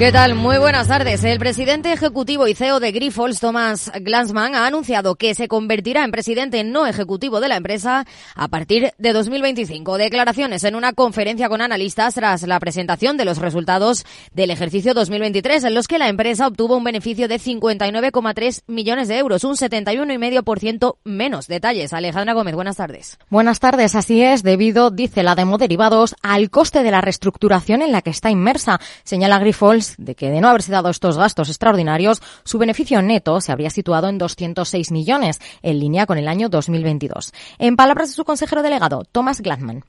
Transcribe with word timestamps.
¿Qué 0.00 0.12
tal? 0.12 0.34
Muy 0.34 0.56
buenas 0.56 0.88
tardes. 0.88 1.22
El 1.24 1.38
presidente 1.38 1.92
ejecutivo 1.92 2.48
y 2.48 2.54
CEO 2.54 2.80
de 2.80 2.90
Grifols, 2.90 3.38
Thomas 3.38 3.92
Glansman, 4.00 4.54
ha 4.54 4.66
anunciado 4.66 5.16
que 5.16 5.34
se 5.34 5.46
convertirá 5.46 6.04
en 6.04 6.10
presidente 6.10 6.64
no 6.64 6.86
ejecutivo 6.86 7.38
de 7.38 7.48
la 7.48 7.56
empresa 7.56 8.06
a 8.34 8.48
partir 8.48 8.94
de 8.96 9.12
2025. 9.12 9.98
Declaraciones 9.98 10.64
en 10.64 10.74
una 10.74 10.94
conferencia 10.94 11.50
con 11.50 11.60
analistas 11.60 12.14
tras 12.14 12.44
la 12.44 12.58
presentación 12.60 13.18
de 13.18 13.26
los 13.26 13.36
resultados 13.36 14.06
del 14.32 14.50
ejercicio 14.50 14.94
2023, 14.94 15.64
en 15.64 15.74
los 15.74 15.86
que 15.86 15.98
la 15.98 16.08
empresa 16.08 16.46
obtuvo 16.46 16.78
un 16.78 16.84
beneficio 16.84 17.28
de 17.28 17.38
59,3 17.38 18.62
millones 18.68 19.06
de 19.06 19.18
euros, 19.18 19.44
un 19.44 19.56
71,5% 19.56 20.96
menos. 21.04 21.46
Detalles. 21.46 21.92
Alejandra 21.92 22.32
Gómez, 22.32 22.54
buenas 22.54 22.78
tardes. 22.78 23.18
Buenas 23.28 23.60
tardes. 23.60 23.94
Así 23.94 24.22
es, 24.22 24.42
debido, 24.42 24.90
dice 24.90 25.22
la 25.22 25.34
Demo 25.34 25.58
Derivados, 25.58 26.16
al 26.22 26.48
coste 26.48 26.82
de 26.82 26.90
la 26.90 27.02
reestructuración 27.02 27.82
en 27.82 27.92
la 27.92 28.00
que 28.00 28.08
está 28.08 28.30
inmersa. 28.30 28.80
Señala 29.04 29.38
Grifols 29.38 29.89
de 29.98 30.14
que 30.14 30.30
de 30.30 30.40
no 30.40 30.48
haberse 30.48 30.72
dado 30.72 30.90
estos 30.90 31.16
gastos 31.16 31.48
extraordinarios, 31.48 32.22
su 32.44 32.58
beneficio 32.58 33.02
neto 33.02 33.40
se 33.40 33.52
habría 33.52 33.70
situado 33.70 34.08
en 34.08 34.18
206 34.18 34.90
millones, 34.90 35.40
en 35.62 35.80
línea 35.80 36.06
con 36.06 36.18
el 36.18 36.28
año 36.28 36.48
2022. 36.48 37.32
En 37.58 37.76
palabras 37.76 38.08
de 38.08 38.14
su 38.14 38.24
consejero 38.24 38.62
delegado, 38.62 39.04
Thomas 39.10 39.40
Gladman. 39.40 39.84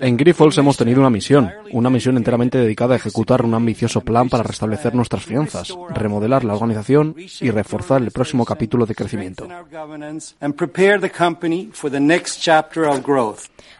En 0.00 0.16
Grifols 0.16 0.58
hemos 0.58 0.76
tenido 0.76 1.00
una 1.00 1.10
misión, 1.10 1.52
una 1.72 1.90
misión 1.90 2.16
enteramente 2.16 2.58
dedicada 2.58 2.94
a 2.94 2.96
ejecutar 2.96 3.44
un 3.44 3.54
ambicioso 3.54 4.00
plan 4.00 4.28
para 4.28 4.42
restablecer 4.42 4.94
nuestras 4.94 5.24
finanzas, 5.24 5.74
remodelar 5.90 6.44
la 6.44 6.54
organización 6.54 7.14
y 7.40 7.50
reforzar 7.50 8.02
el 8.02 8.10
próximo 8.10 8.44
capítulo 8.44 8.86
de 8.86 8.94
crecimiento. 8.94 9.48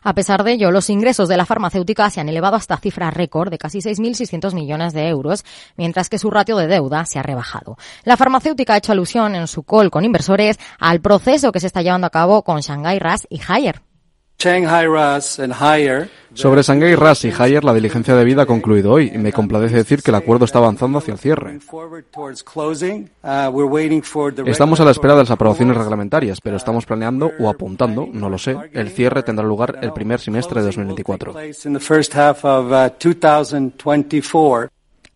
A 0.03 0.15
pesar 0.15 0.45
de 0.45 0.53
ello, 0.53 0.71
los 0.71 0.91
ingresos 0.91 1.29
de 1.29 1.37
la 1.37 1.47
farmacéutica 1.47 2.11
se 2.11 2.21
han 2.21 2.29
elevado 2.29 2.57
hasta 2.57 2.77
cifra 2.77 3.11
récord 3.11 3.51
de 3.51 3.59
casi 3.59 3.79
6.600 3.79 4.55
millones 4.55 4.93
de 4.93 5.09
euros, 5.09 5.45
mientras 5.77 6.09
que 6.09 6.19
su 6.19 6.31
ratio 6.31 6.57
de 6.57 6.67
deuda 6.67 7.05
se 7.05 7.19
ha 7.19 7.23
rebajado. 7.23 7.77
La 8.05 8.17
farmacéutica 8.17 8.75
ha 8.75 8.79
hecho 8.79 8.93
alusión 8.93 9.35
en 9.35 9.47
su 9.47 9.63
call 9.63 9.91
con 9.91 10.05
inversores 10.05 10.59
al 10.79 11.01
proceso 11.01 11.53
que 11.53 11.61
se 11.61 11.67
está 11.67 11.83
llevando 11.83 12.07
a 12.07 12.11
cabo 12.11 12.43
con 12.43 12.61
Shanghai 12.61 12.99
RAS 12.99 13.27
y 13.31 13.41
Haier. 13.47 13.88
Sobre 16.33 16.63
Shanghai 16.63 16.95
RAS 16.95 17.25
y 17.25 17.33
Haier, 17.37 17.65
la 17.65 17.75
diligencia 17.75 18.15
de 18.15 18.25
vida 18.25 18.43
ha 18.43 18.47
concluido 18.47 18.93
hoy 18.93 19.11
y 19.13 19.19
me 19.19 19.33
complace 19.33 19.75
decir 19.75 20.01
que 20.01 20.13
el 20.13 20.15
acuerdo 20.15 20.45
está 20.45 20.59
avanzando 20.59 20.99
hacia 20.99 21.13
el 21.13 21.19
cierre. 21.19 21.59
Estamos 24.47 24.79
a 24.79 24.85
la 24.85 24.93
espera 24.93 25.15
de 25.15 25.23
las 25.23 25.33
aprobaciones 25.33 25.77
reglamentarias, 25.77 26.41
pero 26.41 26.57
estamos 26.57 26.87
planeando 26.87 27.33
o 27.41 27.49
apuntando, 27.49 28.09
no 28.13 28.29
lo 28.29 28.39
sé, 28.39 28.57
el 28.75 28.91
cierre 28.91 29.25
tendrá 29.25 29.45
lugar 29.45 29.81
el 29.83 29.93
primer 29.93 30.21
semestre 30.21 30.61
de 30.61 30.67
2024. 30.67 31.35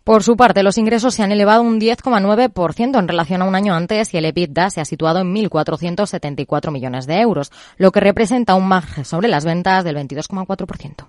Por 0.05 0.25
su 0.25 0.37
parte, 0.37 0.65
los 0.65 0.79
ingresos 0.79 1.15
se 1.15 1.23
han 1.23 1.31
elevado 1.31 1.63
un 1.63 1.81
10,9% 1.81 2.99
en 2.99 3.09
relación 3.09 3.43
a 3.43 3.45
un 3.45 3.55
año 3.55 3.75
antes 3.75 4.13
y 4.13 4.17
el 4.17 4.25
EBITDA 4.25 4.71
se 4.71 4.81
ha 4.81 4.85
situado 4.85 5.21
en 5.21 5.33
1.474 5.33 6.73
millones 6.73 7.07
de 7.07 7.21
euros, 7.21 7.53
lo 7.77 7.93
que 7.93 8.01
representa 8.01 8.57
un 8.57 8.67
margen 8.67 9.05
sobre 9.05 9.29
las 9.29 9.45
ventas 9.45 9.85
del 9.85 9.97
22,4%. 9.97 11.07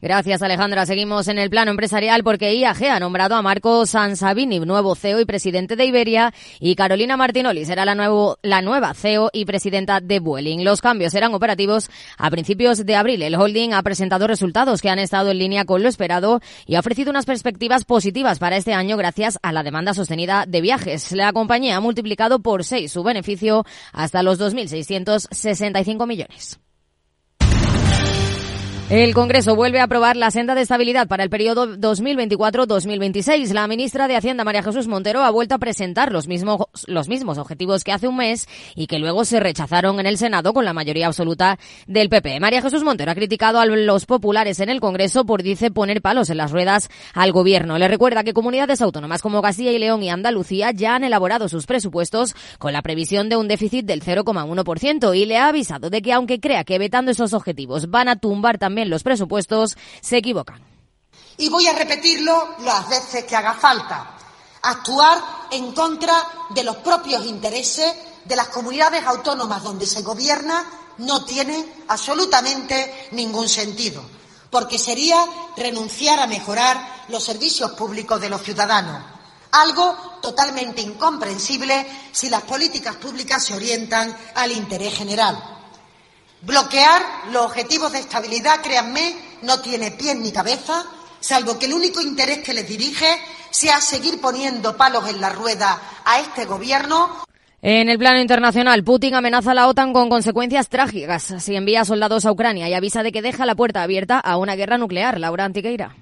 Gracias, 0.00 0.42
Alejandra. 0.42 0.86
Seguimos 0.86 1.28
en 1.28 1.38
el 1.38 1.50
plano 1.50 1.70
empresarial 1.70 2.22
porque 2.24 2.54
IAG 2.54 2.84
ha 2.90 3.00
nombrado 3.00 3.34
a 3.34 3.42
Marco 3.42 3.86
Sansavini, 3.86 4.60
nuevo 4.60 4.94
CEO 4.94 5.20
y 5.20 5.24
presidente 5.24 5.76
de 5.76 5.84
Iberia, 5.86 6.32
y 6.60 6.74
Carolina 6.74 7.16
Martinoli 7.16 7.64
será 7.64 7.84
la, 7.84 7.94
nuevo, 7.94 8.38
la 8.42 8.62
nueva 8.62 8.94
CEO 8.94 9.30
y 9.32 9.44
presidenta 9.44 10.00
de 10.00 10.20
Vueling. 10.20 10.64
Los 10.64 10.80
cambios 10.80 11.12
serán 11.12 11.34
operativos 11.34 11.90
a 12.18 12.30
principios 12.30 12.84
de 12.84 12.96
abril. 12.96 13.22
El 13.22 13.36
holding 13.36 13.72
ha 13.72 13.82
presentado 13.82 14.26
resultados 14.26 14.82
que 14.82 14.90
han 14.90 14.98
estado 14.98 15.30
en 15.30 15.38
línea 15.38 15.64
con 15.64 15.82
lo 15.82 15.88
esperado 15.88 16.40
y 16.66 16.74
ha 16.74 16.80
ofrecido 16.80 17.10
unas 17.10 17.26
perspectivas 17.26 17.84
positivas 17.84 18.38
para 18.38 18.56
este 18.56 18.74
año 18.74 18.96
gracias 18.96 19.38
a 19.42 19.52
la 19.52 19.62
demanda 19.62 19.94
sostenida 19.94 20.44
de 20.46 20.60
viajes. 20.60 21.12
La 21.12 21.32
compañía 21.32 21.76
ha 21.76 21.80
multiplicado 21.80 22.40
por 22.40 22.64
seis 22.64 22.92
su 22.92 23.02
beneficio 23.02 23.64
hasta 23.92 24.22
los 24.22 24.40
2.665 24.40 26.06
millones. 26.06 26.63
El 28.90 29.14
Congreso 29.14 29.56
vuelve 29.56 29.80
a 29.80 29.84
aprobar 29.84 30.14
la 30.14 30.30
senda 30.30 30.54
de 30.54 30.60
estabilidad 30.60 31.08
para 31.08 31.24
el 31.24 31.30
periodo 31.30 31.74
2024-2026. 31.78 33.50
La 33.54 33.66
ministra 33.66 34.08
de 34.08 34.16
Hacienda, 34.16 34.44
María 34.44 34.62
Jesús 34.62 34.88
Montero, 34.88 35.22
ha 35.22 35.30
vuelto 35.30 35.54
a 35.54 35.58
presentar 35.58 36.12
los 36.12 36.28
mismos, 36.28 36.66
los 36.86 37.08
mismos 37.08 37.38
objetivos 37.38 37.82
que 37.82 37.92
hace 37.92 38.08
un 38.08 38.18
mes 38.18 38.46
y 38.76 38.86
que 38.86 38.98
luego 38.98 39.24
se 39.24 39.40
rechazaron 39.40 40.00
en 40.00 40.06
el 40.06 40.18
Senado 40.18 40.52
con 40.52 40.66
la 40.66 40.74
mayoría 40.74 41.06
absoluta 41.06 41.58
del 41.86 42.10
PP. 42.10 42.40
María 42.40 42.60
Jesús 42.60 42.84
Montero 42.84 43.10
ha 43.10 43.14
criticado 43.14 43.58
a 43.58 43.64
los 43.64 44.04
populares 44.04 44.60
en 44.60 44.68
el 44.68 44.80
Congreso 44.80 45.24
por, 45.24 45.42
dice, 45.42 45.70
poner 45.70 46.02
palos 46.02 46.28
en 46.28 46.36
las 46.36 46.52
ruedas 46.52 46.90
al 47.14 47.32
gobierno. 47.32 47.78
Le 47.78 47.88
recuerda 47.88 48.22
que 48.22 48.34
comunidades 48.34 48.82
autónomas 48.82 49.22
como 49.22 49.40
Castilla 49.40 49.72
y 49.72 49.78
León 49.78 50.02
y 50.02 50.10
Andalucía 50.10 50.72
ya 50.72 50.94
han 50.94 51.04
elaborado 51.04 51.48
sus 51.48 51.64
presupuestos 51.64 52.34
con 52.58 52.74
la 52.74 52.82
previsión 52.82 53.30
de 53.30 53.36
un 53.36 53.48
déficit 53.48 53.86
del 53.86 54.02
0,1% 54.02 55.16
y 55.16 55.24
le 55.24 55.38
ha 55.38 55.48
avisado 55.48 55.88
de 55.88 56.02
que 56.02 56.12
aunque 56.12 56.38
crea 56.38 56.64
que 56.64 56.78
vetando 56.78 57.12
esos 57.12 57.32
objetivos 57.32 57.88
van 57.88 58.08
a 58.08 58.16
tumbar 58.16 58.58
también 58.58 58.73
también 58.74 58.90
los 58.90 59.04
presupuestos, 59.04 59.76
se 60.00 60.16
equivocan. 60.16 60.60
Y 61.36 61.48
voy 61.48 61.68
a 61.68 61.74
repetirlo 61.74 62.56
las 62.64 62.88
veces 62.88 63.22
que 63.22 63.36
haga 63.36 63.54
falta. 63.54 64.16
Actuar 64.62 65.16
en 65.52 65.70
contra 65.70 66.12
de 66.50 66.64
los 66.64 66.78
propios 66.78 67.24
intereses 67.24 67.94
de 68.24 68.34
las 68.34 68.48
comunidades 68.48 69.04
autónomas 69.04 69.62
donde 69.62 69.86
se 69.86 70.02
gobierna 70.02 70.64
no 70.98 71.24
tiene 71.24 71.84
absolutamente 71.86 73.08
ningún 73.12 73.48
sentido, 73.48 74.02
porque 74.50 74.76
sería 74.76 75.24
renunciar 75.56 76.18
a 76.18 76.26
mejorar 76.26 77.04
los 77.10 77.22
servicios 77.22 77.72
públicos 77.72 78.20
de 78.20 78.30
los 78.30 78.42
ciudadanos, 78.42 79.04
algo 79.52 80.18
totalmente 80.20 80.82
incomprensible 80.82 81.86
si 82.10 82.28
las 82.28 82.42
políticas 82.42 82.96
públicas 82.96 83.44
se 83.44 83.54
orientan 83.54 84.16
al 84.34 84.50
interés 84.50 84.94
general. 84.94 85.54
Bloquear 86.46 87.02
los 87.32 87.46
objetivos 87.46 87.92
de 87.92 88.00
estabilidad, 88.00 88.60
créanme, 88.62 89.14
no 89.42 89.60
tiene 89.60 89.90
pies 89.92 90.16
ni 90.16 90.30
cabeza, 90.30 90.84
salvo 91.18 91.58
que 91.58 91.66
el 91.66 91.72
único 91.72 92.02
interés 92.02 92.40
que 92.40 92.52
les 92.52 92.68
dirige 92.68 93.06
sea 93.50 93.80
seguir 93.80 94.20
poniendo 94.20 94.76
palos 94.76 95.08
en 95.08 95.20
la 95.20 95.30
rueda 95.30 95.80
a 96.04 96.20
este 96.20 96.44
gobierno. 96.44 97.24
En 97.62 97.88
el 97.88 97.98
plano 97.98 98.20
internacional, 98.20 98.84
Putin 98.84 99.14
amenaza 99.14 99.52
a 99.52 99.54
la 99.54 99.68
OTAN 99.68 99.94
con 99.94 100.10
consecuencias 100.10 100.68
trágicas 100.68 101.34
si 101.38 101.56
envía 101.56 101.86
soldados 101.86 102.26
a 102.26 102.32
Ucrania 102.32 102.68
y 102.68 102.74
avisa 102.74 103.02
de 103.02 103.10
que 103.10 103.22
deja 103.22 103.46
la 103.46 103.54
puerta 103.54 103.82
abierta 103.82 104.18
a 104.18 104.36
una 104.36 104.54
guerra 104.54 104.76
nuclear. 104.76 105.18
Laura 105.18 105.46
Antiqueira. 105.46 105.96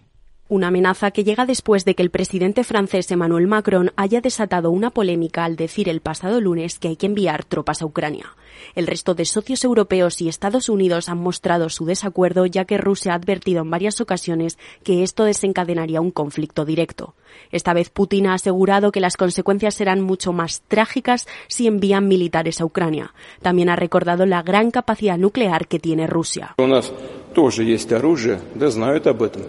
Una 0.49 0.69
amenaza 0.69 1.13
que 1.13 1.23
llega 1.23 1.47
después 1.47 1.85
de 1.85 1.95
que 1.95 2.03
el 2.03 2.11
presidente 2.11 2.65
francés 2.65 3.09
Emmanuel 3.13 3.47
Macron 3.47 3.93
haya 3.95 4.21
desatado 4.21 4.73
una 4.73 4.91
polémica 4.91 5.45
al 5.45 5.55
decir 5.55 5.89
el 5.89 6.01
pasado 6.01 6.41
lunes 6.41 6.81
que 6.81 6.89
hay 6.89 6.97
que 6.97 7.07
enviar 7.07 7.45
tropas 7.45 7.81
a 7.81 7.87
Ucrania. 7.87 8.35
El 8.75 8.87
resto 8.87 9.15
de 9.15 9.25
socios 9.25 9.65
europeos 9.65 10.21
y 10.21 10.29
Estados 10.29 10.69
Unidos 10.69 11.09
han 11.09 11.19
mostrado 11.19 11.69
su 11.69 11.85
desacuerdo 11.85 12.47
ya 12.47 12.65
que 12.65 12.79
Rusia 12.79 13.13
ha 13.13 13.17
advertido 13.17 13.63
en 13.63 13.71
varias 13.71 14.01
ocasiones 14.01 14.59
que 14.85 15.03
esto 15.03 15.25
desencadenaría 15.25 16.01
un 16.01 16.11
conflicto 16.11 16.65
directo. 16.65 17.15
Esta 17.51 17.75
vez 17.75 17.91
Putin 17.91 18.27
ha 18.27 18.35
asegurado 18.35 18.93
que 18.93 19.01
las 19.01 19.17
consecuencias 19.17 19.75
serán 19.75 20.01
mucho 20.01 20.33
más 20.33 20.63
trágicas 20.69 21.27
si 21.49 21.67
envían 21.67 22.09
militares 22.09 22.61
a 22.61 22.65
Ucrania. 22.65 23.15
También 23.41 23.69
ha 23.69 23.77
recordado 23.77 24.27
la 24.27 24.43
gran 24.43 24.71
capacidad 24.71 25.19
nuclear 25.19 25.67
que 25.67 25.79
tiene 25.79 26.07
Rusia. 26.07 26.55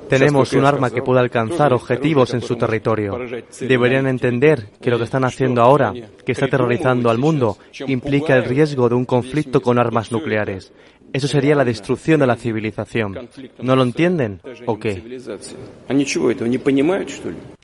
Tenemos 0.09 0.53
un 0.53 0.65
arma 0.65 0.89
que 0.89 1.01
puede 1.01 1.19
alcanzar 1.19 1.73
objetivos 1.73 2.33
en 2.33 2.41
su 2.41 2.55
territorio. 2.55 3.19
Deberían 3.59 4.07
entender 4.07 4.69
que 4.81 4.89
lo 4.89 4.97
que 4.97 5.03
están 5.03 5.25
haciendo 5.25 5.61
ahora, 5.61 5.93
que 6.25 6.31
está 6.31 6.45
aterrorizando 6.45 7.09
al 7.09 7.17
mundo, 7.17 7.57
implica 7.87 8.35
el 8.35 8.45
riesgo 8.45 8.87
de 8.87 8.92
un 8.93 9.05
conflicto 9.05 9.61
con 9.61 9.79
armas 9.79 10.11
nucleares. 10.11 10.71
Eso 11.13 11.27
sería 11.27 11.53
la 11.53 11.63
destrucción 11.63 12.19
de 12.19 12.25
la 12.25 12.35
civilización. 12.35 13.29
¿No 13.61 13.75
lo 13.75 13.83
entienden 13.83 14.41
o 14.65 14.79
qué? 14.79 15.19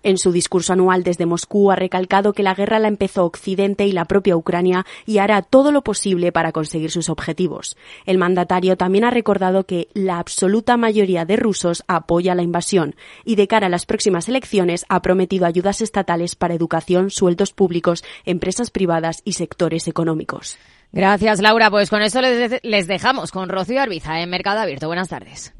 En 0.03 0.17
su 0.19 0.31
discurso 0.31 0.73
anual 0.73 1.03
desde 1.03 1.25
Moscú 1.25 1.71
ha 1.71 1.75
recalcado 1.75 2.33
que 2.33 2.43
la 2.43 2.53
guerra 2.53 2.77
la 2.77 2.87
empezó 2.87 3.25
Occidente 3.25 3.87
y 3.87 3.91
la 3.91 4.05
propia 4.05 4.37
Ucrania 4.37 4.85
y 5.07 5.17
hará 5.17 5.41
todo 5.41 5.71
lo 5.71 5.81
posible 5.81 6.31
para 6.31 6.51
conseguir 6.51 6.91
sus 6.91 7.09
objetivos. 7.09 7.75
El 8.05 8.19
mandatario 8.19 8.77
también 8.77 9.03
ha 9.03 9.09
recordado 9.09 9.65
que 9.65 9.87
la 9.95 10.19
absoluta 10.19 10.77
mayoría 10.77 11.25
de 11.25 11.35
rusos 11.35 11.83
apoya 11.87 12.35
la 12.35 12.43
invasión 12.43 12.95
y 13.25 13.35
de 13.35 13.47
cara 13.47 13.65
a 13.65 13.71
las 13.71 13.87
próximas 13.87 14.29
elecciones 14.29 14.85
ha 14.89 15.01
prometido 15.01 15.47
ayudas 15.47 15.81
estatales 15.81 16.35
para 16.35 16.53
educación, 16.53 17.09
sueldos 17.09 17.51
públicos, 17.51 18.03
empresas 18.25 18.69
privadas 18.69 19.23
y 19.25 19.33
sectores 19.33 19.87
económicos. 19.87 20.59
Gracias, 20.91 21.39
Laura. 21.39 21.69
Pues 21.69 21.89
con 21.89 22.01
eso 22.01 22.21
les, 22.21 22.59
les 22.63 22.87
dejamos 22.87 23.31
con 23.31 23.49
Rocío 23.49 23.81
Arbiza 23.81 24.19
en 24.21 24.29
Mercado 24.29 24.59
Abierto. 24.59 24.87
Buenas 24.87 25.09
tardes. 25.09 25.53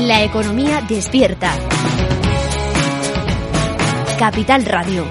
La 0.00 0.22
economía 0.22 0.82
despierta. 0.86 1.52
Capital 4.18 4.66
Radio. 4.66 5.04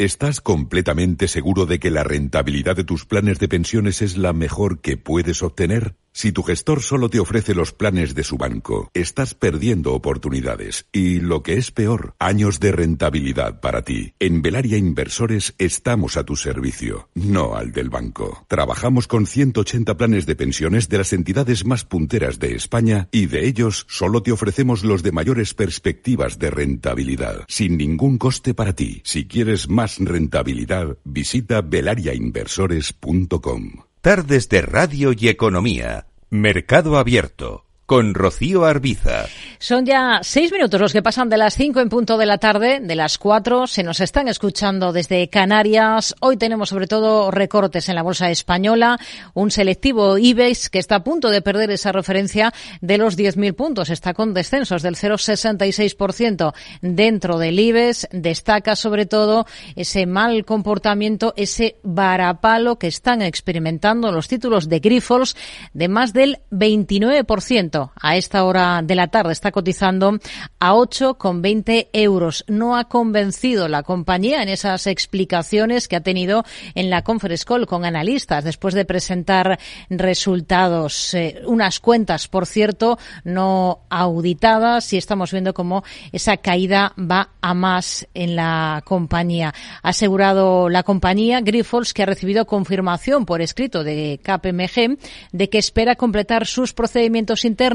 ¿Estás 0.00 0.40
completamente 0.40 1.28
seguro 1.28 1.66
de 1.66 1.78
que 1.78 1.90
la 1.90 2.02
rentabilidad 2.02 2.74
de 2.74 2.84
tus 2.84 3.04
planes 3.04 3.38
de 3.38 3.48
pensiones 3.48 4.00
es 4.00 4.16
la 4.16 4.32
mejor 4.32 4.80
que 4.80 4.96
puedes 4.96 5.42
obtener? 5.42 5.94
Si 6.12 6.32
tu 6.32 6.42
gestor 6.42 6.82
solo 6.82 7.08
te 7.08 7.20
ofrece 7.20 7.54
los 7.54 7.72
planes 7.72 8.14
de 8.14 8.24
su 8.24 8.36
banco, 8.36 8.90
estás 8.94 9.34
perdiendo 9.34 9.94
oportunidades 9.94 10.86
y, 10.90 11.20
lo 11.20 11.42
que 11.42 11.54
es 11.54 11.70
peor, 11.70 12.14
años 12.18 12.58
de 12.58 12.72
rentabilidad 12.72 13.60
para 13.60 13.82
ti. 13.82 14.14
En 14.18 14.42
Velaria 14.42 14.76
Inversores 14.76 15.54
estamos 15.58 16.16
a 16.16 16.24
tu 16.24 16.34
servicio, 16.34 17.08
no 17.14 17.54
al 17.54 17.70
del 17.70 17.90
banco. 17.90 18.44
Trabajamos 18.48 19.06
con 19.06 19.26
180 19.26 19.96
planes 19.96 20.26
de 20.26 20.34
pensiones 20.34 20.88
de 20.88 20.98
las 20.98 21.12
entidades 21.12 21.64
más 21.64 21.84
punteras 21.84 22.40
de 22.40 22.54
España 22.56 23.08
y 23.12 23.26
de 23.26 23.46
ellos 23.46 23.86
solo 23.88 24.22
te 24.22 24.32
ofrecemos 24.32 24.82
los 24.82 25.04
de 25.04 25.12
mayores 25.12 25.54
perspectivas 25.54 26.38
de 26.38 26.50
rentabilidad, 26.50 27.44
sin 27.46 27.76
ningún 27.76 28.18
coste 28.18 28.52
para 28.52 28.72
ti. 28.72 29.00
Si 29.04 29.26
quieres 29.26 29.68
más 29.68 29.89
rentabilidad, 29.98 30.98
visita 31.04 31.62
velariainversores.com. 31.62 33.84
Tardes 34.00 34.48
de 34.48 34.62
Radio 34.62 35.12
y 35.16 35.28
Economía. 35.28 36.06
Mercado 36.30 36.96
Abierto 36.96 37.66
con 37.90 38.14
Rocío 38.14 38.64
Arbiza. 38.66 39.26
Son 39.58 39.84
ya 39.84 40.20
seis 40.22 40.52
minutos 40.52 40.80
los 40.80 40.92
que 40.92 41.02
pasan 41.02 41.28
de 41.28 41.36
las 41.36 41.56
cinco 41.56 41.80
en 41.80 41.88
punto 41.88 42.18
de 42.18 42.24
la 42.24 42.38
tarde, 42.38 42.78
de 42.78 42.94
las 42.94 43.18
cuatro. 43.18 43.66
Se 43.66 43.82
nos 43.82 43.98
están 43.98 44.28
escuchando 44.28 44.92
desde 44.92 45.28
Canarias. 45.28 46.14
Hoy 46.20 46.36
tenemos 46.36 46.68
sobre 46.68 46.86
todo 46.86 47.32
recortes 47.32 47.88
en 47.88 47.96
la 47.96 48.04
bolsa 48.04 48.30
española, 48.30 48.96
un 49.34 49.50
selectivo 49.50 50.18
IBEX 50.18 50.70
que 50.70 50.78
está 50.78 50.94
a 50.94 51.02
punto 51.02 51.30
de 51.30 51.42
perder 51.42 51.72
esa 51.72 51.90
referencia 51.90 52.54
de 52.80 52.96
los 52.96 53.18
10.000 53.18 53.54
puntos. 53.56 53.90
Está 53.90 54.14
con 54.14 54.34
descensos 54.34 54.82
del 54.82 54.94
0,66% 54.94 56.54
dentro 56.82 57.38
del 57.38 57.58
IBEX. 57.58 58.06
Destaca 58.12 58.76
sobre 58.76 59.06
todo 59.06 59.46
ese 59.74 60.06
mal 60.06 60.44
comportamiento, 60.44 61.34
ese 61.36 61.80
varapalo 61.82 62.78
que 62.78 62.86
están 62.86 63.20
experimentando 63.20 64.12
los 64.12 64.28
títulos 64.28 64.68
de 64.68 64.78
Grifols 64.78 65.34
de 65.72 65.88
más 65.88 66.12
del 66.12 66.38
29% 66.52 67.79
a 68.00 68.16
esta 68.16 68.44
hora 68.44 68.82
de 68.82 68.94
la 68.94 69.08
tarde. 69.08 69.32
Está 69.32 69.50
cotizando 69.52 70.18
a 70.58 70.74
8,20 70.74 71.88
euros. 71.92 72.44
No 72.48 72.76
ha 72.76 72.84
convencido 72.84 73.68
la 73.68 73.82
compañía 73.82 74.42
en 74.42 74.48
esas 74.48 74.86
explicaciones 74.86 75.88
que 75.88 75.96
ha 75.96 76.00
tenido 76.00 76.44
en 76.74 76.90
la 76.90 77.02
conference 77.02 77.44
call 77.44 77.66
con 77.66 77.84
analistas 77.84 78.44
después 78.44 78.74
de 78.74 78.84
presentar 78.84 79.58
resultados. 79.88 81.14
Eh, 81.14 81.42
unas 81.46 81.80
cuentas, 81.80 82.28
por 82.28 82.46
cierto, 82.46 82.98
no 83.24 83.80
auditadas 83.88 84.92
y 84.92 84.96
estamos 84.96 85.32
viendo 85.32 85.54
cómo 85.54 85.84
esa 86.12 86.36
caída 86.36 86.92
va 86.98 87.30
a 87.40 87.54
más 87.54 88.06
en 88.14 88.36
la 88.36 88.82
compañía. 88.84 89.54
Ha 89.82 89.88
asegurado 89.90 90.68
la 90.68 90.82
compañía 90.82 91.40
Grifols 91.40 91.94
que 91.94 92.02
ha 92.02 92.06
recibido 92.06 92.46
confirmación 92.46 93.26
por 93.26 93.40
escrito 93.40 93.84
de 93.84 94.20
KPMG 94.22 94.98
de 95.32 95.48
que 95.48 95.58
espera 95.58 95.96
completar 95.96 96.46
sus 96.46 96.72
procedimientos 96.72 97.44
internos 97.44 97.69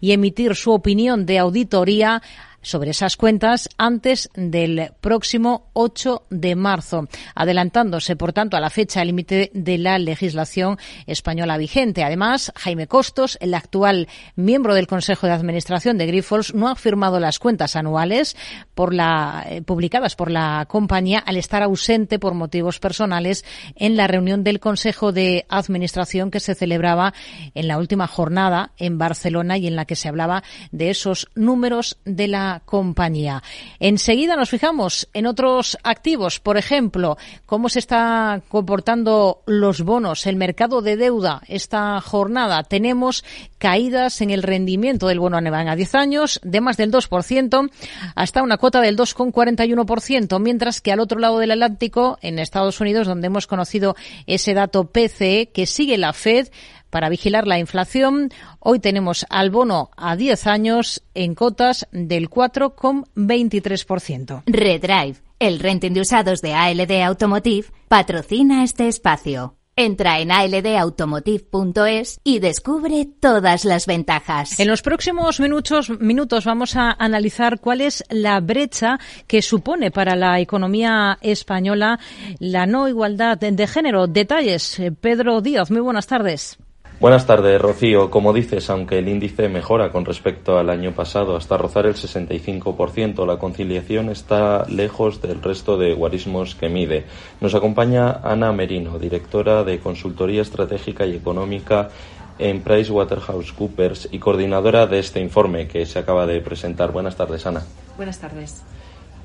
y 0.00 0.12
emitir 0.12 0.54
su 0.54 0.72
opinión 0.72 1.26
de 1.26 1.38
auditoría 1.38 2.22
sobre 2.64 2.90
esas 2.90 3.16
cuentas 3.16 3.68
antes 3.78 4.28
del 4.34 4.90
próximo 5.00 5.70
8 5.74 6.24
de 6.30 6.56
marzo, 6.56 7.08
adelantándose, 7.34 8.16
por 8.16 8.32
tanto, 8.32 8.56
a 8.56 8.60
la 8.60 8.70
fecha 8.70 9.04
límite 9.04 9.50
de 9.54 9.78
la 9.78 9.98
legislación 9.98 10.78
española 11.06 11.56
vigente. 11.56 12.02
Además, 12.02 12.52
Jaime 12.56 12.86
Costos, 12.86 13.38
el 13.40 13.54
actual 13.54 14.08
miembro 14.34 14.74
del 14.74 14.86
Consejo 14.86 15.26
de 15.26 15.32
Administración 15.32 15.98
de 15.98 16.06
Grifols, 16.06 16.54
no 16.54 16.68
ha 16.68 16.74
firmado 16.74 17.20
las 17.20 17.38
cuentas 17.38 17.76
anuales 17.76 18.36
por 18.74 18.92
la, 18.92 19.44
eh, 19.48 19.62
publicadas 19.62 20.16
por 20.16 20.30
la 20.30 20.66
compañía 20.68 21.18
al 21.18 21.36
estar 21.36 21.62
ausente 21.62 22.18
por 22.18 22.34
motivos 22.34 22.80
personales 22.80 23.44
en 23.76 23.96
la 23.96 24.06
reunión 24.06 24.44
del 24.44 24.60
Consejo 24.60 25.12
de 25.12 25.46
Administración 25.48 26.30
que 26.30 26.40
se 26.40 26.54
celebraba 26.54 27.14
en 27.54 27.68
la 27.68 27.78
última 27.78 28.06
jornada 28.06 28.72
en 28.78 28.98
Barcelona 28.98 29.58
y 29.58 29.66
en 29.66 29.76
la 29.76 29.84
que 29.84 29.96
se 29.96 30.08
hablaba 30.08 30.42
de 30.72 30.90
esos 30.90 31.28
números 31.34 31.98
de 32.04 32.28
la 32.28 32.53
compañía. 32.60 33.42
Enseguida 33.80 34.36
nos 34.36 34.50
fijamos 34.50 35.08
en 35.12 35.26
otros 35.26 35.78
activos, 35.82 36.40
por 36.40 36.56
ejemplo, 36.56 37.16
cómo 37.46 37.68
se 37.68 37.78
está 37.78 38.42
comportando 38.48 39.42
los 39.46 39.82
bonos, 39.82 40.26
el 40.26 40.36
mercado 40.36 40.82
de 40.82 40.96
deuda 40.96 41.42
esta 41.48 42.00
jornada. 42.00 42.62
Tenemos 42.62 43.24
caídas 43.58 44.20
en 44.20 44.30
el 44.30 44.42
rendimiento 44.42 45.08
del 45.08 45.20
bono 45.20 45.38
a 45.38 45.76
10 45.76 45.94
años 45.94 46.40
de 46.42 46.60
más 46.60 46.76
del 46.76 46.90
2% 46.92 47.70
hasta 48.14 48.42
una 48.42 48.58
cuota 48.58 48.80
del 48.80 48.96
2,41%, 48.96 50.40
mientras 50.40 50.80
que 50.80 50.92
al 50.92 51.00
otro 51.00 51.18
lado 51.18 51.38
del 51.38 51.52
Atlántico, 51.52 52.18
en 52.22 52.38
Estados 52.38 52.80
Unidos, 52.80 53.06
donde 53.06 53.26
hemos 53.26 53.46
conocido 53.46 53.96
ese 54.26 54.54
dato 54.54 54.84
PCE 54.84 55.50
que 55.52 55.66
sigue 55.66 55.98
la 55.98 56.12
Fed, 56.12 56.48
para 56.94 57.08
vigilar 57.08 57.48
la 57.48 57.58
inflación. 57.58 58.30
Hoy 58.60 58.78
tenemos 58.78 59.26
al 59.28 59.50
bono 59.50 59.90
a 59.96 60.14
10 60.14 60.46
años 60.46 61.02
en 61.14 61.34
cotas 61.34 61.88
del 61.90 62.30
4,23%. 62.30 64.44
Redrive, 64.46 65.16
el 65.40 65.58
renting 65.58 65.90
de 65.90 66.02
usados 66.02 66.40
de 66.40 66.54
ALD 66.54 67.02
Automotive, 67.02 67.66
patrocina 67.88 68.62
este 68.62 68.86
espacio. 68.86 69.56
Entra 69.74 70.20
en 70.20 70.30
aldautomotive.es 70.30 72.20
y 72.22 72.38
descubre 72.38 73.08
todas 73.18 73.64
las 73.64 73.86
ventajas. 73.86 74.60
En 74.60 74.68
los 74.68 74.82
próximos 74.82 75.40
minutos, 75.40 75.90
minutos 75.98 76.44
vamos 76.44 76.76
a 76.76 76.92
analizar 76.92 77.58
cuál 77.58 77.80
es 77.80 78.04
la 78.08 78.38
brecha 78.38 79.00
que 79.26 79.42
supone 79.42 79.90
para 79.90 80.14
la 80.14 80.38
economía 80.38 81.18
española 81.22 81.98
la 82.38 82.66
no 82.66 82.86
igualdad 82.86 83.36
de 83.36 83.66
género. 83.66 84.06
Detalles, 84.06 84.80
Pedro 85.00 85.40
Díaz, 85.40 85.72
muy 85.72 85.80
buenas 85.80 86.06
tardes. 86.06 86.56
Buenas 87.00 87.26
tardes, 87.26 87.60
Rocío. 87.60 88.08
Como 88.08 88.32
dices, 88.32 88.70
aunque 88.70 88.98
el 88.98 89.08
índice 89.08 89.48
mejora 89.48 89.90
con 89.90 90.04
respecto 90.04 90.58
al 90.58 90.70
año 90.70 90.92
pasado 90.92 91.36
hasta 91.36 91.56
rozar 91.56 91.86
el 91.86 91.94
65%, 91.94 93.26
la 93.26 93.36
conciliación 93.38 94.10
está 94.10 94.64
lejos 94.68 95.20
del 95.20 95.42
resto 95.42 95.76
de 95.76 95.92
guarismos 95.92 96.54
que 96.54 96.68
mide. 96.68 97.04
Nos 97.40 97.54
acompaña 97.54 98.20
Ana 98.22 98.52
Merino, 98.52 98.98
directora 99.00 99.64
de 99.64 99.80
Consultoría 99.80 100.40
Estratégica 100.42 101.04
y 101.04 101.16
Económica 101.16 101.90
en 102.38 102.62
PricewaterhouseCoopers 102.62 104.08
y 104.12 104.18
coordinadora 104.20 104.86
de 104.86 105.00
este 105.00 105.20
informe 105.20 105.66
que 105.66 105.86
se 105.86 105.98
acaba 105.98 106.26
de 106.26 106.40
presentar. 106.40 106.92
Buenas 106.92 107.16
tardes, 107.16 107.44
Ana. 107.44 107.64
Buenas 107.96 108.20
tardes. 108.20 108.62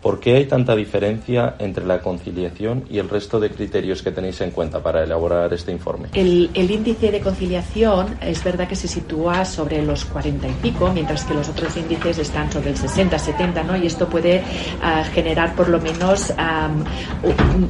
¿Por 0.02 0.20
qué 0.20 0.36
hay 0.36 0.46
tanta 0.46 0.76
diferencia 0.76 1.56
entre 1.60 1.86
la 1.86 2.00
conciliación 2.00 2.86
y 2.90 3.00
el 3.00 3.10
resto 3.10 3.40
de 3.40 3.50
criterios 3.50 4.02
que 4.02 4.12
tenéis 4.12 4.40
en 4.40 4.52
cuenta 4.52 4.82
para 4.82 5.04
elaborar 5.04 5.54
este 5.54 5.74
informe? 5.74 6.10
El, 6.14 6.50
índice 6.56 7.12
de 7.12 7.20
conciliación 7.20 8.18
es 8.22 8.42
verdad 8.44 8.68
que 8.68 8.76
se 8.76 8.88
sitúa 8.88 9.44
sobre 9.44 9.82
los 9.84 10.06
40 10.06 10.48
y 10.48 10.54
pico, 10.54 10.90
mientras 10.94 11.26
que 11.26 11.34
los 11.34 11.50
otros 11.50 11.76
índices 11.76 12.18
están 12.20 12.50
sobre 12.52 12.70
el 12.70 12.78
60, 12.78 13.20
70, 13.20 13.64
¿no? 13.64 13.76
Y 13.76 13.88
esto 13.88 14.08
puede 14.08 14.42
ah, 14.82 15.04
generar 15.04 15.54
por 15.56 15.68
lo 15.68 15.82
menos 15.82 16.34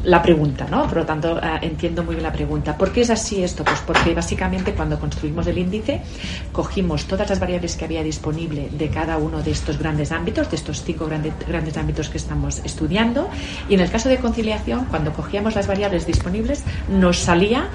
la 0.04 0.22
pregunta, 0.22 0.68
¿no? 0.70 0.88
Por 0.88 0.98
lo 0.98 1.06
tanto, 1.06 1.40
ah, 1.42 1.60
entiendo 1.62 2.04
muy 2.04 2.16
bien 2.16 2.24
la 2.24 2.32
pregunta. 2.32 2.78
¿Por 2.78 2.92
qué 2.92 3.02
es 3.02 3.10
así 3.10 3.44
esto? 3.44 3.64
Pues 3.64 3.82
porque 3.82 4.14
básicamente 4.14 4.74
cuando 4.74 5.00
construimos 5.00 5.48
el 5.48 5.58
índice 5.58 6.02
cogimos 6.52 7.06
todas 7.06 7.30
las 7.30 7.40
variables 7.40 7.76
que 7.76 7.86
había 7.86 8.04
disponible 8.04 8.70
de 8.72 8.90
cada 8.90 9.18
uno 9.18 9.42
de 9.42 9.52
estos 9.52 9.80
grandes 9.80 10.12
ámbitos, 10.12 10.50
de 10.50 10.58
estos 10.58 10.84
cinco 10.84 11.08
grandes, 11.08 11.34
grandes 11.48 11.76
ámbitos 11.78 12.10
que 12.10 12.19
estamos 12.20 12.62
estudiando 12.64 13.30
y 13.68 13.74
en 13.74 13.80
el 13.80 13.90
caso 13.90 14.10
de 14.10 14.18
conciliación, 14.18 14.86
cuando 14.86 15.14
cogíamos 15.14 15.56
las 15.56 15.68
variables 15.68 16.06
disponibles, 16.06 16.64
nos 16.90 17.20
salía 17.20 17.70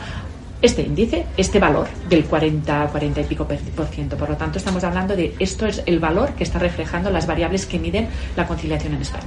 este 0.62 0.82
índice, 0.82 1.26
este 1.36 1.58
valor 1.58 1.88
del 2.08 2.24
40, 2.24 2.88
40 2.90 3.20
y 3.20 3.24
pico 3.24 3.46
por 3.76 3.86
ciento. 3.86 4.16
Por 4.16 4.30
lo 4.30 4.36
tanto, 4.36 4.58
estamos 4.58 4.82
hablando 4.84 5.14
de 5.14 5.34
esto 5.38 5.66
es 5.66 5.82
el 5.84 5.98
valor 5.98 6.32
que 6.32 6.44
está 6.44 6.58
reflejando 6.58 7.10
las 7.10 7.26
variables 7.26 7.66
que 7.66 7.78
miden 7.78 8.08
la 8.36 8.46
conciliación 8.46 8.94
en 8.94 9.02
España. 9.02 9.24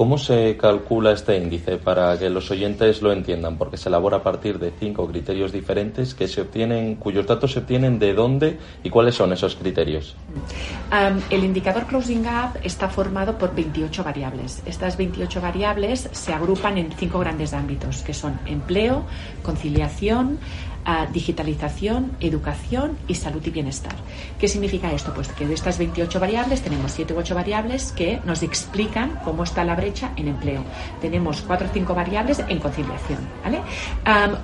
¿Cómo 0.00 0.16
se 0.16 0.56
calcula 0.56 1.12
este 1.12 1.36
índice 1.36 1.76
para 1.76 2.18
que 2.18 2.30
los 2.30 2.50
oyentes 2.50 3.02
lo 3.02 3.12
entiendan? 3.12 3.58
Porque 3.58 3.76
se 3.76 3.90
elabora 3.90 4.16
a 4.16 4.22
partir 4.22 4.58
de 4.58 4.72
cinco 4.80 5.06
criterios 5.06 5.52
diferentes 5.52 6.14
que 6.14 6.26
se 6.26 6.40
obtienen, 6.40 6.94
cuyos 6.94 7.26
datos 7.26 7.52
se 7.52 7.58
obtienen 7.58 7.98
de 7.98 8.14
dónde 8.14 8.58
y 8.82 8.88
cuáles 8.88 9.14
son 9.16 9.34
esos 9.34 9.56
criterios. 9.56 10.16
el 11.28 11.44
indicador 11.44 11.84
Closing 11.84 12.22
Gap 12.22 12.56
está 12.64 12.88
formado 12.88 13.36
por 13.36 13.54
28 13.54 14.02
variables. 14.02 14.62
Estas 14.64 14.96
28 14.96 15.38
variables 15.38 16.08
se 16.10 16.32
agrupan 16.32 16.78
en 16.78 16.90
cinco 16.92 17.18
grandes 17.18 17.52
ámbitos, 17.52 18.00
que 18.00 18.14
son 18.14 18.40
empleo, 18.46 19.04
conciliación, 19.42 20.38
digitalización, 21.12 22.12
educación 22.20 22.96
y 23.06 23.14
salud 23.14 23.42
y 23.44 23.50
bienestar. 23.50 23.94
¿Qué 24.38 24.48
significa 24.48 24.90
esto? 24.92 25.12
Pues 25.14 25.28
que 25.28 25.46
de 25.46 25.54
estas 25.54 25.78
28 25.78 26.18
variables 26.18 26.62
tenemos 26.62 26.92
7 26.92 27.14
u 27.14 27.18
8 27.18 27.34
variables 27.34 27.92
que 27.92 28.20
nos 28.24 28.42
explican 28.42 29.20
cómo 29.24 29.44
está 29.44 29.62
la 29.64 29.74
brecha 29.74 30.12
en 30.16 30.28
empleo. 30.28 30.64
Tenemos 31.00 31.42
4 31.42 31.68
o 31.68 31.70
5 31.72 31.94
variables 31.94 32.42
en 32.48 32.58
conciliación. 32.58 33.18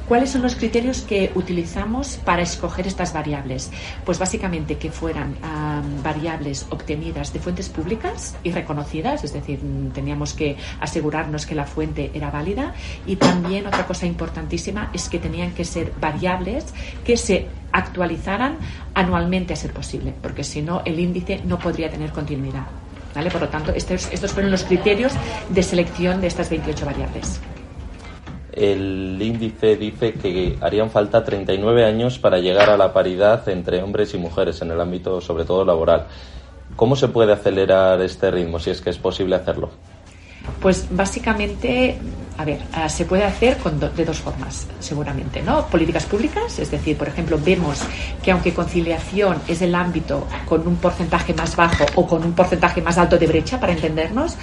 ¿Cuáles 0.09 0.31
son 0.31 0.43
los 0.43 0.55
criterios 0.57 1.01
que 1.01 1.33
utilizamos 1.35 2.19
para 2.19 2.43
escoger 2.43 2.87
estas 2.87 3.13
variables? 3.13 3.71
Pues 4.05 4.19
básicamente 4.19 4.77
que 4.77 4.91
fueran 4.91 5.37
variables 6.03 6.67
obtenidas 6.71 7.33
de 7.33 7.41
fuentes 7.41 7.69
públicas 7.69 8.37
y 8.45 8.53
reconocidas, 8.53 9.25
es 9.25 9.33
decir, 9.33 9.61
teníamos 9.95 10.35
que 10.35 10.57
asegurarnos 10.81 11.47
que 11.47 11.55
la 11.55 11.65
fuente 11.65 12.11
era 12.15 12.31
válida 12.31 12.75
y 13.07 13.17
también 13.17 13.67
otra 13.67 13.87
cosa 13.87 14.07
importantísima 14.07 14.91
es 14.93 15.09
que 15.09 15.19
tenían 15.19 15.53
que 15.53 15.65
ser 15.65 15.93
variables 16.01 16.26
que 17.05 17.17
se 17.17 17.47
actualizaran 17.73 18.57
anualmente 18.95 19.53
a 19.53 19.57
ser 19.57 19.73
posible, 19.73 20.15
porque 20.23 20.45
si 20.45 20.63
no 20.63 20.83
el 20.85 20.99
índice 20.99 21.41
no 21.45 21.59
podría 21.59 21.91
tener 21.91 22.11
continuidad. 22.11 22.67
¿vale? 23.15 23.31
Por 23.31 23.41
lo 23.41 23.49
tanto, 23.49 23.73
estos, 23.73 24.13
estos 24.13 24.33
fueron 24.33 24.51
los 24.51 24.65
criterios 24.65 25.13
de 25.49 25.63
selección 25.63 26.21
de 26.21 26.29
estas 26.29 26.51
28 26.51 26.87
variables. 26.87 27.41
El 28.53 29.19
índice 29.21 29.77
dice 29.77 30.15
que 30.15 30.57
harían 30.63 30.91
falta 30.91 31.23
39 31.23 31.85
años 31.85 32.19
para 32.19 32.39
llegar 32.39 32.71
a 32.71 32.79
la 32.79 32.93
paridad 32.93 33.47
entre 33.51 33.83
hombres 33.83 34.15
y 34.15 34.19
mujeres 34.19 34.63
en 34.63 34.71
el 34.71 34.81
ámbito, 34.81 35.21
sobre 35.21 35.45
todo 35.45 35.65
laboral. 35.65 36.07
¿Cómo 36.75 36.97
se 36.97 37.09
puede 37.09 37.33
acelerar 37.33 38.01
este 38.01 38.31
ritmo, 38.31 38.59
si 38.59 38.71
es 38.71 38.81
que 38.81 38.91
es 38.91 38.99
posible 38.99 39.37
hacerlo? 39.37 39.71
Pues 40.61 40.87
básicamente 40.91 41.99
a 42.39 42.45
ver, 42.45 42.61
ah, 42.73 42.89
se 42.89 43.05
puede 43.05 43.25
hacer 43.25 43.57
de 43.97 44.05
dos 44.05 44.19
formas, 44.19 44.67
seguramente, 44.79 45.43
¿no? 45.43 45.67
Políticas 45.69 46.05
públicas, 46.05 46.59
es 46.59 46.71
decir, 46.71 46.97
por 46.97 47.09
ejemplo, 47.09 47.39
vemos 47.43 47.81
que 48.23 48.31
aunque 48.31 48.53
conciliación 48.53 49.41
es 49.49 49.63
el 49.63 49.75
ámbito 49.75 50.27
con 50.45 50.67
un 50.67 50.77
porcentaje 50.77 51.33
más 51.33 51.57
bajo 51.57 51.87
o 51.95 52.07
con 52.07 52.23
un 52.25 52.33
porcentaje 52.35 52.83
más 52.83 52.99
alto 52.99 53.17
de 53.17 53.27
brecha, 53.27 53.59
para 53.59 53.73
entendernos, 53.73 54.37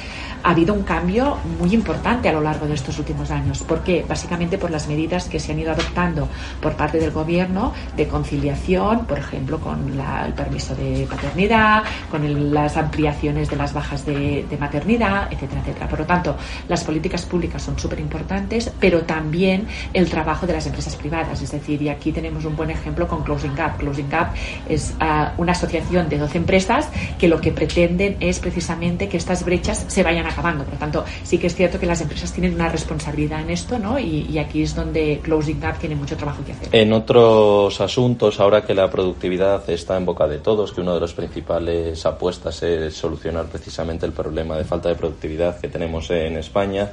ha 0.43 0.51
habido 0.51 0.73
un 0.73 0.83
cambio 0.83 1.37
muy 1.59 1.73
importante 1.73 2.29
a 2.29 2.33
lo 2.33 2.41
largo 2.41 2.67
de 2.67 2.73
estos 2.73 2.99
últimos 2.99 3.31
años. 3.31 3.63
¿Por 3.63 3.83
qué? 3.83 4.05
Básicamente 4.07 4.57
por 4.57 4.71
las 4.71 4.87
medidas 4.87 5.29
que 5.29 5.39
se 5.39 5.53
han 5.53 5.59
ido 5.59 5.71
adoptando 5.71 6.27
por 6.61 6.73
parte 6.73 6.99
del 6.99 7.11
gobierno 7.11 7.73
de 7.95 8.07
conciliación, 8.07 9.05
por 9.05 9.17
ejemplo, 9.19 9.59
con 9.59 9.99
el 10.27 10.33
permiso 10.33 10.75
de 10.75 11.07
paternidad, 11.09 11.83
con 12.11 12.53
las 12.53 12.77
ampliaciones 12.77 13.49
de 13.49 13.55
las 13.55 13.73
bajas 13.73 14.05
de, 14.05 14.45
de 14.49 14.57
maternidad, 14.57 15.31
etcétera, 15.31 15.61
etcétera. 15.61 15.87
Por 15.87 15.99
lo 15.99 16.05
tanto, 16.05 16.35
las 16.67 16.83
políticas 16.83 17.23
públicas 17.23 17.61
son 17.61 17.79
súper 17.79 17.99
importantes, 17.99 18.71
pero 18.79 19.03
también 19.03 19.67
el 19.93 20.09
trabajo 20.09 20.45
de 20.45 20.53
las 20.53 20.65
empresas 20.65 20.95
privadas. 20.95 21.41
Es 21.41 21.51
decir, 21.51 21.81
y 21.81 21.89
aquí 21.89 22.11
tenemos 22.11 22.45
un 22.45 22.55
buen 22.55 22.69
ejemplo 22.69 23.07
con 23.07 23.23
Closing 23.23 23.55
Gap. 23.55 23.77
Closing 23.77 24.09
Gap 24.09 24.33
es 24.67 24.93
ah, 24.99 25.33
una 25.37 25.53
asociación 25.53 26.09
de 26.09 26.17
12 26.17 26.37
empresas 26.37 26.89
que 27.17 27.27
lo 27.27 27.39
que 27.39 27.51
pretenden 27.51 28.17
es 28.19 28.39
precisamente 28.39 29.07
que 29.07 29.17
estas 29.17 29.45
brechas 29.45 29.85
se 29.87 30.03
vayan 30.03 30.25
acabando. 30.33 30.63
Por 30.65 30.73
lo 30.73 30.79
tanto, 30.79 31.05
sí 31.23 31.37
que 31.37 31.47
es 31.47 31.55
cierto 31.55 31.79
que 31.79 31.85
las 31.85 32.01
empresas 32.01 32.31
tienen 32.33 32.55
una 32.55 32.69
responsabilidad 32.69 33.41
en 33.41 33.51
esto, 33.51 33.79
¿no? 33.79 33.97
Y, 33.97 34.27
y 34.29 34.37
aquí 34.37 34.63
es 34.63 34.75
donde 34.75 35.19
Closing 35.23 35.59
Gap 35.59 35.79
tiene 35.79 35.95
mucho 35.95 36.17
trabajo 36.17 36.43
que 36.45 36.51
hacer. 36.51 36.69
En 36.71 36.91
otros 36.93 37.79
asuntos, 37.79 38.39
ahora 38.39 38.65
que 38.65 38.73
la 38.73 38.89
productividad 38.89 39.67
está 39.69 39.97
en 39.97 40.05
boca 40.05 40.27
de 40.27 40.39
todos, 40.39 40.73
que 40.73 40.81
una 40.81 40.93
de 40.93 40.99
las 40.99 41.13
principales 41.13 42.05
apuestas 42.05 42.61
es 42.63 42.93
solucionar 42.93 43.45
precisamente 43.45 44.05
el 44.05 44.11
problema 44.11 44.57
de 44.57 44.65
falta 44.65 44.89
de 44.89 44.95
productividad 44.95 45.59
que 45.59 45.67
tenemos 45.67 46.09
en 46.09 46.37
España, 46.37 46.89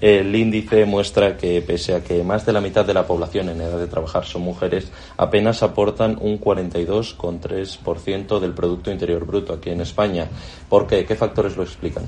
el 0.00 0.34
índice 0.34 0.86
muestra 0.86 1.36
que, 1.36 1.60
pese 1.60 1.94
a 1.94 2.02
que 2.02 2.24
más 2.24 2.46
de 2.46 2.54
la 2.54 2.62
mitad 2.62 2.86
de 2.86 2.94
la 2.94 3.06
población 3.06 3.50
en 3.50 3.60
edad 3.60 3.78
de 3.78 3.86
trabajar 3.86 4.24
son 4.24 4.40
mujeres, 4.42 4.90
apenas 5.18 5.62
aportan 5.62 6.16
un 6.20 6.40
42,3% 6.40 8.40
del 8.40 8.54
Producto 8.54 8.90
Interior 8.90 9.26
Bruto 9.26 9.52
aquí 9.52 9.68
en 9.70 9.82
España. 9.82 10.26
¿Por 10.68 10.86
qué? 10.86 11.04
¿Qué 11.04 11.16
factores 11.16 11.56
lo 11.56 11.64
explican? 11.64 12.04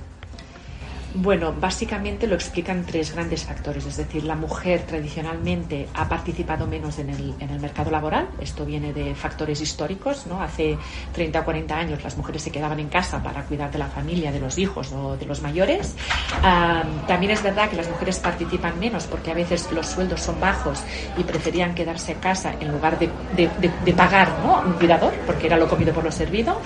Bueno, 1.14 1.52
básicamente 1.52 2.26
lo 2.26 2.35
explican 2.35 2.85
tres 2.87 3.12
grandes 3.12 3.45
factores. 3.45 3.85
Es 3.85 3.99
decir, 3.99 4.25
la 4.25 4.35
mujer 4.35 4.83
tradicionalmente 4.87 5.88
ha 5.92 6.09
participado 6.09 6.66
menos 6.66 6.99
en 6.99 7.11
el, 7.11 7.35
en 7.38 7.50
el 7.50 7.61
mercado 7.61 7.90
laboral. 7.90 8.28
Esto 8.40 8.64
viene 8.64 8.92
de 8.95 9.14
factores 9.14 9.61
históricos. 9.61 10.26
¿no? 10.26 10.42
Hace 10.42 10.78
30 11.12 11.40
o 11.40 11.45
40 11.45 11.76
años 11.76 12.02
las 12.02 12.16
mujeres 12.16 12.42
se 12.42 12.50
quedaban 12.50 12.81
en 12.81 12.88
casa 12.88 13.23
para 13.23 13.42
cuidar 13.42 13.71
de 13.71 13.78
la 13.78 13.88
familia, 13.88 14.33
de 14.33 14.40
los 14.40 14.57
hijos 14.57 14.90
o 14.92 15.16
de 15.16 15.26
los 15.26 15.42
mayores. 15.42 15.95
también 17.07 17.33
es 17.33 17.42
verdad 17.42 17.69
que 17.69 17.76
las 17.76 17.88
mujeres 17.88 18.19
participan 18.19 18.78
menos 18.78 19.04
porque 19.04 19.31
a 19.31 19.35
veces 19.35 19.71
los 19.73 19.87
sueldos 19.87 20.21
son 20.21 20.40
bajos 20.40 20.83
y 21.19 21.25
preferían 21.25 21.75
quedarse 21.75 22.12
en 22.12 22.19
casa 22.19 22.54
en 22.59 22.73
lugar 22.73 22.99
de, 22.99 23.11
de, 23.37 23.92
pagar 23.92 24.28
¿no? 24.42 24.62
un 24.62 24.73
cuidador, 24.75 25.12
porque 25.26 25.47
era 25.47 25.59
lo 25.59 25.69
comido 25.69 25.92
por 25.92 26.04
lo 26.04 26.11
servido. 26.12 26.59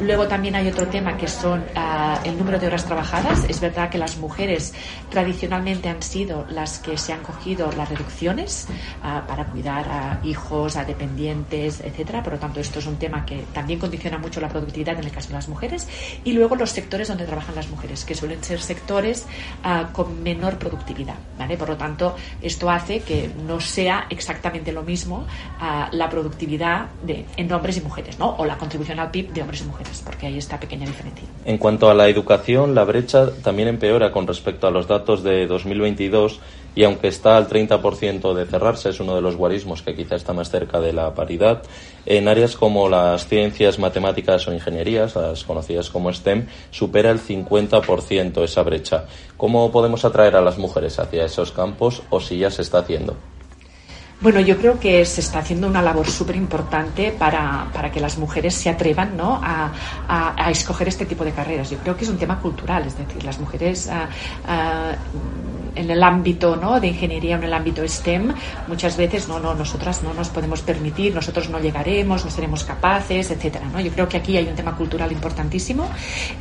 Luego 0.00 0.26
también 0.26 0.56
hay 0.56 0.66
otro 0.68 0.88
tema 0.88 1.16
que 1.16 1.28
son 1.28 1.64
ah, 1.76 2.18
el 2.24 2.36
número 2.36 2.58
de 2.58 2.66
horas 2.66 2.84
trabajadas. 2.84 3.44
Es 3.48 3.60
verdad 3.60 3.91
que 3.92 3.98
las 3.98 4.16
mujeres 4.16 4.72
tradicionalmente 5.10 5.90
han 5.90 6.02
sido 6.02 6.46
las 6.48 6.78
que 6.78 6.96
se 6.96 7.12
han 7.12 7.20
cogido 7.20 7.70
las 7.76 7.90
reducciones 7.90 8.66
ah, 9.02 9.24
para 9.28 9.44
cuidar 9.44 9.86
a 9.88 10.20
hijos, 10.24 10.76
a 10.76 10.84
dependientes, 10.84 11.80
etcétera. 11.80 12.22
Por 12.22 12.32
lo 12.32 12.38
tanto, 12.38 12.58
esto 12.58 12.78
es 12.78 12.86
un 12.86 12.96
tema 12.96 13.26
que 13.26 13.44
también 13.52 13.78
condiciona 13.78 14.16
mucho 14.16 14.40
la 14.40 14.48
productividad 14.48 14.98
en 14.98 15.04
el 15.04 15.10
caso 15.10 15.28
de 15.28 15.34
las 15.34 15.48
mujeres. 15.48 15.86
Y 16.24 16.32
luego 16.32 16.56
los 16.56 16.70
sectores 16.70 17.08
donde 17.08 17.26
trabajan 17.26 17.54
las 17.54 17.68
mujeres, 17.68 18.04
que 18.04 18.14
suelen 18.14 18.42
ser 18.42 18.60
sectores 18.60 19.26
ah, 19.62 19.90
con 19.92 20.22
menor 20.22 20.58
productividad. 20.58 21.16
¿vale? 21.38 21.56
Por 21.58 21.68
lo 21.68 21.76
tanto, 21.76 22.16
esto 22.40 22.70
hace 22.70 23.00
que 23.00 23.30
no 23.46 23.60
sea 23.60 24.06
exactamente 24.08 24.72
lo 24.72 24.82
mismo 24.82 25.26
ah, 25.60 25.90
la 25.92 26.08
productividad 26.08 26.86
de, 27.02 27.26
en 27.36 27.52
hombres 27.52 27.76
y 27.76 27.82
mujeres, 27.82 28.18
¿no? 28.18 28.34
o 28.38 28.46
la 28.46 28.56
contribución 28.56 28.98
al 28.98 29.10
PIB 29.10 29.32
de 29.32 29.42
hombres 29.42 29.60
y 29.60 29.64
mujeres, 29.64 30.02
porque 30.02 30.26
hay 30.26 30.38
esta 30.38 30.58
pequeña 30.58 30.86
diferencia. 30.86 31.28
En 31.44 31.58
cuanto 31.58 31.90
a 31.90 31.94
la 31.94 32.08
educación, 32.08 32.74
la 32.74 32.84
brecha 32.84 33.30
también 33.42 33.68
empeora 33.82 34.12
con 34.12 34.28
respecto 34.28 34.68
a 34.68 34.70
los 34.70 34.86
datos 34.86 35.24
de 35.24 35.48
2022 35.48 36.38
y 36.76 36.84
aunque 36.84 37.08
está 37.08 37.36
al 37.36 37.48
30% 37.48 38.32
de 38.32 38.46
cerrarse, 38.46 38.90
es 38.90 39.00
uno 39.00 39.16
de 39.16 39.20
los 39.20 39.34
guarismos 39.34 39.82
que 39.82 39.96
quizá 39.96 40.14
está 40.14 40.32
más 40.32 40.50
cerca 40.50 40.78
de 40.78 40.92
la 40.92 41.12
paridad, 41.16 41.62
en 42.06 42.28
áreas 42.28 42.54
como 42.54 42.88
las 42.88 43.26
ciencias, 43.26 43.80
matemáticas 43.80 44.46
o 44.46 44.54
ingenierías, 44.54 45.16
las 45.16 45.42
conocidas 45.42 45.90
como 45.90 46.12
STEM, 46.12 46.46
supera 46.70 47.10
el 47.10 47.18
50% 47.18 48.44
esa 48.44 48.62
brecha. 48.62 49.06
¿Cómo 49.36 49.72
podemos 49.72 50.04
atraer 50.04 50.36
a 50.36 50.42
las 50.42 50.58
mujeres 50.58 51.00
hacia 51.00 51.24
esos 51.24 51.50
campos 51.50 52.04
o 52.10 52.20
si 52.20 52.38
ya 52.38 52.52
se 52.52 52.62
está 52.62 52.78
haciendo? 52.78 53.16
Bueno, 54.22 54.38
yo 54.38 54.56
creo 54.56 54.78
que 54.78 55.04
se 55.04 55.20
está 55.20 55.40
haciendo 55.40 55.66
una 55.66 55.82
labor 55.82 56.08
súper 56.08 56.36
importante 56.36 57.10
para, 57.10 57.66
para, 57.72 57.90
que 57.90 57.98
las 57.98 58.18
mujeres 58.18 58.54
se 58.54 58.70
atrevan 58.70 59.16
¿no? 59.16 59.40
a, 59.42 59.72
a, 60.06 60.46
a, 60.46 60.50
escoger 60.52 60.86
este 60.86 61.06
tipo 61.06 61.24
de 61.24 61.32
carreras. 61.32 61.70
Yo 61.70 61.78
creo 61.78 61.96
que 61.96 62.04
es 62.04 62.10
un 62.10 62.18
tema 62.18 62.38
cultural, 62.38 62.86
es 62.86 62.96
decir, 62.96 63.24
las 63.24 63.40
mujeres 63.40 63.88
ah, 63.88 64.08
ah, 64.46 64.92
en 65.74 65.90
el 65.90 66.02
ámbito 66.04 66.54
¿no? 66.54 66.78
de 66.78 66.86
ingeniería, 66.86 67.34
en 67.34 67.42
el 67.42 67.52
ámbito 67.52 67.82
STEM, 67.86 68.32
muchas 68.68 68.96
veces 68.96 69.26
no, 69.26 69.40
no, 69.40 69.54
nosotras 69.54 70.04
no 70.04 70.14
nos 70.14 70.28
podemos 70.28 70.60
permitir, 70.60 71.12
nosotros 71.12 71.50
no 71.50 71.58
llegaremos, 71.58 72.24
no 72.24 72.30
seremos 72.30 72.62
capaces, 72.62 73.28
etcétera. 73.30 73.66
¿no? 73.72 73.80
Yo 73.80 73.90
creo 73.90 74.08
que 74.08 74.18
aquí 74.18 74.36
hay 74.36 74.46
un 74.46 74.54
tema 74.54 74.76
cultural 74.76 75.10
importantísimo 75.10 75.88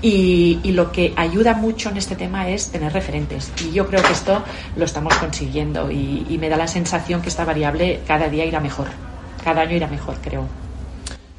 y, 0.03 0.59
y 0.61 0.71
lo 0.73 0.91
que 0.91 1.13
ayuda 1.15 1.55
mucho 1.55 1.89
en 1.89 1.97
este 1.97 2.15
tema 2.15 2.47
es 2.47 2.69
tener 2.69 2.93
referentes. 2.93 3.51
Y 3.65 3.71
yo 3.71 3.87
creo 3.87 4.03
que 4.03 4.13
esto 4.13 4.43
lo 4.75 4.85
estamos 4.85 5.15
consiguiendo 5.15 5.89
y, 5.89 6.27
y 6.29 6.37
me 6.37 6.47
da 6.47 6.57
la 6.57 6.67
sensación 6.67 7.23
que 7.23 7.29
esta 7.29 7.43
variable 7.43 7.70
cada 8.07 8.29
día 8.29 8.45
irá 8.45 8.59
mejor. 8.59 8.87
Cada 9.43 9.61
año 9.61 9.75
irá 9.75 9.87
mejor, 9.87 10.15
creo. 10.21 10.47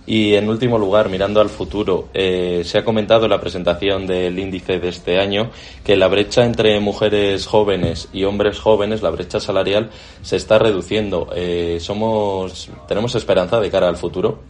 Y 0.05 0.35
en 0.35 0.49
último 0.49 0.79
lugar, 0.79 1.09
mirando 1.09 1.41
al 1.41 1.49
futuro, 1.49 2.09
eh, 2.13 2.63
se 2.65 2.79
ha 2.79 2.85
comentado 2.85 3.25
en 3.25 3.31
la 3.31 3.41
presentación 3.41 4.07
del 4.07 4.37
índice 4.39 4.81
de 4.81 4.89
este 4.89 5.21
año 5.21 5.51
que 5.85 5.97
la 5.97 6.09
brecha 6.09 6.45
entre 6.45 6.81
mujeres 6.81 7.47
jóvenes 7.47 8.09
y 8.13 8.25
hombres 8.25 8.59
jóvenes, 8.59 9.01
la 9.01 9.11
brecha 9.11 9.39
salarial, 9.39 9.91
se 10.23 10.37
está 10.37 10.59
reduciendo. 10.59 11.29
Eh, 11.37 11.79
somos, 11.81 12.69
¿Tenemos 12.89 13.15
esperanza 13.15 13.61
de 13.61 13.71
cara 13.71 13.89
al 13.89 13.97
futuro? 13.97 14.41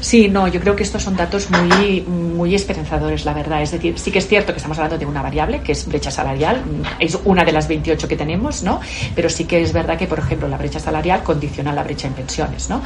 Sí, 0.00 0.28
no, 0.28 0.48
yo 0.48 0.60
creo 0.60 0.76
que 0.76 0.82
estos 0.82 1.02
son 1.02 1.16
datos 1.16 1.48
muy, 1.50 2.00
muy 2.02 2.54
esperanzadores, 2.54 3.24
la 3.24 3.34
verdad. 3.34 3.62
Es 3.62 3.70
decir, 3.72 3.98
sí 3.98 4.10
que 4.10 4.18
es 4.18 4.26
cierto 4.26 4.52
que 4.52 4.58
estamos 4.58 4.78
hablando 4.78 4.98
de 4.98 5.06
una 5.06 5.22
variable, 5.22 5.60
que 5.60 5.72
es 5.72 5.86
brecha 5.86 6.10
salarial, 6.10 6.62
es 6.98 7.18
una 7.24 7.44
de 7.44 7.52
las 7.52 7.68
28 7.68 8.08
que 8.08 8.16
tenemos, 8.16 8.62
¿no? 8.62 8.80
Pero 9.14 9.28
sí 9.28 9.44
que 9.44 9.62
es 9.62 9.72
verdad 9.72 9.98
que, 9.98 10.06
por 10.06 10.18
ejemplo, 10.18 10.48
la 10.48 10.56
brecha 10.56 10.78
salarial 10.78 11.22
condiciona 11.22 11.72
la 11.72 11.82
brecha 11.82 12.08
en 12.08 12.14
pensiones, 12.14 12.68
¿no? 12.68 12.82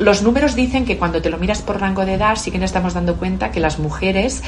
los 0.00 0.22
números 0.22 0.56
dicen 0.56 0.84
que 0.84 0.98
cuando 0.98 1.22
te 1.22 1.30
lo 1.30 1.38
miras 1.38 1.62
por 1.62 1.80
rango 1.80 2.04
de 2.04 2.14
edad, 2.14 2.36
sí 2.36 2.50
que 2.50 2.58
nos 2.58 2.70
estamos 2.70 2.94
dando 2.94 3.16
cuenta 3.16 3.50
que 3.50 3.60
las 3.60 3.78
mujeres 3.78 4.42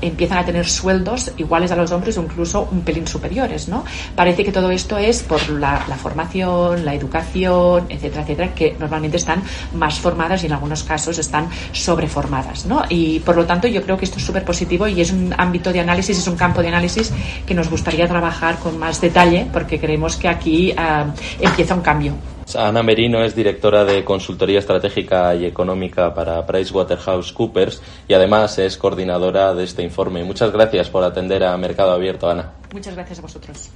empiezan 0.00 0.38
a 0.38 0.44
tener 0.44 0.66
sueldos 0.66 1.32
iguales 1.36 1.70
a 1.72 1.76
los 1.76 1.92
hombres 1.92 2.16
o 2.16 2.22
incluso 2.22 2.68
un 2.70 2.80
pelín 2.80 3.06
superiores, 3.06 3.68
¿no? 3.68 3.84
Parece 4.14 4.44
que 4.44 4.52
todo 4.52 4.70
esto 4.70 4.96
es 4.96 5.22
por 5.22 5.48
la, 5.50 5.84
la 5.88 5.96
formación, 5.96 6.84
la 6.84 6.94
educación, 6.94 7.86
etcétera, 7.90 8.22
etcétera, 8.22 8.54
que 8.54 8.76
normalmente 8.78 9.18
están 9.18 9.42
más 9.74 9.98
formadas 9.98 10.09
y 10.42 10.46
en 10.46 10.52
algunos 10.52 10.82
casos 10.82 11.18
están 11.18 11.48
sobreformadas. 11.72 12.66
¿no? 12.66 12.82
Y 12.88 13.20
por 13.20 13.36
lo 13.36 13.46
tanto 13.46 13.68
yo 13.68 13.82
creo 13.82 13.96
que 13.96 14.04
esto 14.04 14.18
es 14.18 14.24
súper 14.24 14.44
positivo 14.44 14.86
y 14.86 15.00
es 15.00 15.12
un 15.12 15.34
ámbito 15.36 15.72
de 15.72 15.80
análisis, 15.80 16.18
es 16.18 16.26
un 16.26 16.36
campo 16.36 16.62
de 16.62 16.68
análisis 16.68 17.12
que 17.46 17.54
nos 17.54 17.68
gustaría 17.70 18.06
trabajar 18.08 18.58
con 18.58 18.78
más 18.78 19.00
detalle 19.00 19.46
porque 19.52 19.78
creemos 19.78 20.16
que 20.16 20.28
aquí 20.28 20.72
uh, 20.72 21.10
empieza 21.40 21.74
un 21.74 21.82
cambio. 21.82 22.14
Ana 22.56 22.82
Merino 22.82 23.22
es 23.22 23.34
directora 23.34 23.84
de 23.84 24.04
consultoría 24.04 24.58
estratégica 24.58 25.34
y 25.34 25.44
económica 25.44 26.12
para 26.12 26.44
PricewaterhouseCoopers 26.44 27.80
y 28.08 28.14
además 28.14 28.58
es 28.58 28.76
coordinadora 28.76 29.54
de 29.54 29.64
este 29.64 29.82
informe. 29.82 30.24
Muchas 30.24 30.50
gracias 30.52 30.90
por 30.90 31.04
atender 31.04 31.44
a 31.44 31.56
Mercado 31.56 31.92
Abierto, 31.92 32.28
Ana. 32.28 32.52
Muchas 32.72 32.94
gracias 32.94 33.18
a 33.20 33.22
vosotros. 33.22 33.70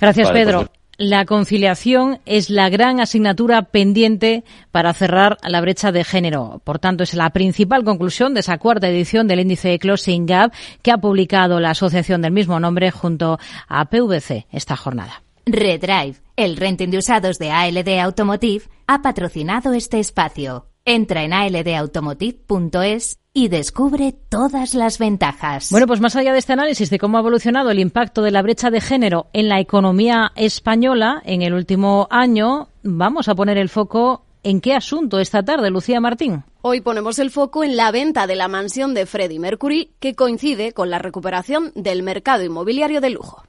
Gracias, 0.00 0.30
Pedro. 0.30 0.58
Pues 0.58 0.77
la 0.98 1.24
conciliación 1.24 2.20
es 2.26 2.50
la 2.50 2.68
gran 2.68 3.00
asignatura 3.00 3.62
pendiente 3.62 4.42
para 4.72 4.92
cerrar 4.92 5.38
la 5.42 5.60
brecha 5.60 5.92
de 5.92 6.02
género. 6.02 6.60
Por 6.64 6.80
tanto, 6.80 7.04
es 7.04 7.14
la 7.14 7.30
principal 7.30 7.84
conclusión 7.84 8.34
de 8.34 8.40
esa 8.40 8.58
cuarta 8.58 8.88
edición 8.88 9.28
del 9.28 9.40
índice 9.40 9.68
de 9.68 9.78
Closing 9.78 10.26
Gap 10.26 10.52
que 10.82 10.90
ha 10.90 10.98
publicado 10.98 11.60
la 11.60 11.70
asociación 11.70 12.20
del 12.20 12.32
mismo 12.32 12.58
nombre 12.58 12.90
junto 12.90 13.38
a 13.68 13.84
PVC 13.84 14.46
esta 14.50 14.76
jornada. 14.76 15.22
Redrive, 15.46 16.16
el 16.36 16.56
renting 16.56 16.90
de 16.90 16.98
usados 16.98 17.38
de 17.38 17.52
ALD 17.52 18.00
Automotive, 18.00 18.64
ha 18.88 19.00
patrocinado 19.00 19.72
este 19.72 20.00
espacio. 20.00 20.66
Entra 20.84 21.22
en 21.22 21.32
aldautomotive.es 21.32 23.18
y 23.38 23.46
descubre 23.46 24.16
todas 24.28 24.74
las 24.74 24.98
ventajas. 24.98 25.70
Bueno, 25.70 25.86
pues 25.86 26.00
más 26.00 26.16
allá 26.16 26.32
de 26.32 26.40
este 26.40 26.54
análisis 26.54 26.90
de 26.90 26.98
cómo 26.98 27.18
ha 27.18 27.20
evolucionado 27.20 27.70
el 27.70 27.78
impacto 27.78 28.22
de 28.22 28.32
la 28.32 28.42
brecha 28.42 28.68
de 28.68 28.80
género 28.80 29.28
en 29.32 29.48
la 29.48 29.60
economía 29.60 30.32
española 30.34 31.22
en 31.24 31.42
el 31.42 31.54
último 31.54 32.08
año, 32.10 32.70
vamos 32.82 33.28
a 33.28 33.36
poner 33.36 33.56
el 33.56 33.68
foco 33.68 34.24
en 34.42 34.60
qué 34.60 34.74
asunto 34.74 35.20
esta 35.20 35.44
tarde, 35.44 35.70
Lucía 35.70 36.00
Martín. 36.00 36.42
Hoy 36.62 36.80
ponemos 36.80 37.20
el 37.20 37.30
foco 37.30 37.62
en 37.62 37.76
la 37.76 37.92
venta 37.92 38.26
de 38.26 38.34
la 38.34 38.48
mansión 38.48 38.92
de 38.92 39.06
Freddie 39.06 39.38
Mercury, 39.38 39.92
que 40.00 40.16
coincide 40.16 40.72
con 40.72 40.90
la 40.90 40.98
recuperación 40.98 41.70
del 41.76 42.02
mercado 42.02 42.42
inmobiliario 42.42 43.00
de 43.00 43.10
lujo. 43.10 43.44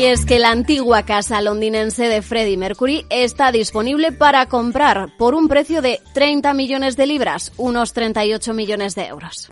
Y 0.00 0.04
es 0.06 0.24
que 0.24 0.38
la 0.38 0.50
antigua 0.50 1.02
casa 1.02 1.42
londinense 1.42 2.04
de 2.04 2.22
Freddie 2.22 2.56
Mercury 2.56 3.04
está 3.10 3.52
disponible 3.52 4.12
para 4.12 4.46
comprar 4.46 5.14
por 5.18 5.34
un 5.34 5.46
precio 5.46 5.82
de 5.82 6.00
30 6.14 6.54
millones 6.54 6.96
de 6.96 7.06
libras, 7.06 7.52
unos 7.58 7.92
38 7.92 8.54
millones 8.54 8.94
de 8.94 9.04
euros. 9.04 9.50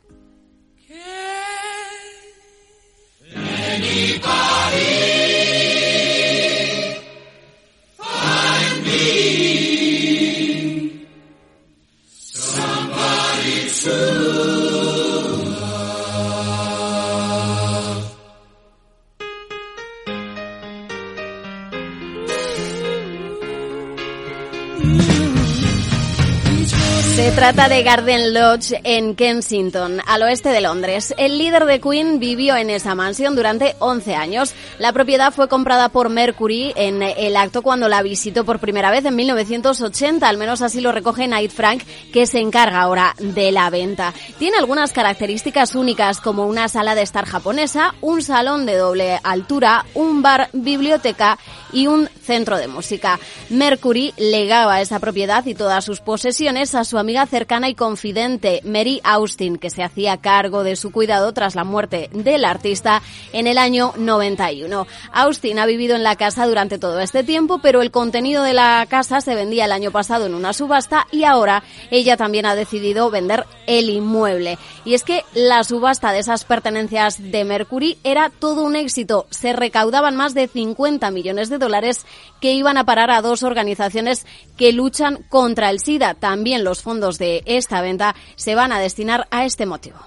Se 27.19 27.33
trata 27.33 27.69
de 27.69 27.83
Garden 27.83 28.33
Lodge 28.33 28.81
en 28.85 29.17
Kensington, 29.17 30.01
al 30.07 30.23
oeste 30.23 30.51
de 30.51 30.61
Londres. 30.61 31.13
El 31.19 31.37
líder 31.37 31.65
de 31.65 31.81
Queen 31.81 32.21
vivió 32.21 32.55
en 32.55 32.71
esa 32.71 32.95
mansión 32.95 33.35
durante 33.35 33.75
11 33.81 34.15
años. 34.15 34.55
La 34.79 34.93
propiedad 34.93 35.33
fue 35.33 35.49
comprada 35.49 35.89
por 35.89 36.11
Mercury 36.11 36.73
en 36.77 37.03
el 37.03 37.37
acto 37.37 37.63
cuando 37.63 37.89
la 37.89 38.03
visitó 38.03 38.45
por 38.45 38.61
primera 38.61 38.93
vez 38.93 39.05
en 39.05 39.17
1980, 39.17 40.29
al 40.29 40.39
menos 40.39 40.63
así 40.63 40.81
lo 40.81 40.93
recoge 40.93 41.27
Knight 41.27 41.51
Frank, 41.51 41.83
que 42.13 42.29
se 42.29 42.39
encarga 42.39 42.81
ahora 42.81 43.17
de 43.19 43.51
la 43.51 43.69
venta. 43.69 44.15
Tiene 44.39 44.59
algunas 44.59 44.93
características 44.93 45.75
únicas 45.75 46.21
como 46.21 46.47
una 46.47 46.69
sala 46.69 46.95
de 46.95 47.03
estar 47.03 47.27
japonesa, 47.27 47.97
un 48.01 48.23
salón 48.23 48.65
de 48.65 48.77
doble 48.77 49.19
altura, 49.25 49.85
un 49.95 50.23
bar, 50.23 50.51
biblioteca 50.53 51.37
y 51.73 51.89
un 51.89 52.09
centro 52.29 52.59
de 52.59 52.69
música. 52.69 53.19
Mercury 53.49 54.13
legaba 54.19 54.83
esa 54.83 55.01
propiedad 55.01 55.47
y 55.47 55.55
todas 55.55 55.83
sus 55.83 56.01
posesiones 56.01 56.75
a 56.75 56.85
su 56.85 56.99
amiga 56.99 57.25
cercana 57.25 57.71
y 57.71 57.75
confidente, 57.75 58.61
Mary 58.65 59.01
Austin, 59.03 59.57
que 59.57 59.71
se 59.71 59.83
hacía 59.83 60.19
cargo 60.19 60.63
de 60.63 60.77
su 60.77 60.93
cuidado 60.93 61.33
tras 61.33 61.55
la 61.55 61.65
muerte 61.65 62.11
del 62.13 62.45
artista 62.45 63.01
en 63.33 63.47
el 63.47 63.57
año 63.57 63.95
91. 63.97 64.87
Austin 65.11 65.59
ha 65.59 65.65
vivido 65.65 65.97
en 65.97 66.03
la 66.03 66.17
casa 66.17 66.47
durante 66.47 66.79
todo 66.79 67.01
este 67.01 67.25
tiempo, 67.25 67.61
pero 67.63 67.81
el 67.81 67.91
contenido 67.91 68.43
de 68.43 68.53
la 68.53 68.85
casa 68.91 69.23
se 69.23 69.35
vendía 69.35 69.65
el 69.65 69.73
año 69.73 69.91
pasado 69.91 70.27
en 70.27 70.35
una 70.35 70.53
subasta 70.53 71.07
y 71.11 71.25
ahora 71.25 71.63
ella 71.91 72.19
también 72.19 72.45
ha 72.45 72.55
decidido 72.55 73.11
vender 73.11 73.47
el 73.67 73.89
inmueble. 73.89 74.59
Y 74.85 74.93
es 74.93 75.03
que 75.03 75.25
la 75.33 75.65
subasta 75.65 76.13
de 76.13 76.19
esas 76.19 76.45
pertenencias 76.45 77.31
de 77.33 77.45
Mercury 77.47 77.97
era 78.05 78.31
todo 78.39 78.65
un 78.65 78.77
éxito. 78.77 79.27
Se 79.31 79.55
recaudaban 79.55 80.15
más 80.15 80.35
de 80.35 80.47
50 80.47 81.11
millones 81.11 81.49
de 81.49 81.59
dólares 81.59 82.05
que 82.41 82.53
iban 82.53 82.77
a 82.77 82.85
parar 82.85 83.11
a 83.11 83.23
dos 83.23 83.43
organizaciones 83.43 84.27
que 84.57 84.73
luchan 84.73 85.25
contra 85.29 85.71
el 85.71 85.81
SIDA. 85.81 86.15
También 86.15 86.65
los 86.65 86.83
fondos 86.83 87.19
de 87.19 87.43
esta 87.47 87.81
venta 87.81 88.15
se 88.37 88.55
van 88.55 88.73
a 88.73 88.81
destinar 88.81 89.27
a 89.31 89.45
este 89.45 89.67
motivo. 89.67 89.99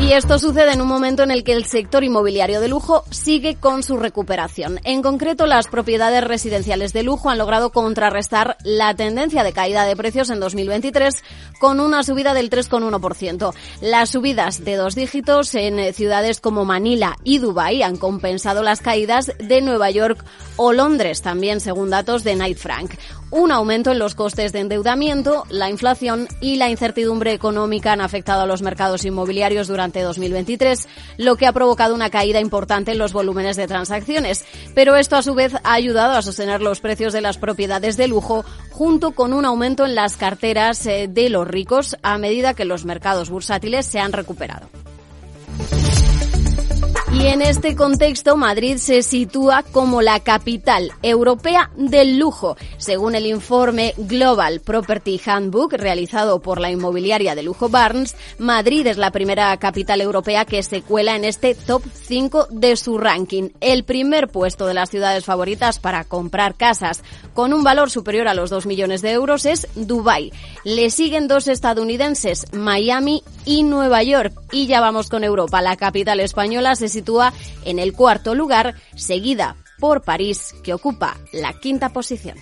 Y 0.00 0.12
esto 0.12 0.38
sucede 0.38 0.72
en 0.72 0.80
un 0.80 0.86
momento 0.86 1.24
en 1.24 1.32
el 1.32 1.42
que 1.42 1.52
el 1.52 1.64
sector 1.64 2.04
inmobiliario 2.04 2.60
de 2.60 2.68
lujo 2.68 3.02
sigue 3.10 3.56
con 3.56 3.82
su 3.82 3.96
recuperación. 3.96 4.78
En 4.84 5.02
concreto, 5.02 5.44
las 5.44 5.66
propiedades 5.66 6.22
residenciales 6.22 6.92
de 6.92 7.02
lujo 7.02 7.30
han 7.30 7.38
logrado 7.38 7.72
contrarrestar 7.72 8.56
la 8.62 8.94
tendencia 8.94 9.42
de 9.42 9.52
caída 9.52 9.84
de 9.84 9.96
precios 9.96 10.30
en 10.30 10.38
2023 10.38 11.14
con 11.58 11.80
una 11.80 12.04
subida 12.04 12.32
del 12.32 12.48
3,1%. 12.48 13.52
Las 13.80 14.10
subidas 14.10 14.64
de 14.64 14.76
dos 14.76 14.94
dígitos 14.94 15.54
en 15.56 15.92
ciudades 15.92 16.40
como 16.40 16.64
Manila 16.64 17.16
y 17.24 17.38
Dubái 17.38 17.82
han 17.82 17.96
compensado 17.96 18.62
las 18.62 18.80
caídas 18.80 19.32
de 19.40 19.60
Nueva 19.62 19.90
York 19.90 20.24
o 20.56 20.72
Londres, 20.72 21.22
también 21.22 21.60
según 21.60 21.90
datos 21.90 22.22
de 22.22 22.34
Knight 22.34 22.58
Frank 22.58 22.92
un 23.30 23.52
aumento 23.52 23.90
en 23.90 23.98
los 23.98 24.14
costes 24.14 24.52
de 24.52 24.60
endeudamiento, 24.60 25.44
la 25.50 25.70
inflación 25.70 26.28
y 26.40 26.56
la 26.56 26.70
incertidumbre 26.70 27.32
económica 27.32 27.92
han 27.92 28.00
afectado 28.00 28.42
a 28.42 28.46
los 28.46 28.62
mercados 28.62 29.04
inmobiliarios 29.04 29.68
durante 29.68 30.02
2023, 30.02 30.88
lo 31.18 31.36
que 31.36 31.46
ha 31.46 31.52
provocado 31.52 31.94
una 31.94 32.10
caída 32.10 32.40
importante 32.40 32.92
en 32.92 32.98
los 32.98 33.12
volúmenes 33.12 33.56
de 33.56 33.66
transacciones. 33.66 34.44
Pero 34.74 34.96
esto 34.96 35.16
a 35.16 35.22
su 35.22 35.34
vez 35.34 35.54
ha 35.62 35.72
ayudado 35.72 36.14
a 36.14 36.22
sostener 36.22 36.62
los 36.62 36.80
precios 36.80 37.12
de 37.12 37.20
las 37.20 37.38
propiedades 37.38 37.96
de 37.96 38.08
lujo 38.08 38.44
junto 38.70 39.12
con 39.12 39.32
un 39.32 39.44
aumento 39.44 39.84
en 39.84 39.94
las 39.94 40.16
carteras 40.16 40.86
eh, 40.86 41.08
de 41.08 41.28
los 41.28 41.46
ricos 41.46 41.96
a 42.02 42.18
medida 42.18 42.54
que 42.54 42.64
los 42.64 42.84
mercados 42.84 43.30
bursátiles 43.30 43.86
se 43.86 43.98
han 43.98 44.12
recuperado. 44.12 44.68
Y 47.10 47.26
en 47.26 47.40
este 47.40 47.74
contexto, 47.74 48.36
Madrid 48.36 48.76
se 48.76 49.02
sitúa 49.02 49.62
como 49.62 50.02
la 50.02 50.20
capital 50.20 50.92
europea 51.02 51.70
del 51.74 52.18
lujo, 52.18 52.58
según 52.76 53.14
el 53.14 53.24
informe 53.24 53.94
Global 53.96 54.60
Property 54.60 55.18
Handbook 55.24 55.72
realizado 55.72 56.40
por 56.40 56.60
la 56.60 56.70
inmobiliaria 56.70 57.34
de 57.34 57.42
lujo 57.42 57.70
Barnes. 57.70 58.14
Madrid 58.36 58.86
es 58.86 58.98
la 58.98 59.10
primera 59.10 59.56
capital 59.56 60.02
europea 60.02 60.44
que 60.44 60.62
se 60.62 60.82
cuela 60.82 61.16
en 61.16 61.24
este 61.24 61.54
top 61.54 61.82
5 61.94 62.48
de 62.50 62.76
su 62.76 62.98
ranking. 62.98 63.48
El 63.62 63.84
primer 63.84 64.28
puesto 64.28 64.66
de 64.66 64.74
las 64.74 64.90
ciudades 64.90 65.24
favoritas 65.24 65.78
para 65.78 66.04
comprar 66.04 66.56
casas 66.56 67.02
con 67.32 67.54
un 67.54 67.64
valor 67.64 67.90
superior 67.90 68.28
a 68.28 68.34
los 68.34 68.50
2 68.50 68.66
millones 68.66 69.00
de 69.00 69.12
euros 69.12 69.46
es 69.46 69.66
Dubai. 69.74 70.30
Le 70.62 70.90
siguen 70.90 71.26
dos 71.26 71.48
estadounidenses, 71.48 72.52
Miami 72.52 73.22
y 73.46 73.62
Nueva 73.62 74.02
York. 74.02 74.34
Y 74.52 74.66
ya 74.66 74.80
vamos 74.82 75.08
con 75.08 75.24
Europa. 75.24 75.62
La 75.62 75.76
capital 75.76 76.20
española 76.20 76.76
se 76.76 76.97
sitúa 76.98 77.32
en 77.64 77.78
el 77.78 77.92
cuarto 77.92 78.34
lugar, 78.34 78.74
seguida 78.96 79.56
por 79.78 80.02
París, 80.02 80.54
que 80.64 80.74
ocupa 80.74 81.16
la 81.32 81.52
quinta 81.52 81.90
posición. 81.90 82.36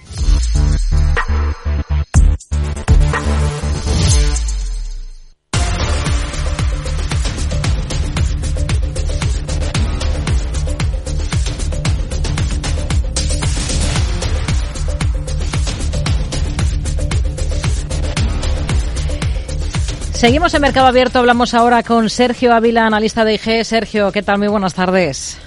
Seguimos 20.16 20.55
en 20.55 20.62
Mercado 20.62 20.87
Abierto, 20.87 21.18
hablamos 21.18 21.52
ahora 21.52 21.83
con 21.83 22.09
Sergio 22.09 22.55
Ávila, 22.55 22.87
analista 22.87 23.22
de 23.22 23.35
IG. 23.35 23.66
Sergio, 23.66 24.11
¿qué 24.12 24.22
tal? 24.22 24.38
Muy 24.38 24.48
buenas 24.48 24.72
tardes. 24.72 25.38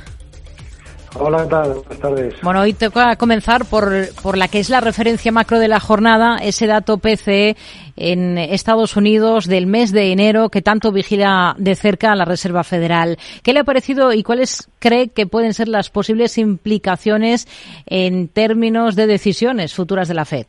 Hola, 1.16 1.42
¿qué 1.42 1.50
tal? 1.50 1.74
Buenas 1.74 2.00
tardes. 2.00 2.36
Bueno, 2.44 2.62
hoy 2.62 2.74
toca 2.74 3.16
comenzar 3.16 3.66
por, 3.66 3.92
por 4.22 4.38
la 4.38 4.48
que 4.48 4.60
es 4.60 4.70
la 4.70 4.80
referencia 4.80 5.32
macro 5.32 5.58
de 5.58 5.70
la 5.70 5.80
jornada, 5.80 6.38
ese 6.38 6.68
dato 6.68 7.00
PCE 7.00 7.58
en 7.96 8.38
Estados 8.38 8.96
Unidos 8.96 9.48
del 9.48 9.66
mes 9.66 9.92
de 9.92 10.12
enero 10.12 10.50
que 10.50 10.62
tanto 10.62 10.92
vigila 10.92 11.56
de 11.58 11.74
cerca 11.74 12.14
la 12.14 12.26
Reserva 12.26 12.64
Federal. 12.64 13.18
¿Qué 13.42 13.54
le 13.54 13.62
ha 13.62 13.64
parecido 13.64 14.14
y 14.14 14.22
cuáles 14.22 14.70
cree 14.78 15.08
que 15.08 15.26
pueden 15.26 15.56
ser 15.56 15.68
las 15.68 15.90
posibles 15.90 16.38
implicaciones 16.38 17.48
en 17.88 18.28
términos 18.28 18.96
de 18.96 19.08
decisiones 19.08 19.74
futuras 19.74 20.08
de 20.08 20.14
la 20.14 20.26
FED? 20.26 20.46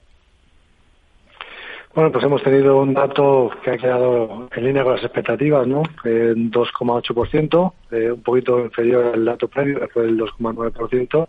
Bueno, 1.93 2.13
pues 2.13 2.25
hemos 2.25 2.43
tenido 2.45 2.81
un 2.81 2.95
dato 2.95 3.51
que 3.65 3.71
ha 3.73 3.77
quedado 3.77 4.49
en 4.55 4.65
línea 4.65 4.85
con 4.85 4.95
las 4.95 5.03
expectativas, 5.03 5.67
¿no? 5.67 5.83
En 6.05 6.51
2,8%, 6.51 7.73
eh, 7.91 8.13
un 8.13 8.23
poquito 8.23 8.61
inferior 8.61 9.13
al 9.13 9.25
dato 9.25 9.49
previo, 9.49 9.81
que 9.81 9.89
fue 9.89 10.05
el 10.05 10.17
2,9%, 10.17 11.29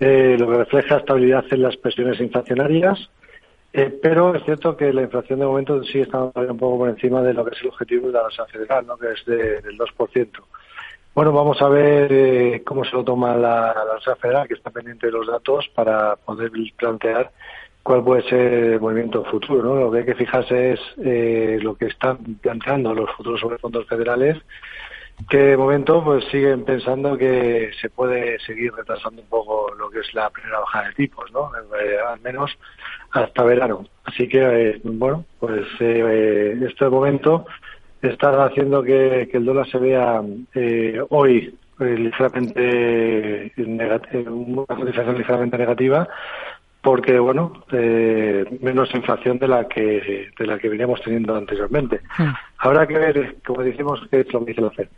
eh, 0.00 0.36
lo 0.38 0.50
que 0.50 0.56
refleja 0.56 0.96
estabilidad 0.96 1.44
en 1.50 1.62
las 1.62 1.76
presiones 1.76 2.18
inflacionarias, 2.20 3.10
eh, 3.74 3.94
pero 4.02 4.34
es 4.34 4.42
cierto 4.44 4.78
que 4.78 4.94
la 4.94 5.02
inflación 5.02 5.40
de 5.40 5.46
momento 5.46 5.82
sigue 5.84 6.02
estando 6.02 6.32
un 6.36 6.58
poco 6.58 6.78
por 6.78 6.88
encima 6.88 7.20
de 7.20 7.34
lo 7.34 7.44
que 7.44 7.54
es 7.54 7.62
el 7.62 7.68
objetivo 7.68 8.06
de 8.06 8.14
la 8.14 8.24
tasa 8.24 8.46
federal, 8.46 8.86
¿no? 8.86 8.96
Que 8.96 9.12
es 9.12 9.24
del 9.26 9.76
2%. 9.76 10.42
Bueno, 11.14 11.32
vamos 11.32 11.60
a 11.60 11.68
ver 11.68 12.10
eh, 12.10 12.62
cómo 12.64 12.84
se 12.84 12.92
lo 12.92 13.04
toma 13.04 13.36
la, 13.36 13.74
la 14.06 14.16
Federal, 14.16 14.48
que 14.48 14.54
está 14.54 14.70
pendiente 14.70 15.08
de 15.08 15.12
los 15.12 15.26
datos, 15.26 15.68
para 15.74 16.16
poder 16.16 16.50
plantear 16.78 17.30
cuál 17.82 18.04
puede 18.04 18.22
ser 18.28 18.52
el 18.52 18.80
movimiento 18.80 19.24
futuro. 19.24 19.62
¿no? 19.62 19.76
Lo 19.76 19.90
que 19.90 19.98
hay 19.98 20.04
que 20.04 20.14
fijarse 20.14 20.72
es 20.72 20.80
eh, 21.04 21.58
lo 21.60 21.74
que 21.74 21.86
están 21.86 22.18
planteando 22.40 22.94
los 22.94 23.10
futuros 23.12 23.40
sobre 23.40 23.58
fondos 23.58 23.86
federales, 23.86 24.38
que 25.28 25.38
de 25.38 25.56
momento 25.56 26.02
pues 26.02 26.24
siguen 26.30 26.64
pensando 26.64 27.16
que 27.16 27.70
se 27.80 27.90
puede 27.90 28.38
seguir 28.40 28.72
retrasando 28.74 29.22
un 29.22 29.28
poco 29.28 29.72
lo 29.78 29.90
que 29.90 30.00
es 30.00 30.14
la 30.14 30.30
primera 30.30 30.60
bajada 30.60 30.88
de 30.88 30.94
tipos, 30.94 31.30
¿no? 31.32 31.50
Eh, 31.54 31.96
al 32.08 32.20
menos 32.20 32.50
hasta 33.12 33.44
verano. 33.44 33.86
Así 34.04 34.28
que, 34.28 34.40
eh, 34.40 34.80
bueno, 34.84 35.24
pues 35.38 35.66
eh, 35.80 36.58
este 36.66 36.88
momento 36.88 37.46
está 38.00 38.44
haciendo 38.44 38.82
que, 38.82 39.28
el 39.32 39.44
dólar 39.44 39.68
se 39.68 39.78
vea 39.78 40.22
hoy 41.10 41.54
ligeramente 41.78 43.52
una 43.56 44.66
ligeramente 44.84 45.58
negativa 45.58 46.08
porque 46.82 47.18
bueno 47.18 47.64
eh, 47.72 48.44
menos 48.60 48.94
inflación 48.94 49.38
de 49.38 49.48
la 49.48 49.68
que 49.68 50.30
de 50.36 50.46
la 50.46 50.58
que 50.58 50.68
veníamos 50.68 51.00
teniendo 51.00 51.34
anteriormente 51.34 52.00
hmm. 52.18 52.32
habrá 52.58 52.86
que 52.86 52.98
ver 52.98 53.36
como 53.46 53.62
decimos 53.62 54.00
qué 54.10 54.20
es 54.20 54.32
lo 54.32 54.44
que 54.44 54.50
dice 54.50 54.60
la 54.60 54.70
Fed 54.70 54.88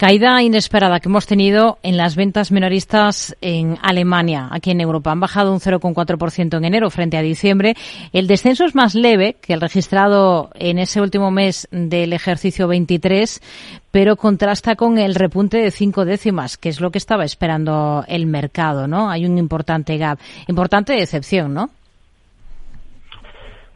Caída 0.00 0.42
inesperada 0.42 0.98
que 0.98 1.10
hemos 1.10 1.26
tenido 1.26 1.76
en 1.82 1.98
las 1.98 2.16
ventas 2.16 2.50
minoristas 2.52 3.36
en 3.42 3.76
Alemania, 3.82 4.48
aquí 4.50 4.70
en 4.70 4.80
Europa. 4.80 5.12
Han 5.12 5.20
bajado 5.20 5.52
un 5.52 5.60
0,4% 5.60 6.56
en 6.56 6.64
enero 6.64 6.88
frente 6.88 7.18
a 7.18 7.20
diciembre. 7.20 7.76
El 8.14 8.26
descenso 8.26 8.64
es 8.64 8.74
más 8.74 8.94
leve 8.94 9.36
que 9.42 9.52
el 9.52 9.60
registrado 9.60 10.48
en 10.54 10.78
ese 10.78 11.02
último 11.02 11.30
mes 11.30 11.68
del 11.70 12.14
ejercicio 12.14 12.66
23, 12.66 13.42
pero 13.90 14.16
contrasta 14.16 14.74
con 14.74 14.96
el 14.96 15.14
repunte 15.14 15.58
de 15.58 15.70
cinco 15.70 16.06
décimas, 16.06 16.56
que 16.56 16.70
es 16.70 16.80
lo 16.80 16.90
que 16.90 16.96
estaba 16.96 17.26
esperando 17.26 18.02
el 18.08 18.24
mercado, 18.24 18.88
¿no? 18.88 19.10
Hay 19.10 19.26
un 19.26 19.36
importante 19.36 19.98
gap, 19.98 20.18
importante 20.48 20.94
decepción, 20.94 21.52
¿no? 21.52 21.68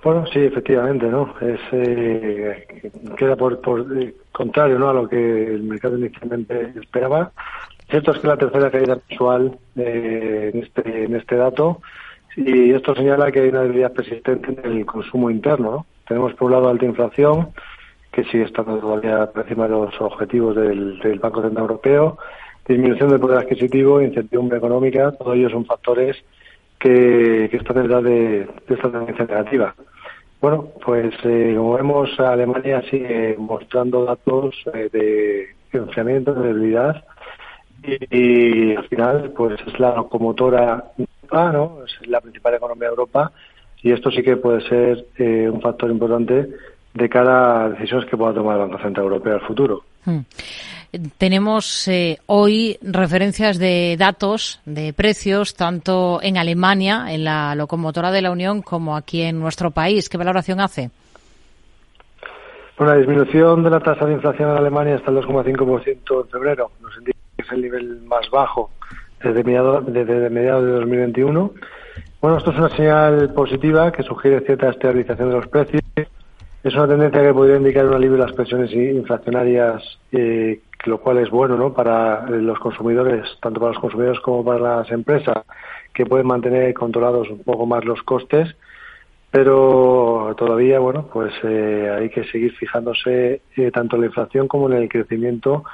Bueno, 0.05 0.27
sí, 0.27 0.39
efectivamente, 0.39 1.07
¿no? 1.07 1.35
Es, 1.41 1.61
eh, 1.73 2.93
queda 3.17 3.37
por, 3.37 3.59
por 3.63 3.87
eh, 3.99 4.15
contrario 4.33 4.79
¿no? 4.79 4.91
a 4.91 4.93
lo 4.93 5.09
que 5.09 5.17
el 5.17 5.63
mercado 5.63 5.97
inicialmente 5.97 6.75
esperaba. 6.79 7.33
Cierto 7.89 8.13
es 8.13 8.19
que 8.19 8.29
la 8.29 8.37
tercera 8.37 8.71
caída 8.71 8.99
mensual 9.09 9.57
eh, 9.77 10.51
en, 10.53 10.63
este, 10.63 11.05
en 11.05 11.17
este 11.17 11.37
dato 11.37 11.81
y 12.37 12.73
esto 12.73 12.95
señala 12.95 13.33
que 13.33 13.41
hay 13.41 13.49
una 13.49 13.63
debilidad 13.63 13.95
persistente 13.95 14.55
en 14.63 14.73
el 14.73 14.85
consumo 14.85 15.31
interno. 15.31 15.71
¿no? 15.71 15.87
Tenemos 16.07 16.35
por 16.35 16.47
un 16.47 16.53
lado 16.53 16.69
alta 16.69 16.85
inflación, 16.85 17.55
que 18.13 18.25
sigue 18.25 18.45
estando 18.45 18.77
todavía 18.79 19.25
por 19.33 19.45
encima 19.45 19.65
de 19.65 19.71
los 19.71 19.99
objetivos 20.03 20.55
del, 20.55 21.19
Banco 21.19 21.41
Central 21.41 21.63
Europeo, 21.63 22.19
disminución 22.69 23.09
del 23.09 23.21
poder 23.21 23.39
adquisitivo, 23.39 24.03
incertidumbre 24.03 24.59
económica, 24.59 25.13
todos 25.13 25.35
ellos 25.35 25.53
son 25.53 25.65
factores 25.65 26.23
que, 26.79 27.49
que 27.51 27.57
están 27.57 27.81
detrás 27.81 28.05
de 28.05 28.47
esta 28.69 28.91
tendencia 28.91 29.25
negativa. 29.25 29.75
Bueno, 30.45 30.69
pues 30.85 31.15
eh, 31.25 31.55
como 31.57 31.73
vemos, 31.73 32.21
Alemania 32.21 32.83
sigue 32.91 33.35
mostrando 33.39 34.05
datos 34.05 34.55
eh, 34.75 34.91
de 34.93 35.79
enfriamiento, 35.79 36.35
de 36.35 36.49
debilidad, 36.49 37.03
y, 37.83 38.77
al 38.77 38.87
final, 38.89 39.33
pues 39.35 39.59
es 39.67 39.81
la 39.81 39.97
locomotora, 39.97 40.93
ah, 41.31 41.51
¿no? 41.51 41.79
es 41.87 42.07
la 42.09 42.21
principal 42.21 42.57
economía 42.57 42.89
de 42.89 42.93
Europa, 42.93 43.33
y 43.83 43.93
esto 43.93 44.11
sí 44.11 44.23
que 44.23 44.37
puede 44.37 44.61
ser 44.69 45.07
eh, 45.17 45.49
un 45.49 45.63
factor 45.63 45.91
importante 45.91 46.51
de 46.93 47.09
cara 47.09 47.65
a 47.65 47.69
decisiones 47.71 48.07
que 48.11 48.19
pueda 48.19 48.35
tomar 48.35 48.61
el 48.61 48.69
Banco 48.69 48.83
Central 48.83 49.07
Europeo 49.07 49.37
al 49.37 49.47
futuro. 49.47 49.83
Hmm. 50.05 50.21
Tenemos 51.19 51.89
eh, 51.89 52.19
hoy 52.27 52.79
referencias 52.83 53.59
de 53.59 53.97
datos 53.99 54.61
de 54.65 54.93
precios 54.93 55.55
tanto 55.55 56.21
en 56.23 56.37
Alemania, 56.37 57.07
en 57.09 57.25
la 57.25 57.55
locomotora 57.55 58.13
de 58.13 58.23
la 58.23 58.31
Unión, 58.31 58.63
como 58.63 58.97
aquí 58.97 59.23
en 59.23 59.41
nuestro 59.41 59.71
país. 59.73 60.09
¿Qué 60.09 60.17
valoración 60.17 60.61
hace? 60.61 60.91
Bueno, 62.77 62.93
la 62.93 62.99
disminución 62.99 63.63
de 63.63 63.71
la 63.71 63.81
tasa 63.81 64.05
de 64.05 64.15
inflación 64.15 64.51
en 64.51 64.57
Alemania 64.57 64.97
está 64.97 65.11
el 65.11 65.19
2,5% 65.19 66.25
en 66.25 66.29
febrero. 66.29 66.71
Nos 66.81 66.97
indica 66.99 67.19
que 67.37 67.43
es 67.43 67.53
el 67.53 67.63
nivel 67.63 68.03
más 68.03 68.29
bajo 68.31 68.71
desde 69.23 69.45
mediados, 69.45 69.85
desde 69.93 70.29
mediados 70.29 70.65
de 70.65 70.71
2021. 70.73 71.53
Bueno, 72.21 72.39
esto 72.39 72.51
es 72.51 72.59
una 72.59 72.71
señal 72.71 73.33
positiva 73.33 73.93
que 73.93 74.03
sugiere 74.03 74.41
cierta 74.41 74.71
estabilización 74.71 75.29
de 75.29 75.37
los 75.37 75.47
precios. 75.47 75.84
Es 76.65 76.75
una 76.75 76.89
tendencia 76.89 77.23
que 77.23 77.35
podría 77.35 77.57
indicar 77.57 77.87
un 77.87 77.95
alivio 77.95 78.17
de 78.17 78.25
las 78.25 78.33
presiones 78.33 78.73
inflacionarias 78.73 79.83
eh, 80.13 80.61
lo 80.87 80.99
cual 80.99 81.19
es 81.19 81.31
bueno 81.31 81.57
¿no? 81.57 81.73
para 81.73 82.27
eh, 82.29 82.41
los 82.41 82.59
consumidores, 82.59 83.27
tanto 83.41 83.61
para 83.61 83.73
los 83.73 83.81
consumidores 83.81 84.21
como 84.21 84.45
para 84.45 84.79
las 84.79 84.91
empresas, 84.91 85.45
que 85.93 86.07
pueden 86.07 86.27
mantener 86.27 86.73
controlados 86.75 87.29
un 87.31 87.43
poco 87.43 87.67
más 87.67 87.85
los 87.85 88.03
costes, 88.03 88.55
pero 89.31 90.35
todavía, 90.39 90.79
bueno, 90.79 91.09
pues 91.13 91.33
eh, 91.43 91.91
hay 91.93 92.09
que 92.09 92.25
seguir 92.25 92.55
fijándose 92.55 93.41
eh, 93.57 93.71
tanto 93.73 93.97
en 93.97 94.03
la 94.03 94.07
inflación 94.07 94.47
como 94.47 94.71
en 94.71 94.83
el 94.83 94.89
crecimiento 94.89 95.65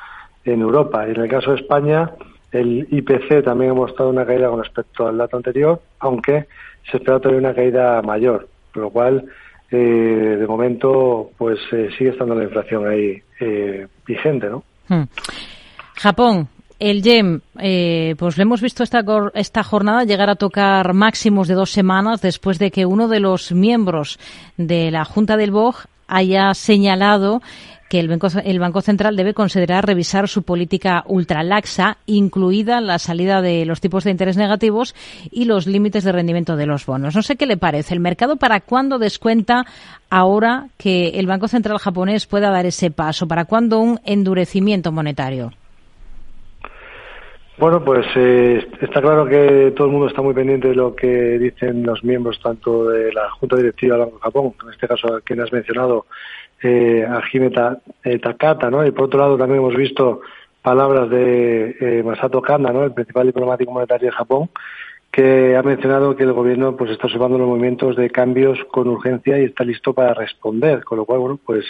en 0.45 0.61
Europa. 0.63 1.07
Y 1.07 1.11
en 1.11 1.21
el 1.21 1.29
caso 1.29 1.51
de 1.51 1.61
España, 1.61 2.11
el 2.53 2.87
IPC 2.91 3.45
también 3.45 3.73
ha 3.73 3.75
mostrado 3.75 4.11
una 4.11 4.25
caída 4.25 4.49
con 4.49 4.63
respecto 4.63 5.07
al 5.07 5.19
dato 5.19 5.37
anterior, 5.37 5.81
aunque 5.99 6.47
se 6.91 6.97
espera 6.97 7.21
todavía 7.21 7.41
una 7.41 7.55
caída 7.55 8.01
mayor, 8.03 8.49
lo 8.75 8.89
cual, 8.91 9.27
de 9.71 10.47
momento, 10.47 11.31
pues 11.39 11.59
sigue 11.97 12.11
estando 12.11 12.35
la 12.35 12.45
inflación 12.45 12.89
ahí 12.89 13.23
vigente, 14.07 14.49
¿no? 14.49 14.65
Hmm. 14.89 15.05
Japón, 15.95 16.49
el 16.81 17.03
YEM, 17.03 17.43
eh, 17.59 18.15
pues 18.19 18.39
le 18.39 18.43
hemos 18.43 18.63
visto 18.63 18.83
esta, 18.83 19.05
esta 19.35 19.63
jornada 19.63 20.05
llegar 20.05 20.31
a 20.31 20.35
tocar 20.35 20.95
máximos 20.95 21.47
de 21.47 21.55
dos 21.55 21.71
semanas 21.71 22.23
después 22.23 22.59
de 22.59 22.71
que 22.71 22.87
uno 22.87 23.07
de 23.07 23.21
los 23.21 23.53
miembros 23.53 24.19
de 24.57 24.91
la 24.91 25.05
Junta 25.05 25.37
del 25.37 25.51
BOG 25.51 25.75
haya 26.09 26.55
señalado 26.55 27.43
que 27.91 27.99
el 27.99 28.07
Banco, 28.07 28.29
el 28.45 28.61
Banco 28.61 28.83
Central 28.83 29.17
debe 29.17 29.35
considerar 29.35 29.85
revisar 29.85 30.29
su 30.29 30.45
política 30.45 31.03
ultralaxa, 31.09 31.97
incluida 32.07 32.81
la 32.81 33.01
salida 33.01 33.43
de 33.43 33.67
los 33.67 33.81
tipos 33.81 34.05
de 34.05 34.13
interés 34.13 34.37
negativos 34.37 34.95
y 35.33 35.47
los 35.47 35.67
límites 35.67 36.05
de 36.05 36.13
rendimiento 36.13 36.55
de 36.55 36.67
los 36.67 36.87
bonos. 36.87 37.17
No 37.17 37.23
sé 37.23 37.35
qué 37.35 37.47
le 37.47 37.57
parece. 37.57 37.93
¿El 37.93 37.99
mercado 37.99 38.37
para 38.37 38.61
cuándo 38.61 39.01
descuenta 39.01 39.65
ahora 40.09 40.69
que 40.79 41.09
el 41.19 41.27
Banco 41.27 41.49
Central 41.49 41.79
japonés 41.79 42.27
pueda 42.27 42.51
dar 42.51 42.65
ese 42.65 42.93
paso? 42.93 43.27
¿Para 43.27 43.47
cuándo 43.47 43.81
un 43.81 43.99
endurecimiento 44.05 44.93
monetario? 44.93 45.51
Bueno, 47.59 47.85
pues 47.85 48.07
eh, 48.17 48.69
está 48.81 49.03
claro 49.03 49.27
que 49.27 49.75
todo 49.77 49.89
el 49.89 49.93
mundo 49.93 50.07
está 50.07 50.23
muy 50.23 50.33
pendiente 50.33 50.69
de 50.69 50.77
lo 50.77 50.95
que 50.95 51.39
dicen 51.39 51.83
los 51.83 52.03
miembros 52.05 52.41
tanto 52.41 52.89
de 52.89 53.13
la 53.13 53.29
Junta 53.33 53.57
Directiva 53.57 53.97
del 53.97 54.05
Banco 54.07 54.17
de 54.17 54.23
Japón, 54.23 54.55
en 54.63 54.71
este 54.71 54.89
caso 54.89 55.15
a 55.15 55.21
quien 55.21 55.41
has 55.43 55.53
mencionado, 55.53 56.07
eh, 56.63 57.07
a 57.09 57.23
eh, 58.05 58.19
Takata, 58.19 58.71
¿no? 58.71 58.87
Y 58.87 58.91
por 58.91 59.05
otro 59.05 59.21
lado 59.21 59.39
también 59.39 59.61
hemos 59.61 59.77
visto 59.77 60.21
palabras 60.63 61.09
de 61.09 61.77
eh, 61.81 62.03
Masato 62.03 62.43
Kanda, 62.43 62.73
¿no? 62.73 62.85
El 62.85 62.93
principal 62.93 63.27
diplomático 63.27 63.73
monetario 63.73 64.11
de 64.11 64.17
Japón, 64.17 64.51
que 65.11 65.57
ha 65.57 65.63
mencionado 65.63 66.15
que 66.15 66.23
el 66.23 66.33
gobierno 66.33 66.77
pues 66.77 66.91
está 66.91 67.07
observando 67.07 67.39
los 67.39 67.49
movimientos 67.49 67.97
de 67.97 68.11
cambios 68.11 68.59
con 68.71 68.89
urgencia 68.89 69.39
y 69.39 69.45
está 69.45 69.65
listo 69.65 69.93
para 69.93 70.15
responder, 70.15 70.85
con 70.85 70.99
lo 70.99 71.05
cual, 71.05 71.21
bueno, 71.21 71.41
pues 71.45 71.65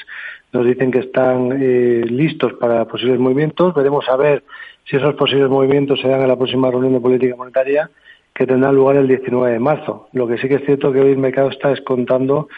nos 0.53 0.67
dicen 0.67 0.91
que 0.91 0.99
están 0.99 1.59
eh, 1.61 2.05
listos 2.07 2.55
para 2.55 2.85
posibles 2.87 3.19
movimientos. 3.19 3.75
Veremos 3.75 4.09
a 4.09 4.17
ver 4.17 4.43
si 4.85 4.97
esos 4.97 5.15
posibles 5.15 5.49
movimientos 5.49 6.01
se 6.01 6.09
dan 6.09 6.21
en 6.21 6.29
la 6.29 6.37
próxima 6.37 6.71
reunión 6.71 6.93
de 6.95 7.01
política 7.01 7.37
monetaria 7.37 7.91
que 8.35 8.47
tendrá 8.47 8.73
lugar 8.73 8.97
el 8.97 9.09
19 9.09 9.53
de 9.53 9.59
marzo. 9.59 10.09
Lo 10.13 10.27
que 10.27 10.39
sí 10.39 10.49
que 10.49 10.57
es 10.57 10.65
cierto 10.65 10.93
que 10.93 11.01
hoy 11.01 11.13
el 11.13 11.19
mercado 11.19 11.51
está 11.51 11.69
descontando 11.71 12.49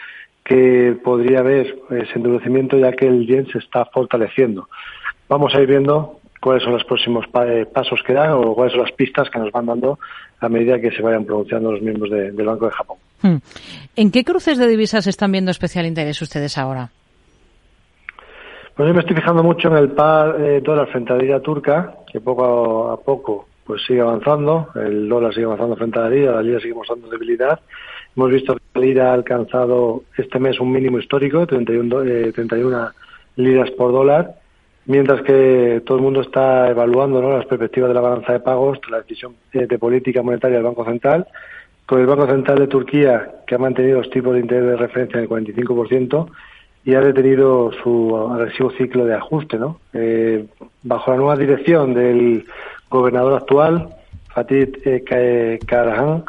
que 0.43 0.97
podría 1.03 1.39
haber 1.39 1.75
ese 1.89 2.13
endurecimiento 2.15 2.77
ya 2.77 2.91
que 2.91 3.07
el 3.07 3.25
yen 3.25 3.47
se 3.47 3.59
está 3.59 3.85
fortaleciendo. 3.85 4.67
Vamos 5.29 5.55
a 5.55 5.61
ir 5.61 5.67
viendo 5.67 6.19
cuáles 6.41 6.63
son 6.63 6.73
los 6.73 6.83
próximos 6.83 7.25
eh, 7.45 7.65
pasos 7.73 8.01
que 8.05 8.13
dan 8.13 8.31
o 8.31 8.53
cuáles 8.53 8.73
son 8.73 8.81
las 8.81 8.91
pistas 8.91 9.29
que 9.29 9.39
nos 9.39 9.51
van 9.51 9.65
dando 9.65 9.97
a 10.41 10.49
medida 10.49 10.79
que 10.79 10.91
se 10.91 11.01
vayan 11.01 11.23
pronunciando 11.25 11.71
los 11.71 11.81
miembros 11.81 12.11
del 12.11 12.45
Banco 12.45 12.65
de 12.65 12.71
Japón. 12.71 12.97
Hmm. 13.21 13.37
¿En 13.95 14.11
qué 14.11 14.25
cruces 14.25 14.57
de 14.57 14.67
divisas 14.67 15.07
están 15.07 15.31
viendo 15.31 15.51
especial 15.51 15.85
interés 15.85 16.21
ustedes 16.21 16.57
ahora? 16.57 16.89
Pues 18.75 18.87
yo 18.87 18.93
me 18.93 18.99
estoy 18.99 19.15
fijando 19.15 19.43
mucho 19.43 19.69
en 19.69 19.77
el 19.77 19.91
par 19.91 20.35
eh, 20.41 20.59
dólar 20.61 20.87
frente 20.87 21.13
a 21.13 21.15
la 21.15 21.21
lira 21.21 21.39
turca, 21.39 21.95
que 22.11 22.19
poco 22.19 22.91
a 22.91 22.99
poco 22.99 23.47
pues 23.63 23.81
sigue 23.85 24.01
avanzando, 24.01 24.67
el 24.75 25.07
dólar 25.07 25.33
sigue 25.33 25.45
avanzando 25.45 25.77
frente 25.77 25.99
a 25.99 26.03
la 26.03 26.09
lira, 26.09 26.31
la 26.33 26.41
lira 26.41 26.59
sigue 26.59 26.73
mostrando 26.73 27.07
debilidad, 27.07 27.59
Hemos 28.15 28.31
visto 28.31 28.55
que 28.55 28.61
la 28.75 28.81
lira 28.81 29.09
ha 29.09 29.13
alcanzado 29.13 30.03
este 30.17 30.39
mes 30.39 30.59
un 30.59 30.71
mínimo 30.71 30.99
histórico, 30.99 31.47
31, 31.47 32.31
31 32.31 32.89
liras 33.37 33.71
por 33.71 33.91
dólar, 33.91 34.35
mientras 34.85 35.21
que 35.23 35.81
todo 35.85 35.97
el 35.97 36.03
mundo 36.03 36.21
está 36.21 36.69
evaluando 36.69 37.21
las 37.21 37.45
perspectivas 37.45 37.89
de 37.89 37.95
la 37.95 38.01
balanza 38.01 38.33
de 38.33 38.39
pagos 38.39 38.79
la 38.89 39.01
decisión 39.01 39.35
de 39.51 39.79
política 39.79 40.21
monetaria 40.21 40.57
del 40.57 40.65
Banco 40.65 40.85
Central, 40.85 41.27
con 41.85 41.99
el 41.99 42.05
Banco 42.05 42.27
Central 42.27 42.59
de 42.59 42.67
Turquía, 42.67 43.31
que 43.47 43.55
ha 43.55 43.57
mantenido 43.57 43.97
los 43.97 44.09
tipos 44.09 44.33
de 44.33 44.41
interés 44.41 44.65
de 44.65 44.75
referencia 44.77 45.17
en 45.17 45.23
el 45.23 45.29
45%, 45.29 46.29
y 46.85 46.95
ha 46.95 47.01
detenido 47.01 47.71
su 47.81 48.15
agresivo 48.31 48.71
ciclo 48.71 49.05
de 49.05 49.15
ajuste. 49.15 49.57
¿no? 49.57 49.79
Eh, 49.93 50.45
bajo 50.83 51.11
la 51.11 51.17
nueva 51.17 51.37
dirección 51.37 51.93
del 51.93 52.45
gobernador 52.89 53.33
actual, 53.33 53.89
Fatih 54.33 54.71
eh, 54.85 55.59
Karahan, 55.65 56.23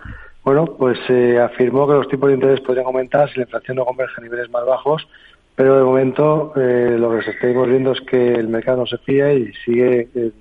bueno, 0.45 0.67
pues 0.67 0.99
se 1.07 1.39
afirmó 1.39 1.87
que 1.87 1.95
los 1.95 2.09
tipos 2.09 2.29
de 2.29 2.35
interés 2.35 2.61
podrían 2.61 2.87
aumentar 2.87 3.31
si 3.31 3.39
la 3.39 3.45
inflación 3.45 3.79
no 3.79 3.85
converge 3.85 4.15
a 4.19 4.23
niveles 4.23 4.51
más 4.51 4.65
bajos 4.67 5.07
pero 5.55 5.79
de 5.79 5.85
momento 5.85 6.53
eh, 6.57 6.97
lo 6.99 7.11
que 7.11 7.31
estamos 7.31 7.69
viendo 7.69 7.93
es 7.93 8.01
que 8.01 8.35
el 8.35 8.49
mercado 8.49 8.79
no 8.79 8.87
se 8.87 8.99
fía 8.99 9.33
y 9.33 9.53
sigue 9.65 10.09
eh, 10.15 10.33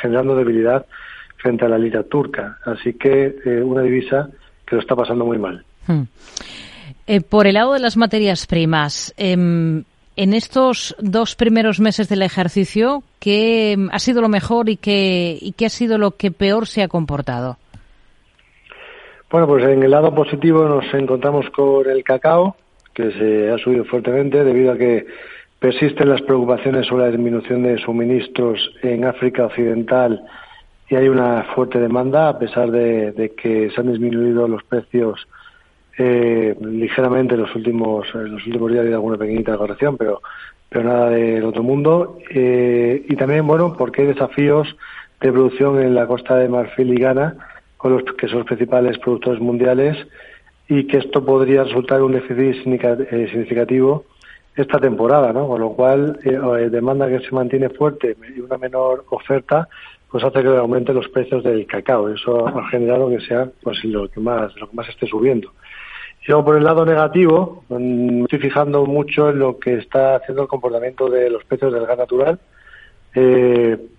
generando 0.00 0.34
debilidad 0.34 0.86
frente 1.36 1.66
a 1.66 1.68
la 1.68 1.78
lira 1.78 2.02
turca. 2.02 2.58
Así 2.64 2.94
que 2.94 3.36
eh, 3.44 3.62
una 3.62 3.82
divisa 3.82 4.28
que 4.66 4.76
lo 4.76 4.80
está 4.80 4.96
pasando 4.96 5.24
muy 5.24 5.38
mal. 5.38 5.64
Hmm. 5.86 6.02
por 7.30 7.46
el 7.46 7.54
lado 7.54 7.72
de 7.72 7.80
las 7.80 7.96
materias 7.96 8.46
primas, 8.46 9.14
em, 9.16 9.84
en 10.16 10.34
estos 10.34 10.94
dos 10.98 11.34
primeros 11.34 11.80
meses 11.80 12.10
del 12.10 12.20
ejercicio, 12.20 13.02
¿qué 13.18 13.76
ha 13.90 13.98
sido 13.98 14.20
lo 14.20 14.28
mejor 14.28 14.68
y 14.68 14.76
qué, 14.76 15.38
y 15.40 15.52
qué 15.52 15.66
ha 15.66 15.70
sido 15.70 15.96
lo 15.96 16.10
que 16.12 16.30
peor 16.30 16.66
se 16.66 16.82
ha 16.82 16.88
comportado? 16.88 17.56
Bueno, 19.30 19.46
pues 19.46 19.62
en 19.64 19.82
el 19.82 19.90
lado 19.90 20.14
positivo 20.14 20.64
nos 20.64 20.86
encontramos 20.94 21.50
con 21.50 21.88
el 21.88 22.02
cacao, 22.02 22.56
que 22.94 23.12
se 23.12 23.50
ha 23.50 23.58
subido 23.58 23.84
fuertemente 23.84 24.42
debido 24.42 24.72
a 24.72 24.78
que 24.78 25.06
persisten 25.58 26.08
las 26.08 26.22
preocupaciones 26.22 26.86
sobre 26.86 27.04
la 27.04 27.10
disminución 27.10 27.62
de 27.62 27.76
suministros 27.78 28.58
en 28.82 29.04
África 29.04 29.44
Occidental 29.44 30.22
y 30.88 30.94
hay 30.94 31.08
una 31.08 31.42
fuerte 31.54 31.78
demanda 31.78 32.30
a 32.30 32.38
pesar 32.38 32.70
de, 32.70 33.34
que 33.36 33.70
se 33.70 33.80
han 33.80 33.92
disminuido 33.92 34.48
los 34.48 34.62
precios 34.64 35.28
eh, 35.98 36.56
ligeramente 36.60 37.34
en 37.34 37.42
los 37.42 37.54
últimos 37.54 38.06
en 38.14 38.32
los 38.32 38.46
últimos 38.46 38.72
días 38.72 38.86
ha 38.86 38.94
alguna 38.94 39.18
pequeñita 39.18 39.58
corrección 39.58 39.96
pero 39.98 40.22
pero 40.70 40.84
nada 40.84 41.10
del 41.10 41.44
otro 41.44 41.62
mundo. 41.62 42.18
Eh, 42.30 43.04
y 43.08 43.16
también 43.16 43.46
bueno 43.46 43.74
porque 43.76 44.02
hay 44.02 44.08
desafíos 44.08 44.74
de 45.20 45.32
producción 45.32 45.82
en 45.82 45.94
la 45.94 46.06
costa 46.06 46.36
de 46.36 46.48
Marfil 46.48 46.94
y 46.94 47.00
Ghana 47.00 47.36
con 47.78 47.92
los 47.92 48.02
que 48.02 48.28
son 48.28 48.40
los 48.40 48.46
principales 48.46 48.98
productores 48.98 49.40
mundiales 49.40 49.96
y 50.68 50.86
que 50.86 50.98
esto 50.98 51.24
podría 51.24 51.64
resultar 51.64 52.02
un 52.02 52.12
déficit 52.12 52.66
eh, 52.66 53.28
significativo 53.30 54.04
esta 54.54 54.78
temporada, 54.78 55.32
¿no? 55.32 55.46
Con 55.46 55.60
lo 55.60 55.70
cual, 55.70 56.18
eh, 56.24 56.30
eh, 56.34 56.68
demanda 56.68 57.08
que 57.08 57.20
se 57.20 57.32
mantiene 57.32 57.70
fuerte 57.70 58.16
y 58.36 58.40
una 58.40 58.58
menor 58.58 59.04
oferta, 59.10 59.68
pues 60.10 60.24
hace 60.24 60.42
que 60.42 60.48
aumenten 60.48 60.96
los 60.96 61.08
precios 61.08 61.44
del 61.44 61.66
cacao. 61.66 62.08
Eso 62.08 62.46
ha 62.48 62.68
generado 62.68 63.08
que 63.08 63.20
sea 63.20 63.48
pues 63.62 63.82
lo 63.84 64.08
que 64.08 64.20
más 64.20 64.54
lo 64.56 64.68
que 64.68 64.76
más 64.76 64.88
esté 64.88 65.06
subiendo. 65.06 65.52
Y 66.22 66.30
luego 66.30 66.46
por 66.46 66.56
el 66.56 66.64
lado 66.64 66.84
negativo, 66.84 67.62
mm, 67.68 67.74
me 67.76 68.22
estoy 68.24 68.40
fijando 68.40 68.84
mucho 68.84 69.30
en 69.30 69.38
lo 69.38 69.58
que 69.58 69.74
está 69.74 70.16
haciendo 70.16 70.42
el 70.42 70.48
comportamiento 70.48 71.08
de 71.08 71.30
los 71.30 71.44
precios 71.44 71.72
del 71.72 71.86
gas 71.86 71.98
natural, 71.98 72.38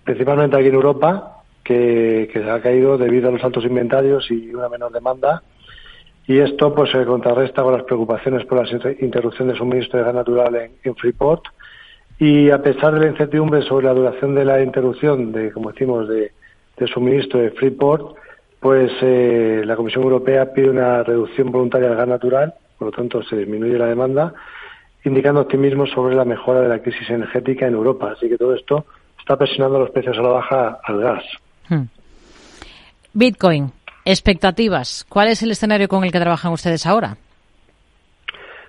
principalmente 0.04 0.56
aquí 0.56 0.68
en 0.68 0.74
Europa, 0.74 1.39
que, 1.64 2.30
se 2.32 2.50
ha 2.50 2.60
caído 2.60 2.98
debido 2.98 3.28
a 3.28 3.32
los 3.32 3.44
altos 3.44 3.64
inventarios 3.64 4.30
y 4.30 4.54
una 4.54 4.68
menor 4.68 4.92
demanda. 4.92 5.42
Y 6.26 6.38
esto 6.38 6.74
pues 6.74 6.90
se 6.90 7.04
contrarresta 7.04 7.62
con 7.62 7.72
las 7.72 7.82
preocupaciones 7.84 8.44
por 8.44 8.58
la 8.58 8.92
interrupción 9.00 9.48
de 9.48 9.56
suministro 9.56 9.98
de 9.98 10.04
gas 10.04 10.14
natural 10.14 10.70
en, 10.82 10.94
Freeport. 10.94 11.44
Y 12.18 12.50
a 12.50 12.62
pesar 12.62 12.94
de 12.94 13.00
la 13.00 13.06
incertidumbre 13.08 13.62
sobre 13.62 13.86
la 13.86 13.94
duración 13.94 14.34
de 14.34 14.44
la 14.44 14.62
interrupción 14.62 15.32
de 15.32 15.50
como 15.52 15.72
decimos 15.72 16.08
de, 16.08 16.32
suministro 16.92 17.40
de 17.40 17.50
Freeport 17.50 18.16
pues 18.58 18.90
eh, 19.02 19.62
la 19.64 19.76
Comisión 19.76 20.04
Europea 20.04 20.52
pide 20.52 20.70
una 20.70 21.02
reducción 21.02 21.50
voluntaria 21.50 21.88
del 21.88 21.96
gas 21.96 22.08
natural 22.08 22.54
por 22.78 22.86
lo 22.86 22.92
tanto 22.92 23.22
se 23.22 23.36
disminuye 23.36 23.78
la 23.78 23.86
demanda 23.86 24.32
indicando 25.04 25.42
optimismo 25.42 25.86
sobre 25.86 26.14
la 26.14 26.24
mejora 26.24 26.60
de 26.60 26.68
la 26.68 26.80
crisis 26.80 27.08
energética 27.10 27.66
en 27.66 27.74
Europa. 27.74 28.12
Así 28.12 28.28
que 28.28 28.38
todo 28.38 28.54
esto 28.54 28.86
está 29.18 29.36
presionando 29.36 29.78
los 29.78 29.90
precios 29.90 30.18
a 30.18 30.22
la 30.22 30.28
baja 30.28 30.78
al 30.84 31.00
gas 31.00 31.24
hmm. 31.70 31.88
Bitcoin 33.14 33.72
Expectativas. 34.04 35.04
¿Cuál 35.08 35.28
es 35.28 35.42
el 35.42 35.50
escenario 35.50 35.88
con 35.88 36.04
el 36.04 36.12
que 36.12 36.18
trabajan 36.18 36.52
ustedes 36.52 36.86
ahora? 36.86 37.16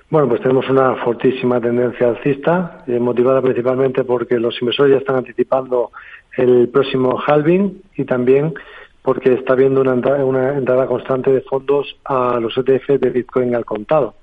Bueno, 0.09 0.27
pues 0.27 0.41
tenemos 0.41 0.69
una 0.69 0.95
fortísima 1.03 1.61
tendencia 1.61 2.09
alcista, 2.09 2.83
eh, 2.85 2.99
motivada 2.99 3.41
principalmente 3.41 4.03
porque 4.03 4.37
los 4.37 4.61
inversores 4.61 4.91
ya 4.93 4.99
están 4.99 5.15
anticipando 5.15 5.91
el 6.35 6.67
próximo 6.67 7.17
halving 7.25 7.81
y 7.95 8.03
también 8.03 8.53
porque 9.01 9.33
está 9.33 9.53
habiendo 9.53 9.81
una 9.81 9.93
entrada, 10.57 10.85
constante 10.85 11.31
de 11.31 11.41
fondos 11.41 11.95
a 12.03 12.39
los 12.39 12.55
ETF 12.57 12.99
de 12.99 13.09
Bitcoin 13.09 13.55
al 13.55 13.65
contado. 13.65 14.15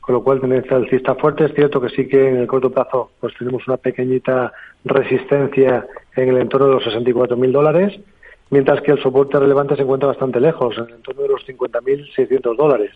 Con 0.00 0.16
lo 0.16 0.22
cual, 0.22 0.40
tendencia 0.40 0.76
alcista 0.76 1.14
fuerte. 1.14 1.46
Es 1.46 1.54
cierto 1.54 1.80
que 1.80 1.88
sí 1.88 2.06
que 2.06 2.28
en 2.28 2.36
el 2.36 2.46
corto 2.46 2.70
plazo 2.70 3.12
pues 3.20 3.32
tenemos 3.38 3.66
una 3.66 3.76
pequeñita 3.76 4.52
resistencia 4.84 5.86
en 6.16 6.28
el 6.28 6.38
entorno 6.38 6.66
de 6.66 6.74
los 6.74 6.84
64.000 6.84 7.50
dólares, 7.52 7.98
mientras 8.50 8.80
que 8.82 8.92
el 8.92 9.02
soporte 9.02 9.38
relevante 9.38 9.76
se 9.76 9.82
encuentra 9.82 10.08
bastante 10.08 10.40
lejos, 10.40 10.76
en 10.78 10.84
el 10.84 10.94
entorno 10.94 11.22
de 11.22 11.28
los 11.28 11.46
50.600 11.46 12.56
dólares. 12.56 12.90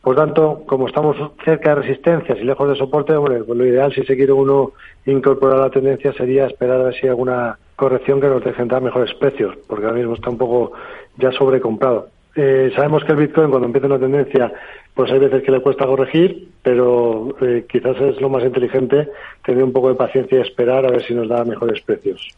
Por 0.00 0.14
tanto, 0.14 0.62
como 0.66 0.86
estamos 0.86 1.16
cerca 1.44 1.70
de 1.70 1.82
resistencias 1.82 2.38
y 2.38 2.44
lejos 2.44 2.68
de 2.68 2.76
soporte, 2.76 3.16
bueno, 3.16 3.44
pues 3.44 3.58
lo 3.58 3.66
ideal 3.66 3.92
si 3.92 4.02
se 4.04 4.16
quiere 4.16 4.32
uno 4.32 4.72
incorporar 5.06 5.58
la 5.58 5.70
tendencia 5.70 6.12
sería 6.12 6.46
esperar 6.46 6.80
a 6.80 6.84
ver 6.84 6.94
si 6.94 7.06
hay 7.06 7.10
alguna 7.10 7.58
corrección 7.74 8.20
que 8.20 8.28
nos 8.28 8.42
deje 8.42 8.62
entrar 8.62 8.80
mejores 8.80 9.12
precios, 9.14 9.56
porque 9.66 9.86
ahora 9.86 9.98
mismo 9.98 10.14
está 10.14 10.30
un 10.30 10.38
poco 10.38 10.72
ya 11.16 11.32
sobrecomprado. 11.32 12.08
Eh, 12.36 12.70
sabemos 12.76 13.04
que 13.04 13.12
el 13.12 13.18
Bitcoin 13.18 13.50
cuando 13.50 13.66
empieza 13.66 13.88
una 13.88 13.98
tendencia, 13.98 14.52
pues 14.94 15.10
hay 15.10 15.18
veces 15.18 15.42
que 15.42 15.50
le 15.50 15.60
cuesta 15.60 15.86
corregir, 15.86 16.48
pero 16.62 17.34
eh, 17.40 17.66
quizás 17.68 18.00
es 18.00 18.20
lo 18.20 18.28
más 18.28 18.44
inteligente 18.44 19.08
tener 19.44 19.64
un 19.64 19.72
poco 19.72 19.88
de 19.88 19.96
paciencia 19.96 20.38
y 20.38 20.42
esperar 20.42 20.86
a 20.86 20.90
ver 20.90 21.02
si 21.02 21.14
nos 21.14 21.28
da 21.28 21.44
mejores 21.44 21.80
precios. 21.80 22.28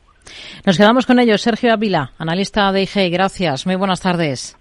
Nos 0.65 0.77
quedamos 0.77 1.07
con 1.07 1.19
ellos. 1.19 1.43
Sergio 1.43 1.73
Ávila, 1.73 2.13
analista 2.19 2.71
de 2.73 2.83
IG. 2.83 3.11
Gracias. 3.11 3.67
Muy 3.67 3.77
buenas 3.77 4.01
tardes. 4.01 4.57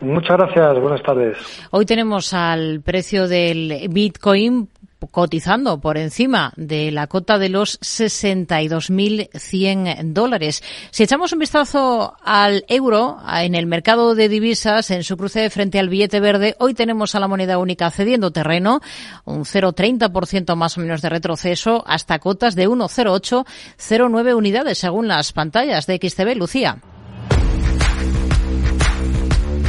Muchas 0.00 0.36
gracias. 0.36 0.80
Buenas 0.80 1.02
tardes. 1.02 1.36
Hoy 1.70 1.84
tenemos 1.84 2.32
al 2.32 2.80
precio 2.80 3.28
del 3.28 3.88
Bitcoin 3.90 4.68
cotizando 5.10 5.80
por 5.80 5.98
encima 5.98 6.52
de 6.56 6.90
la 6.90 7.06
cota 7.06 7.38
de 7.38 7.48
los 7.48 7.80
62.100 7.80 10.12
dólares. 10.12 10.62
Si 10.90 11.02
echamos 11.02 11.32
un 11.32 11.38
vistazo 11.38 12.14
al 12.22 12.64
euro 12.68 13.18
en 13.32 13.54
el 13.54 13.66
mercado 13.66 14.14
de 14.14 14.28
divisas, 14.28 14.90
en 14.90 15.04
su 15.04 15.16
cruce 15.16 15.48
frente 15.50 15.78
al 15.78 15.88
billete 15.88 16.20
verde, 16.20 16.56
hoy 16.58 16.74
tenemos 16.74 17.14
a 17.14 17.20
la 17.20 17.28
moneda 17.28 17.58
única 17.58 17.90
cediendo 17.90 18.30
terreno, 18.30 18.80
un 19.24 19.44
0,30% 19.44 20.54
más 20.56 20.76
o 20.76 20.80
menos 20.80 21.02
de 21.02 21.08
retroceso, 21.08 21.84
hasta 21.86 22.18
cotas 22.18 22.54
de 22.54 22.68
1,0809 22.68 24.34
unidades 24.34 24.78
según 24.78 25.08
las 25.08 25.32
pantallas 25.32 25.86
de 25.86 25.96
XTB. 25.96 26.36
Lucía. 26.36 26.78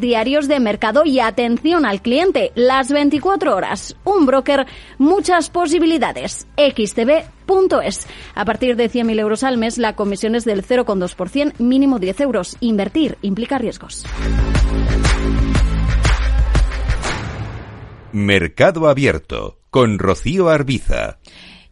diarios 0.00 0.48
de 0.48 0.58
mercado 0.58 1.04
y 1.04 1.20
atención 1.20 1.86
al 1.86 2.02
cliente 2.02 2.50
las 2.54 2.90
24 2.90 3.54
horas. 3.54 3.96
Un 4.04 4.26
broker, 4.26 4.66
muchas 4.98 5.50
posibilidades. 5.50 6.48
xtb.es. 6.56 8.06
A 8.34 8.44
partir 8.44 8.76
de 8.76 8.90
100.000 8.90 9.20
euros 9.20 9.44
al 9.44 9.58
mes, 9.58 9.78
la 9.78 9.94
comisión 9.94 10.34
es 10.34 10.44
del 10.44 10.64
0,2%, 10.64 11.58
mínimo 11.58 11.98
10 11.98 12.20
euros. 12.20 12.56
Invertir 12.60 13.18
implica 13.22 13.58
riesgos. 13.58 14.04
Mercado 18.12 18.88
Abierto 18.88 19.60
con 19.70 20.00
Rocío 20.00 20.48
Arbiza. 20.48 21.18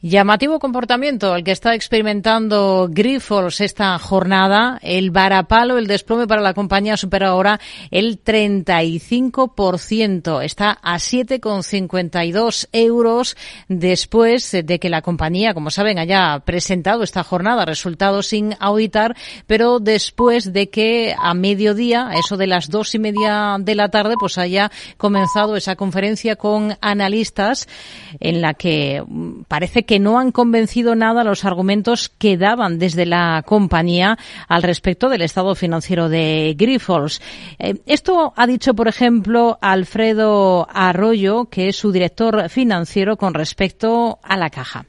Llamativo 0.01 0.61
comportamiento 0.61 1.35
el 1.35 1.43
que 1.43 1.51
está 1.51 1.75
experimentando 1.75 2.87
Grifols 2.89 3.61
esta 3.61 3.99
jornada. 3.99 4.79
El 4.81 5.11
varapalo, 5.11 5.77
el 5.77 5.89
desplome 5.89 6.29
para 6.29 6.41
la 6.41 6.55
compañía 6.55 6.97
supera 6.97 7.31
ahora 7.31 7.59
el 7.91 8.23
35%. 8.23 10.45
Está 10.45 10.79
a 10.81 10.99
7,52 10.99 12.69
euros 12.71 13.37
después 13.67 14.53
de 14.53 14.79
que 14.79 14.89
la 14.89 15.03
compañía, 15.03 15.53
como 15.53 15.73
saben, 15.73 15.99
haya 15.99 16.45
presentado 16.45 17.03
esta 17.03 17.25
jornada 17.25 17.65
resultados 17.65 18.29
sin 18.29 18.55
auditar, 18.61 19.17
pero 19.49 19.81
después 19.81 20.53
de 20.53 20.71
que 20.71 21.17
a 21.19 21.35
mediodía, 21.35 22.11
eso 22.15 22.37
de 22.37 22.47
las 22.47 22.71
dos 22.71 22.95
y 22.95 23.01
media 23.01 23.57
de 23.59 23.75
la 23.75 23.89
tarde, 23.89 24.15
pues 24.21 24.39
haya 24.39 24.71
comenzado 24.97 25.57
esa 25.57 25.75
conferencia 25.75 26.37
con 26.37 26.79
analistas 26.81 27.67
en 28.21 28.41
la 28.41 28.55
que 28.55 29.03
mm, 29.05 29.43
parece 29.49 29.88
que 29.89 29.99
no 29.99 30.19
han 30.19 30.33
convencido 30.33 30.95
nada 30.95 31.25
los 31.25 31.47
argumentos 31.47 32.11
que 32.11 32.37
daban 32.37 32.79
desde 32.79 33.07
la 33.07 33.43
compañía 33.47 34.19
al 34.47 34.63
respecto 34.63 35.09
del 35.09 35.23
estado 35.23 35.55
financiero 35.55 36.11
de 36.11 36.55
Grifols. 36.59 37.23
Eh, 37.59 37.81
esto 37.87 38.35
ha 38.37 38.47
dicho, 38.47 38.75
por 38.75 38.87
ejemplo, 38.87 39.57
Alfredo 39.63 40.69
Arroyo, 40.71 41.47
que 41.47 41.69
es 41.69 41.77
su 41.77 41.91
director 41.91 42.51
financiero 42.51 43.17
con 43.17 43.33
respecto 43.33 44.19
a 44.23 44.37
la 44.37 44.51
caja. 44.51 44.85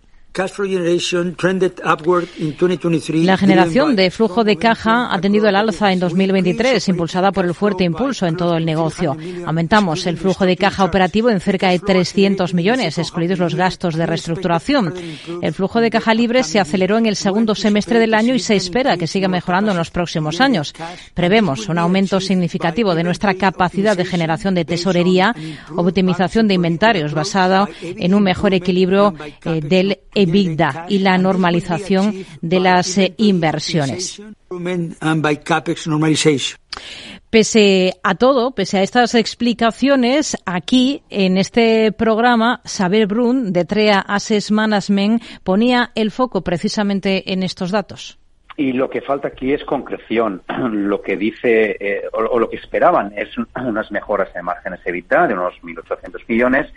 La 3.25 3.37
generación 3.37 3.95
de 3.95 4.11
flujo 4.11 4.43
de 4.43 4.57
caja 4.57 5.13
ha 5.13 5.19
tenido 5.19 5.49
el 5.49 5.55
alza 5.55 5.91
en 5.91 5.99
2023, 5.99 6.87
impulsada 6.87 7.31
por 7.31 7.45
el 7.45 7.55
fuerte 7.55 7.83
impulso 7.83 8.27
en 8.27 8.37
todo 8.37 8.55
el 8.55 8.65
negocio. 8.65 9.17
Aumentamos 9.45 10.05
el 10.05 10.17
flujo 10.17 10.45
de 10.45 10.55
caja 10.55 10.85
operativo 10.85 11.29
en 11.29 11.39
cerca 11.39 11.69
de 11.69 11.79
300 11.79 12.53
millones, 12.53 12.97
excluidos 12.99 13.39
los 13.39 13.55
gastos 13.55 13.95
de 13.95 14.05
reestructuración. 14.05 14.93
El 15.41 15.53
flujo 15.53 15.81
de 15.81 15.89
caja 15.89 16.13
libre 16.13 16.43
se 16.43 16.59
aceleró 16.59 16.97
en 16.97 17.07
el 17.07 17.15
segundo 17.15 17.55
semestre 17.55 17.99
del 17.99 18.13
año 18.13 18.35
y 18.35 18.39
se 18.39 18.55
espera 18.55 18.97
que 18.97 19.07
siga 19.07 19.27
mejorando 19.27 19.71
en 19.71 19.77
los 19.77 19.89
próximos 19.89 20.41
años. 20.41 20.73
Prevemos 21.15 21.67
un 21.69 21.79
aumento 21.79 22.21
significativo 22.21 22.93
de 22.93 23.03
nuestra 23.03 23.33
capacidad 23.33 23.97
de 23.97 24.05
generación 24.05 24.53
de 24.53 24.65
tesorería, 24.65 25.35
optimización 25.75 26.47
de 26.47 26.53
inventarios 26.53 27.13
basada 27.13 27.67
en 27.81 28.13
un 28.13 28.23
mejor 28.23 28.53
equilibrio 28.53 29.15
eh, 29.43 29.61
del 29.61 29.99
EBITDA 30.21 30.85
y 30.89 30.99
la 30.99 31.17
normalización 31.17 32.25
de 32.41 32.59
las 32.59 32.97
eh, 32.97 33.13
inversiones. 33.17 34.21
Pese 37.29 37.93
a 38.01 38.15
todo, 38.15 38.55
pese 38.55 38.79
a 38.79 38.81
estas 38.81 39.13
explicaciones, 39.13 40.35
aquí 40.45 41.03
en 41.11 41.37
este 41.37 41.91
programa, 41.91 42.61
Saber 42.65 43.05
Brun 43.05 43.53
de 43.53 43.65
Trea 43.65 43.99
Asset 43.99 44.49
Management 44.49 45.21
ponía 45.43 45.91
el 45.93 46.09
foco 46.09 46.41
precisamente 46.43 47.31
en 47.31 47.43
estos 47.43 47.69
datos. 47.69 48.17
Y 48.57 48.73
lo 48.73 48.89
que 48.89 49.01
falta 49.01 49.29
aquí 49.29 49.53
es 49.53 49.63
concreción. 49.63 50.41
Lo 50.71 51.01
que 51.01 51.15
dice 51.15 51.77
eh, 51.79 52.01
o, 52.11 52.37
lo 52.37 52.49
que 52.49 52.57
esperaban 52.57 53.13
es 53.15 53.29
unas 53.55 53.89
mejoras 53.89 54.33
de 54.33 54.41
márgenes 54.41 54.81
EBITDA 54.83 55.27
de 55.27 55.33
unos 55.33 55.53
1.800 55.61 56.23
millones 56.27 56.67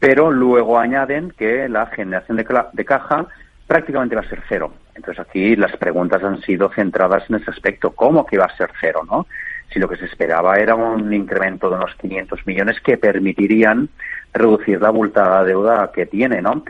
pero 0.00 0.30
luego 0.32 0.78
añaden 0.78 1.32
que 1.36 1.68
la 1.68 1.86
generación 1.86 2.38
de, 2.38 2.84
caja 2.84 3.26
prácticamente 3.66 4.16
va 4.16 4.22
a 4.22 4.28
ser 4.28 4.42
cero. 4.48 4.72
Entonces 4.94 5.24
aquí 5.24 5.54
las 5.54 5.76
preguntas 5.76 6.24
han 6.24 6.40
sido 6.40 6.70
centradas 6.74 7.28
en 7.28 7.36
ese 7.36 7.50
aspecto, 7.50 7.90
¿cómo 7.92 8.26
que 8.26 8.38
va 8.38 8.46
a 8.46 8.56
ser 8.56 8.70
cero, 8.80 9.02
no? 9.08 9.26
Si 9.72 9.78
lo 9.78 9.88
que 9.88 9.96
se 9.96 10.06
esperaba 10.06 10.56
era 10.56 10.74
un 10.74 11.12
incremento 11.12 11.70
de 11.70 11.76
unos 11.76 11.94
500 11.94 12.44
millones 12.46 12.80
que 12.80 12.96
permitirían 12.96 13.88
reducir 14.32 14.80
la 14.80 14.88
abultada 14.88 15.44
deuda 15.44 15.92
que 15.94 16.06
tiene, 16.06 16.42
¿no? 16.42 16.64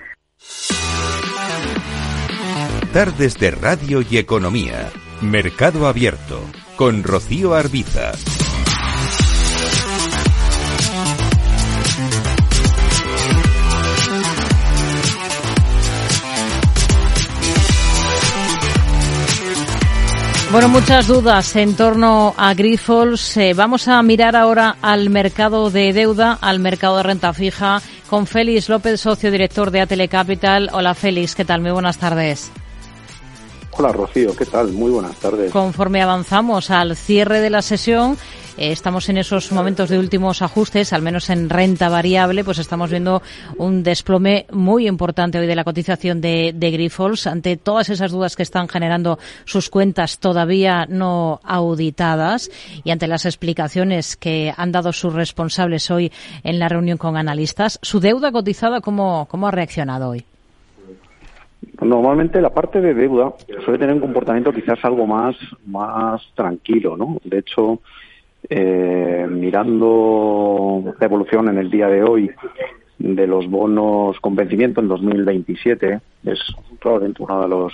Tardes 2.92 3.38
de 3.38 3.52
Radio 3.52 4.02
y 4.08 4.18
Economía. 4.18 4.90
Mercado 5.22 5.86
Abierto. 5.86 6.40
Con 6.76 7.04
Rocío 7.04 7.54
Arbiza. 7.54 8.12
Bueno, 20.52 20.68
muchas 20.68 21.06
dudas 21.06 21.54
en 21.54 21.76
torno 21.76 22.34
a 22.36 22.54
Grifols. 22.54 23.36
Eh, 23.36 23.54
vamos 23.54 23.86
a 23.86 24.02
mirar 24.02 24.34
ahora 24.34 24.74
al 24.82 25.08
mercado 25.08 25.70
de 25.70 25.92
deuda, 25.92 26.36
al 26.40 26.58
mercado 26.58 26.96
de 26.96 27.04
renta 27.04 27.32
fija, 27.32 27.80
con 28.08 28.26
Félix 28.26 28.68
López, 28.68 29.00
socio 29.00 29.30
director 29.30 29.70
de 29.70 29.82
Atele 29.82 30.08
Capital. 30.08 30.68
Hola 30.72 30.94
Félix, 30.94 31.36
¿qué 31.36 31.44
tal? 31.44 31.60
Muy 31.60 31.70
buenas 31.70 31.98
tardes. 31.98 32.50
Hola 33.80 33.92
Rocío, 33.92 34.36
¿qué 34.36 34.44
tal? 34.44 34.72
Muy 34.72 34.90
buenas 34.90 35.16
tardes. 35.16 35.50
Conforme 35.50 36.02
avanzamos 36.02 36.70
al 36.70 36.96
cierre 36.96 37.40
de 37.40 37.48
la 37.48 37.62
sesión, 37.62 38.18
eh, 38.58 38.72
estamos 38.72 39.08
en 39.08 39.16
esos 39.16 39.52
momentos 39.52 39.88
de 39.88 39.98
últimos 39.98 40.42
ajustes, 40.42 40.92
al 40.92 41.00
menos 41.00 41.30
en 41.30 41.48
renta 41.48 41.88
variable, 41.88 42.44
pues 42.44 42.58
estamos 42.58 42.90
viendo 42.90 43.22
un 43.56 43.82
desplome 43.82 44.44
muy 44.52 44.86
importante 44.86 45.38
hoy 45.38 45.46
de 45.46 45.56
la 45.56 45.64
cotización 45.64 46.20
de, 46.20 46.52
de 46.54 46.70
Grifols 46.72 47.26
ante 47.26 47.56
todas 47.56 47.88
esas 47.88 48.12
dudas 48.12 48.36
que 48.36 48.42
están 48.42 48.68
generando 48.68 49.18
sus 49.46 49.70
cuentas 49.70 50.18
todavía 50.18 50.84
no 50.86 51.40
auditadas 51.42 52.50
y 52.84 52.90
ante 52.90 53.06
las 53.06 53.24
explicaciones 53.24 54.14
que 54.14 54.52
han 54.58 54.72
dado 54.72 54.92
sus 54.92 55.14
responsables 55.14 55.90
hoy 55.90 56.12
en 56.44 56.58
la 56.58 56.68
reunión 56.68 56.98
con 56.98 57.16
analistas. 57.16 57.78
¿Su 57.80 57.98
deuda 57.98 58.30
cotizada 58.30 58.82
cómo, 58.82 59.26
cómo 59.30 59.48
ha 59.48 59.52
reaccionado 59.52 60.10
hoy? 60.10 60.26
Normalmente 61.80 62.40
la 62.42 62.50
parte 62.50 62.80
de 62.80 62.94
deuda 62.94 63.32
suele 63.64 63.78
tener 63.78 63.94
un 63.94 64.00
comportamiento 64.00 64.52
quizás 64.52 64.78
algo 64.84 65.06
más, 65.06 65.34
más 65.66 66.22
tranquilo, 66.34 66.96
¿no? 66.96 67.18
De 67.24 67.38
hecho, 67.38 67.80
eh, 68.48 69.26
mirando 69.30 70.94
la 70.98 71.06
evolución 71.06 71.48
en 71.48 71.58
el 71.58 71.70
día 71.70 71.88
de 71.88 72.02
hoy 72.02 72.30
de 72.98 73.26
los 73.26 73.48
bonos 73.48 74.20
con 74.20 74.36
vencimiento 74.36 74.80
en 74.80 74.88
2027, 74.88 76.00
es 76.24 76.38
probablemente 76.78 77.22
uno 77.22 77.42
de 77.42 77.48
los, 77.48 77.72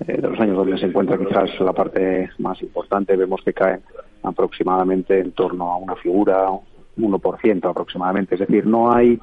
eh, 0.00 0.20
de 0.20 0.28
los 0.28 0.40
años 0.40 0.56
donde 0.56 0.78
se 0.78 0.86
encuentra 0.86 1.16
quizás 1.16 1.50
la 1.60 1.72
parte 1.72 2.30
más 2.38 2.60
importante. 2.62 3.16
Vemos 3.16 3.42
que 3.44 3.52
cae 3.52 3.78
aproximadamente 4.24 5.20
en 5.20 5.30
torno 5.32 5.70
a 5.70 5.76
una 5.76 5.94
figura, 5.94 6.48
1% 6.96 7.70
aproximadamente. 7.70 8.34
Es 8.34 8.40
decir, 8.40 8.66
no 8.66 8.92
hay 8.92 9.20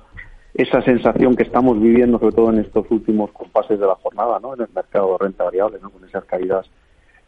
esa 0.53 0.81
sensación 0.81 1.35
que 1.35 1.43
estamos 1.43 1.81
viviendo, 1.81 2.19
sobre 2.19 2.35
todo 2.35 2.49
en 2.51 2.59
estos 2.59 2.85
últimos 2.89 3.31
compases 3.31 3.79
de 3.79 3.87
la 3.87 3.95
jornada, 3.95 4.39
¿no? 4.39 4.53
en 4.53 4.61
el 4.61 4.67
mercado 4.73 5.13
de 5.13 5.25
renta 5.25 5.43
variable, 5.43 5.79
¿no? 5.81 5.89
con 5.89 6.03
esas 6.05 6.23
caídas 6.25 6.69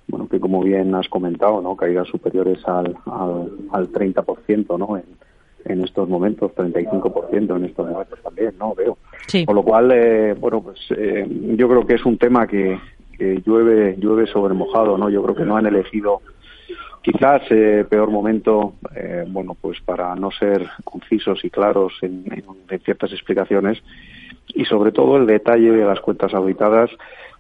bueno, 0.08 0.28
que 0.28 0.40
como 0.40 0.62
bien 0.62 0.94
has 0.94 1.08
comentado, 1.10 1.62
¿no? 1.62 1.76
Caídas 1.76 2.08
superiores 2.08 2.60
al, 2.68 2.96
al, 3.06 3.52
al 3.72 3.92
30%, 3.92 4.78
¿no? 4.78 4.98
En, 4.98 5.04
en 5.66 5.84
estos 5.84 6.08
momentos, 6.08 6.52
35% 6.54 7.56
en 7.56 7.66
estos 7.66 7.90
momentos 7.90 8.20
también, 8.22 8.54
¿no? 8.60 8.76
Veo. 8.76 8.98
Sí. 9.28 9.46
Con 9.46 9.56
lo 9.56 9.64
cual, 9.64 9.92
eh, 9.92 10.36
bueno, 10.40 10.62
pues 10.62 10.80
eh, 10.92 11.26
yo 11.58 11.68
creo 11.68 11.88
que 11.88 11.96
es 11.96 12.06
un 12.06 12.20
tema 12.20 12.46
que, 12.46 12.80
que 13.18 13.42
llueve, 13.44 13.96
llueve 13.98 14.28
sobre 14.28 14.54
mojado, 14.54 14.98
¿no? 14.98 15.10
Yo 15.10 15.24
creo 15.24 15.36
que 15.36 15.44
no 15.46 15.58
han 15.58 15.66
elegido 15.66 16.22
quizás 17.06 17.44
eh, 17.52 17.86
peor 17.88 18.10
momento, 18.10 18.74
eh, 18.96 19.26
bueno, 19.28 19.56
pues 19.60 19.80
para 19.82 20.16
no 20.16 20.32
ser 20.32 20.68
concisos 20.84 21.46
y 21.46 21.52
claros 21.52 21.94
en, 22.02 22.26
ciertas 22.84 23.12
explicaciones 23.12 23.78
y 24.48 24.66
sobre 24.66 24.92
todo 24.92 25.18
el 25.18 25.28
detalle 25.28 25.72
de 25.72 25.86
las 25.86 26.00
cuentas 26.00 26.34
auditadas 26.34 26.90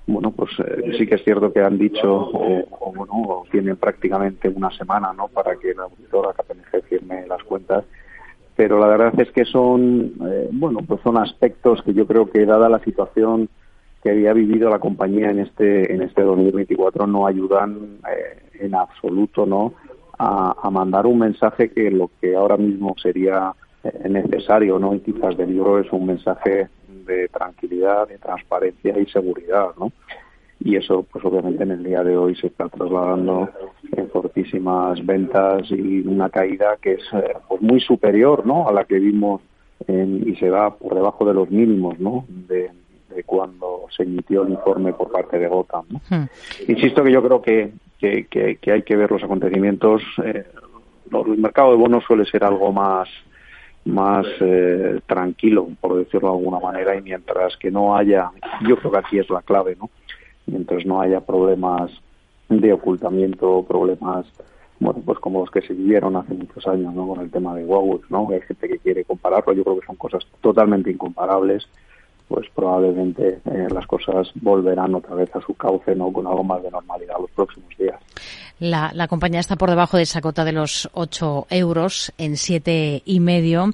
bueno, 0.08 0.30
pues 0.30 0.52
eh, 0.60 0.94
sí 1.00 1.08
que 1.08 1.16
es 1.16 1.24
cierto 1.24 1.52
que 1.52 1.62
han 1.62 1.80
dicho, 1.80 2.30
o, 2.32 2.94
bueno, 2.96 3.44
tienen 3.50 3.76
prácticamente 3.76 4.48
una 4.50 4.70
semana, 4.70 5.12
¿no? 5.14 5.30
Para 5.30 5.56
que 5.56 5.74
la 5.74 5.86
auditora 5.86 6.32
KPMG 6.34 6.84
firme 6.88 7.26
las 7.26 7.44
cuentas. 7.44 7.86
Pero 8.56 8.78
la 8.78 8.86
verdad 8.86 9.20
es 9.20 9.32
que 9.32 9.46
son, 9.46 10.14
eh, 10.30 10.48
bueno, 10.52 10.82
pues 10.88 11.02
son 11.02 11.18
aspectos 11.18 11.82
que 11.82 11.96
yo 11.96 12.06
creo 12.06 12.30
que 12.30 12.46
dada 12.46 12.70
la 12.70 12.84
situación 12.84 13.50
que 14.04 14.12
había 14.12 14.34
vivido 14.34 14.70
la 14.70 14.78
compañía 14.78 15.32
en 15.32 15.40
este 15.40 15.92
en 15.92 16.04
este 16.04 16.22
2024 16.22 17.08
no 17.08 17.26
ayudan 17.26 17.98
eh, 18.08 18.45
en 18.60 18.76
absoluto, 18.76 19.46
¿no? 19.46 19.74
A, 20.18 20.70
mandar 20.72 21.06
un 21.06 21.20
mensaje 21.20 21.70
que 21.70 21.92
lo 21.92 22.10
que 22.22 22.36
ahora 22.36 22.58
mismo 22.58 22.96
sería 23.02 23.54
necesario, 24.10 24.80
¿no? 24.80 24.96
Y 24.96 25.00
quizás 25.00 25.38
del 25.38 25.50
libro 25.50 25.80
es 25.80 25.92
un 25.92 26.06
mensaje 26.06 26.70
de 27.06 27.28
tranquilidad, 27.28 28.08
de 28.08 28.18
transparencia 28.18 28.98
y 28.98 29.06
seguridad, 29.08 29.70
¿no? 29.78 29.92
Y 30.60 30.78
eso, 30.78 31.06
pues 31.12 31.24
obviamente 31.26 31.64
en 31.64 31.72
el 31.72 31.84
día 31.84 32.04
de 32.04 32.18
hoy 32.18 32.36
se 32.36 32.48
está 32.48 32.70
trasladando 32.70 33.50
en 33.92 34.10
fortísimas 34.10 35.06
ventas 35.06 35.70
y 35.70 36.00
una 36.08 36.30
caída 36.30 36.78
que 36.82 36.94
es 36.94 37.04
eh, 37.14 37.34
pues 37.48 37.62
muy 37.62 37.82
superior, 37.82 38.46
¿no? 38.46 38.68
A 38.68 38.74
la 38.74 38.86
que 38.86 38.98
vimos 38.98 39.42
en, 39.88 40.28
y 40.28 40.36
se 40.38 40.50
va 40.50 40.76
por 40.76 40.96
debajo 40.96 41.26
de 41.26 41.34
los 41.34 41.50
mínimos, 41.52 42.00
¿no? 42.00 42.26
De, 42.30 42.72
de 43.16 43.24
cuando 43.24 43.86
se 43.96 44.04
emitió 44.04 44.44
el 44.44 44.50
informe 44.50 44.94
por 44.94 45.12
parte 45.12 45.40
de 45.40 45.48
Gotham. 45.48 45.86
¿no? 45.90 46.02
Hmm. 46.10 46.26
Insisto 46.68 47.04
que 47.04 47.12
yo 47.12 47.24
creo 47.24 47.42
que, 47.42 47.72
que, 47.98 48.26
que, 48.26 48.58
que 48.58 48.72
hay 48.72 48.84
que 48.84 48.96
ver 48.96 49.12
los 49.12 49.24
acontecimientos. 49.24 50.02
Eh, 50.24 50.46
el 51.12 51.38
mercado 51.38 51.72
de 51.72 51.78
bonos 51.78 52.04
suele 52.04 52.26
ser 52.26 52.44
algo 52.44 52.72
más 52.72 53.08
más 53.86 54.26
eh, 54.40 55.00
tranquilo, 55.06 55.70
por 55.80 55.96
decirlo 55.96 56.32
de 56.32 56.38
alguna 56.38 56.60
manera, 56.60 56.96
y 56.96 57.02
mientras 57.02 57.56
que 57.58 57.70
no 57.70 57.96
haya, 57.96 58.32
yo 58.68 58.78
creo 58.78 58.92
que 58.92 58.98
aquí 58.98 59.20
es 59.20 59.30
la 59.30 59.44
clave, 59.44 59.78
¿no? 59.80 59.90
Mientras 60.48 60.86
no 60.86 61.02
haya 61.02 61.22
problemas 61.22 61.92
de 62.50 62.74
ocultamiento, 62.74 63.64
problemas, 63.68 64.26
bueno, 64.80 65.02
pues 65.06 65.20
como 65.20 65.42
los 65.42 65.52
que 65.52 65.62
se 65.62 65.74
vivieron 65.74 66.16
hace 66.16 66.34
muchos 66.34 66.66
años, 66.68 66.94
¿no? 66.94 67.08
Con 67.08 67.22
el 67.22 67.30
tema 67.30 67.56
de 67.56 67.64
Huawei, 67.64 68.02
¿no? 68.10 68.28
Hay 68.32 68.42
gente 68.42 68.68
que 68.68 68.80
quiere 68.80 69.06
compararlo, 69.06 69.54
yo 69.54 69.64
creo 69.64 69.80
que 69.80 69.86
son 69.86 69.96
cosas 69.98 70.26
totalmente 70.42 70.90
incomparables, 70.90 71.68
pues 72.28 72.48
probablemente 72.56 73.40
eh, 73.46 73.68
las 73.72 73.86
cosas 73.88 74.30
volverán 74.36 74.96
otra 74.96 75.16
vez 75.16 75.30
a 75.36 75.42
su 75.42 75.54
cauce, 75.54 75.96
¿no? 75.96 76.12
Con 76.12 76.28
algo 76.28 76.44
más 76.44 76.62
de 76.64 76.72
normalidad 76.72 77.16
los 77.20 77.32
próximos 77.32 77.70
días. 77.78 78.00
La, 78.60 78.92
la 78.94 79.08
compañía 79.08 79.40
está 79.40 79.58
por 79.58 79.70
debajo 79.70 79.98
de 79.98 80.04
esa 80.04 80.22
cota 80.22 80.46
de 80.46 80.54
los 80.54 80.90
8 80.94 81.48
euros 81.50 82.14
en 82.18 82.38
siete 82.38 83.02
y 83.06 83.20
medio. 83.20 83.72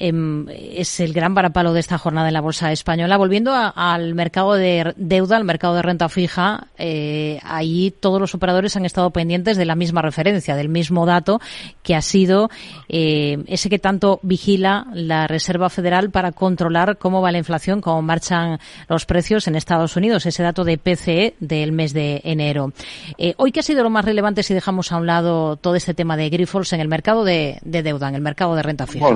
Em, 0.00 0.46
es 0.48 1.00
el 1.00 1.12
gran 1.12 1.34
varapalo 1.34 1.72
de 1.72 1.80
esta 1.80 1.98
jornada 1.98 2.28
en 2.28 2.34
la 2.34 2.40
bolsa 2.40 2.70
española. 2.70 3.16
Volviendo 3.16 3.52
al 3.52 4.14
mercado 4.14 4.54
de 4.54 4.94
deuda, 4.96 5.36
al 5.36 5.42
mercado 5.42 5.74
de 5.74 5.82
renta 5.82 6.08
fija, 6.08 6.68
eh, 6.78 7.40
ahí 7.42 7.92
todos 7.98 8.20
los 8.20 8.32
operadores 8.32 8.76
han 8.76 8.84
estado 8.84 9.10
pendientes 9.10 9.56
de 9.56 9.64
la 9.64 9.74
misma 9.74 10.00
referencia, 10.00 10.54
del 10.54 10.68
mismo 10.68 11.04
dato 11.04 11.40
que 11.82 11.96
ha 11.96 12.02
sido 12.02 12.48
eh, 12.88 13.42
ese 13.48 13.68
que 13.68 13.80
tanto 13.80 14.20
vigila 14.22 14.86
la 14.92 15.26
Reserva 15.26 15.68
Federal 15.68 16.10
para 16.10 16.30
controlar 16.30 16.98
cómo 16.98 17.20
va 17.20 17.32
la 17.32 17.38
inflación, 17.38 17.80
cómo 17.80 18.00
marchan 18.00 18.60
los 18.88 19.04
precios 19.04 19.48
en 19.48 19.56
Estados 19.56 19.96
Unidos, 19.96 20.26
ese 20.26 20.44
dato 20.44 20.62
de 20.62 20.78
PCE 20.78 21.34
del 21.40 21.72
mes 21.72 21.92
de 21.92 22.20
enero. 22.22 22.72
Eh, 23.16 23.34
hoy, 23.36 23.50
¿qué 23.50 23.60
ha 23.60 23.64
sido 23.64 23.82
lo 23.82 23.90
más 23.90 24.04
relevante 24.04 24.44
si 24.44 24.54
dejamos 24.54 24.92
a 24.92 24.98
un 24.98 25.08
lado 25.08 25.56
todo 25.56 25.74
este 25.74 25.92
tema 25.92 26.16
de 26.16 26.30
Grifols 26.30 26.72
en 26.72 26.78
el 26.78 26.86
mercado 26.86 27.24
de, 27.24 27.58
de 27.62 27.82
deuda, 27.82 28.08
en 28.08 28.14
el 28.14 28.22
mercado 28.22 28.54
de 28.54 28.62
renta 28.62 28.86
fija? 28.86 29.08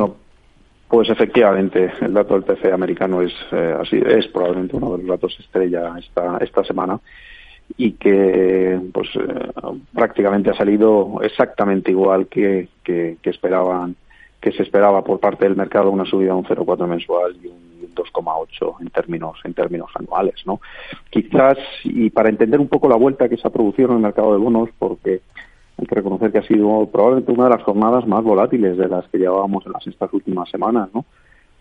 Pues 0.93 1.09
efectivamente, 1.09 1.91
el 2.03 2.13
dato 2.13 2.39
del 2.39 2.45
TC 2.45 2.71
americano 2.71 3.23
es 3.23 3.33
eh, 3.51 3.75
así, 3.81 3.97
es 3.97 4.27
probablemente 4.27 4.77
uno 4.77 4.93
de 4.93 4.99
los 4.99 5.07
datos 5.07 5.35
estrella 5.41 5.95
esta 5.99 6.37
esta 6.37 6.63
semana 6.65 7.01
y 7.79 7.93
que 7.93 8.79
pues 8.93 9.09
eh, 9.15 9.53
prácticamente 9.95 10.51
ha 10.51 10.55
salido 10.55 11.23
exactamente 11.23 11.93
igual 11.93 12.27
que, 12.27 12.69
que, 12.85 13.17
esperaban 13.23 13.97
que 14.39 14.53
se 14.53 14.65
esperaba 14.65 15.03
por 15.03 15.19
parte 15.19 15.47
del 15.47 15.57
mercado 15.57 15.91
una 15.91 16.05
subida 16.05 16.35
de 16.35 16.41
un 16.41 16.45
0,4 16.45 16.87
mensual 16.87 17.37
y 17.43 17.47
un, 17.47 17.95
2,8 17.95 18.83
en 18.83 18.91
términos 18.91 19.39
en 19.45 19.55
términos 19.55 19.91
anuales, 19.95 20.43
¿no? 20.45 20.61
Quizás 21.09 21.57
y 21.85 22.11
para 22.11 22.29
entender 22.29 22.61
un 22.61 22.69
poco 22.69 22.87
la 22.87 22.97
vuelta 22.97 23.31
que 23.31 23.39
se 23.39 23.49
ha 23.49 23.51
producido 23.51 23.89
en 23.89 23.97
el 23.97 24.03
mercado 24.03 24.33
de 24.33 24.39
bonos, 24.39 24.69
porque 24.79 25.23
hay 25.79 25.87
que 25.87 25.95
reconocer 25.95 26.33
que 26.33 26.39
ha 26.39 26.47
sido 26.47 26.87
probablemente 26.87 27.33
una 27.33 27.45
de 27.45 27.51
las 27.51 27.63
jornadas 27.63 28.07
más 28.07 28.23
volátiles 28.23 28.77
de 28.77 28.89
las 28.89 29.07
que 29.09 29.19
llevábamos 29.19 29.65
en 29.67 29.73
las 29.73 29.87
estas 29.87 30.13
últimas 30.13 30.49
semanas, 30.51 30.89
¿no? 30.95 31.05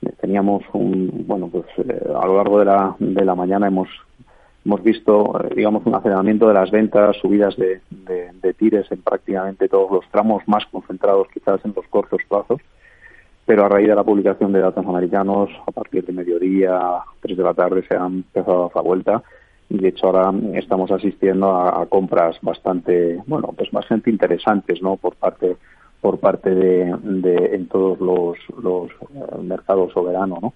Eh, 0.01 0.11
teníamos 0.19 0.63
un, 0.73 1.25
bueno, 1.27 1.47
pues 1.47 1.65
eh, 1.77 2.01
a 2.15 2.25
lo 2.25 2.37
largo 2.37 2.59
de 2.59 2.65
la, 2.65 2.95
de 2.99 3.25
la 3.25 3.35
mañana 3.35 3.67
hemos 3.67 3.87
hemos 4.63 4.83
visto, 4.83 5.39
eh, 5.43 5.53
digamos, 5.55 5.85
un 5.85 5.95
aceleramiento 5.95 6.47
de 6.47 6.53
las 6.53 6.69
ventas, 6.69 7.17
subidas 7.17 7.55
de, 7.57 7.81
de, 7.89 8.53
tires 8.53 8.91
en 8.91 9.01
prácticamente 9.01 9.67
todos 9.67 9.89
los 9.91 10.07
tramos, 10.11 10.47
más 10.47 10.65
concentrados 10.67 11.27
quizás 11.33 11.59
en 11.65 11.73
los 11.75 11.87
cortos 11.87 12.21
plazos, 12.27 12.61
pero 13.45 13.65
a 13.65 13.69
raíz 13.69 13.87
de 13.87 13.95
la 13.95 14.03
publicación 14.03 14.51
de 14.51 14.59
datos 14.59 14.85
americanos, 14.85 15.49
a 15.65 15.71
partir 15.71 16.05
de 16.05 16.13
mediodía, 16.13 16.79
tres 17.21 17.37
de 17.37 17.43
la 17.43 17.55
tarde, 17.55 17.83
se 17.87 17.95
han 17.95 18.17
empezado 18.17 18.59
a 18.59 18.67
dar 18.67 18.75
la 18.75 18.81
vuelta 18.81 19.23
y 19.71 19.77
de 19.77 19.89
hecho 19.89 20.07
ahora 20.07 20.33
estamos 20.55 20.91
asistiendo 20.91 21.55
a, 21.55 21.85
compras 21.85 22.37
bastante 22.41 23.19
bueno 23.25 23.53
pues 23.55 23.71
bastante 23.71 24.09
interesantes 24.09 24.81
no 24.81 24.97
por 24.97 25.15
parte 25.15 25.55
por 26.01 26.19
parte 26.19 26.49
de, 26.49 26.89
en 27.53 27.67
todos 27.67 27.99
los, 27.99 28.37
los 28.61 28.89
eh, 28.91 29.41
mercados 29.43 29.93
soberanos 29.93 30.41
no 30.41 30.53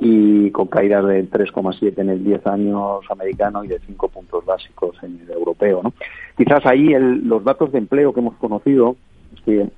y 0.00 0.50
con 0.50 0.66
caídas 0.66 1.06
de 1.06 1.28
3,7 1.30 1.98
en 1.98 2.10
el 2.10 2.24
10 2.24 2.46
años 2.46 3.00
americano 3.10 3.62
y 3.64 3.68
de 3.68 3.78
5 3.80 4.08
puntos 4.08 4.44
básicos 4.44 4.96
en 5.02 5.20
el 5.20 5.30
europeo 5.30 5.82
no 5.82 5.92
quizás 6.36 6.64
ahí 6.64 6.94
los 6.98 7.44
datos 7.44 7.70
de 7.70 7.78
empleo 7.78 8.14
que 8.14 8.20
hemos 8.20 8.36
conocido 8.36 8.96
que 9.44 9.68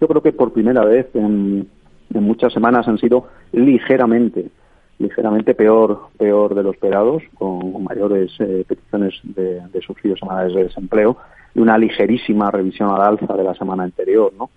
yo 0.00 0.08
creo 0.08 0.22
que 0.22 0.32
por 0.32 0.52
primera 0.52 0.84
vez 0.84 1.08
en 1.14 1.68
muchas 2.10 2.52
semanas 2.52 2.88
han 2.88 2.98
sido 2.98 3.28
ligeramente 3.52 4.50
ligeramente 5.00 5.54
peor 5.54 6.08
peor 6.16 6.54
de 6.54 6.62
lo 6.62 6.70
esperado, 6.70 7.20
con 7.34 7.82
mayores 7.84 8.30
eh, 8.38 8.64
peticiones 8.68 9.14
de, 9.24 9.60
de, 9.72 9.80
subsidios 9.80 10.20
semanales 10.20 10.54
de 10.54 10.64
desempleo 10.64 11.16
y 11.54 11.60
una 11.60 11.78
ligerísima 11.78 12.50
revisión 12.50 12.90
al 12.90 13.00
alza 13.00 13.34
de 13.34 13.42
la 13.42 13.54
semana 13.54 13.82
anterior, 13.82 14.32
¿no? 14.38 14.50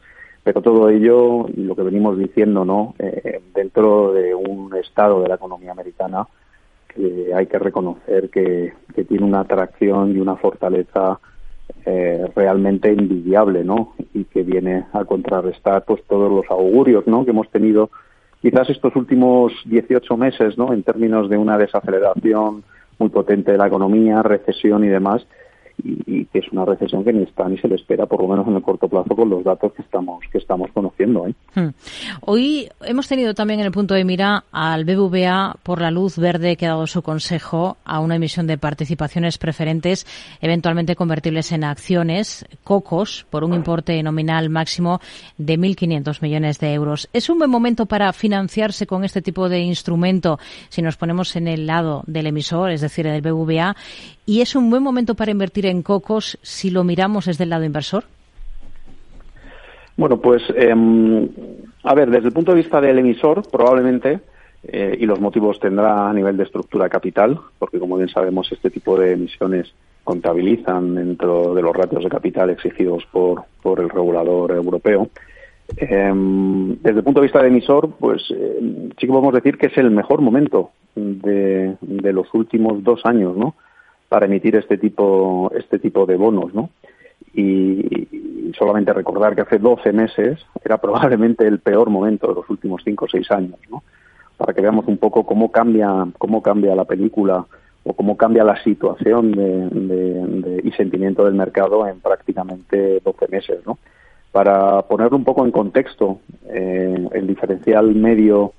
Pero 0.44 0.62
todo 0.62 0.90
ello, 0.90 1.48
lo 1.56 1.76
que 1.76 1.84
venimos 1.84 2.18
diciendo, 2.18 2.66
¿no? 2.66 2.94
Eh, 3.00 3.42
dentro 3.56 4.14
de 4.14 4.36
un 4.36 4.76
estado 4.76 5.22
de 5.22 5.30
la 5.30 5.36
economía 5.36 5.72
americana 5.72 6.28
que 6.90 7.34
hay 7.34 7.48
que 7.48 7.58
reconocer 7.58 8.30
que, 8.30 8.74
que 8.94 9.06
tiene 9.06 9.26
una 9.26 9.40
atracción 9.40 10.16
y 10.16 10.20
una 10.20 10.36
fortaleza 10.36 11.20
eh, 11.86 12.28
realmente 12.36 12.90
envidiable, 12.90 13.64
¿no? 13.64 13.94
Y 14.14 14.26
que 14.26 14.44
viene 14.44 14.86
a 14.92 15.06
contrarrestar, 15.06 15.86
pues, 15.86 16.04
todos 16.04 16.30
los 16.30 16.46
augurios, 16.52 17.08
¿no? 17.08 17.24
Que 17.24 17.32
hemos 17.32 17.50
tenido 17.50 17.90
quizás 18.44 18.70
estos 18.70 18.94
últimos 18.98 19.54
18 19.64 20.18
meses, 20.18 20.58
¿no? 20.58 20.74
En 20.74 20.84
términos 20.84 21.30
de 21.30 21.38
una 21.38 21.58
desaceleración 21.58 22.66
muy 23.00 23.08
potente 23.10 23.54
de 23.54 23.58
la 23.58 23.68
economía, 23.68 24.22
recesión 24.22 24.84
y 24.84 24.90
demás, 24.90 25.26
y, 25.84 26.26
que 26.26 26.40
es 26.40 26.46
una 26.52 26.66
recesión 26.66 27.04
que 27.04 27.14
ni 27.14 27.24
está 27.24 27.48
ni 27.48 27.58
se 27.58 27.68
le 27.68 27.76
espera, 27.76 28.06
por 28.06 28.22
lo 28.22 28.28
menos 28.28 28.48
en 28.48 28.56
el 28.56 28.62
corto 28.62 28.88
plazo, 28.88 29.16
con 29.16 29.30
los 29.30 29.44
datos 29.44 29.74
que 29.74 29.82
estamos 29.82 30.24
que 30.32 30.38
estamos 30.38 30.72
conociendo. 30.72 31.28
¿eh? 31.28 31.34
Hmm. 31.56 31.70
Hoy 32.22 32.70
hemos 32.82 33.08
tenido 33.08 33.34
también 33.34 33.60
en 33.60 33.66
el 33.66 33.72
punto 33.72 33.94
de 33.94 34.04
mira 34.04 34.46
al 34.52 34.86
BBVA 34.86 35.58
por 35.64 35.82
la 35.82 35.92
luz 35.92 36.18
verde 36.18 36.56
que 36.56 36.66
ha 36.66 36.70
dado 36.70 36.88
su 36.88 37.02
consejo 37.02 37.78
a 37.86 38.00
una 38.00 38.16
emisión 38.16 38.48
de 38.48 38.58
participaciones 38.58 39.38
preferentes, 39.38 40.06
eventualmente 40.42 40.96
convertibles 40.96 41.52
en 41.52 41.64
acciones, 41.64 42.46
cocos, 42.64 43.26
por 43.30 43.44
un 43.44 43.54
importe 43.54 44.02
nominal 44.04 44.50
máximo 44.50 45.00
de 45.38 45.58
1.500 45.58 46.22
millones 46.22 46.60
de 46.60 46.74
euros. 46.74 47.10
¿Es 47.14 47.30
un 47.30 47.38
buen 47.38 47.50
momento 47.50 47.86
para 47.86 48.12
financiarse 48.14 48.88
con 48.88 49.04
este 49.04 49.22
tipo 49.22 49.50
de 49.50 49.60
instrumento 49.60 50.40
si 50.70 50.82
nos 50.82 50.98
ponemos 50.98 51.36
en 51.36 51.48
el 51.48 51.68
lado 51.68 52.04
del 52.08 52.28
emisor, 52.28 52.72
es 52.72 52.82
decir, 52.82 53.06
del 53.06 53.22
BBVA? 53.22 53.76
¿Y 54.26 54.42
es 54.42 54.56
un 54.56 54.70
buen 54.70 54.84
momento 54.84 55.16
para 55.16 55.32
invertir 55.32 55.66
en 55.66 55.82
cocos 55.82 56.38
si 56.42 56.70
lo 56.70 56.84
miramos 56.84 57.26
desde 57.26 57.44
el 57.44 57.50
lado 57.50 57.66
inversor? 57.66 58.06
Bueno, 59.98 60.18
pues 60.18 60.42
em, 60.56 61.28
a 61.84 61.94
ver, 61.94 62.10
desde 62.10 62.28
el 62.28 62.34
punto 62.34 62.52
de 62.52 62.58
vista 62.58 62.80
del 62.82 63.00
emisor, 63.00 63.44
probablemente, 63.52 64.22
eh, 64.64 64.98
y 65.00 65.06
los 65.06 65.20
motivos 65.20 65.60
tendrá 65.60 66.10
a 66.10 66.14
nivel 66.14 66.38
de 66.38 66.44
estructura 66.44 66.88
capital, 66.88 67.38
porque 67.60 67.80
como 67.80 67.98
bien 67.98 68.10
sabemos, 68.10 68.50
este 68.52 68.70
tipo 68.70 68.98
de 68.98 69.14
emisiones 69.14 69.74
contabilizan 70.04 70.96
dentro 70.96 71.54
de 71.54 71.62
los 71.62 71.76
ratios 71.76 72.04
de 72.04 72.10
capital 72.10 72.50
exigidos 72.50 73.06
por, 73.12 73.44
por 73.62 73.82
el 73.82 73.90
regulador 73.90 74.52
europeo. 74.52 75.10
Em, 75.78 76.76
desde 76.82 77.00
el 77.00 77.04
punto 77.04 77.20
de 77.20 77.26
vista 77.26 77.40
del 77.40 77.52
emisor, 77.52 77.92
pues 78.00 78.24
em, 78.32 78.90
sí 78.90 79.06
que 79.06 79.08
podemos 79.08 79.34
decir 79.34 79.58
que 79.58 79.68
es 79.68 79.78
el 79.78 79.92
mejor 79.92 80.22
momento 80.22 80.72
de, 80.96 81.76
de 81.82 82.14
los 82.14 82.34
últimos 82.34 82.84
dos 82.84 83.02
años, 83.06 83.36
¿no? 83.36 83.56
Para 84.14 84.28
emitir 84.28 84.56
este 84.56 84.78
tipo, 84.78 85.52
este 85.58 85.80
tipo 85.80 86.06
de 86.06 86.18
bonos, 86.18 86.54
¿no? 86.54 86.70
Y, 87.34 88.52
solamente 88.56 88.94
recordar 88.94 89.34
que 89.34 89.42
hace 89.42 89.58
12 89.58 89.92
meses 89.92 90.40
era 90.64 90.78
probablemente 90.78 91.48
el 91.48 91.58
peor 91.58 91.90
momento 91.90 92.28
de 92.28 92.36
los 92.36 92.48
últimos 92.48 92.84
5 92.86 93.06
o 93.06 93.08
6 93.08 93.32
años, 93.32 93.60
¿no? 93.72 93.82
Para 94.38 94.54
que 94.54 94.62
veamos 94.62 94.86
un 94.88 94.98
poco 94.98 95.26
cómo 95.26 95.52
cambia, 95.52 96.06
cómo 96.20 96.44
cambia 96.44 96.76
la 96.76 96.86
película 96.86 97.44
o 97.84 97.94
cómo 97.94 98.16
cambia 98.16 98.44
la 98.44 98.64
situación 98.64 99.32
de, 99.32 100.62
y 100.64 100.72
sentimiento 100.74 101.26
del 101.26 101.34
mercado 101.34 101.88
en 101.88 102.00
prácticamente 102.00 103.00
12 103.04 103.28
meses, 103.30 103.66
¿no? 103.66 103.80
Para 104.32 104.84
ponerlo 104.84 105.18
un 105.18 105.24
poco 105.24 105.44
en 105.44 105.52
contexto, 105.52 106.20
eh, 106.50 107.08
el 107.14 107.26
diferencial 107.26 107.96
medio 107.96 108.54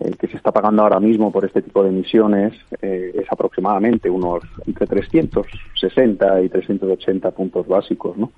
el 0.00 0.16
que 0.16 0.28
se 0.28 0.36
está 0.36 0.52
pagando 0.52 0.82
ahora 0.82 1.00
mismo 1.00 1.30
por 1.30 1.44
este 1.44 1.62
tipo 1.62 1.82
de 1.82 1.90
emisiones 1.90 2.54
eh, 2.80 3.12
es 3.14 3.26
aproximadamente 3.30 4.08
unos 4.08 4.42
entre 4.66 4.86
360 4.86 6.42
y 6.42 6.48
380 6.48 7.30
puntos 7.32 7.66
básicos, 7.66 8.16
¿no? 8.16 8.32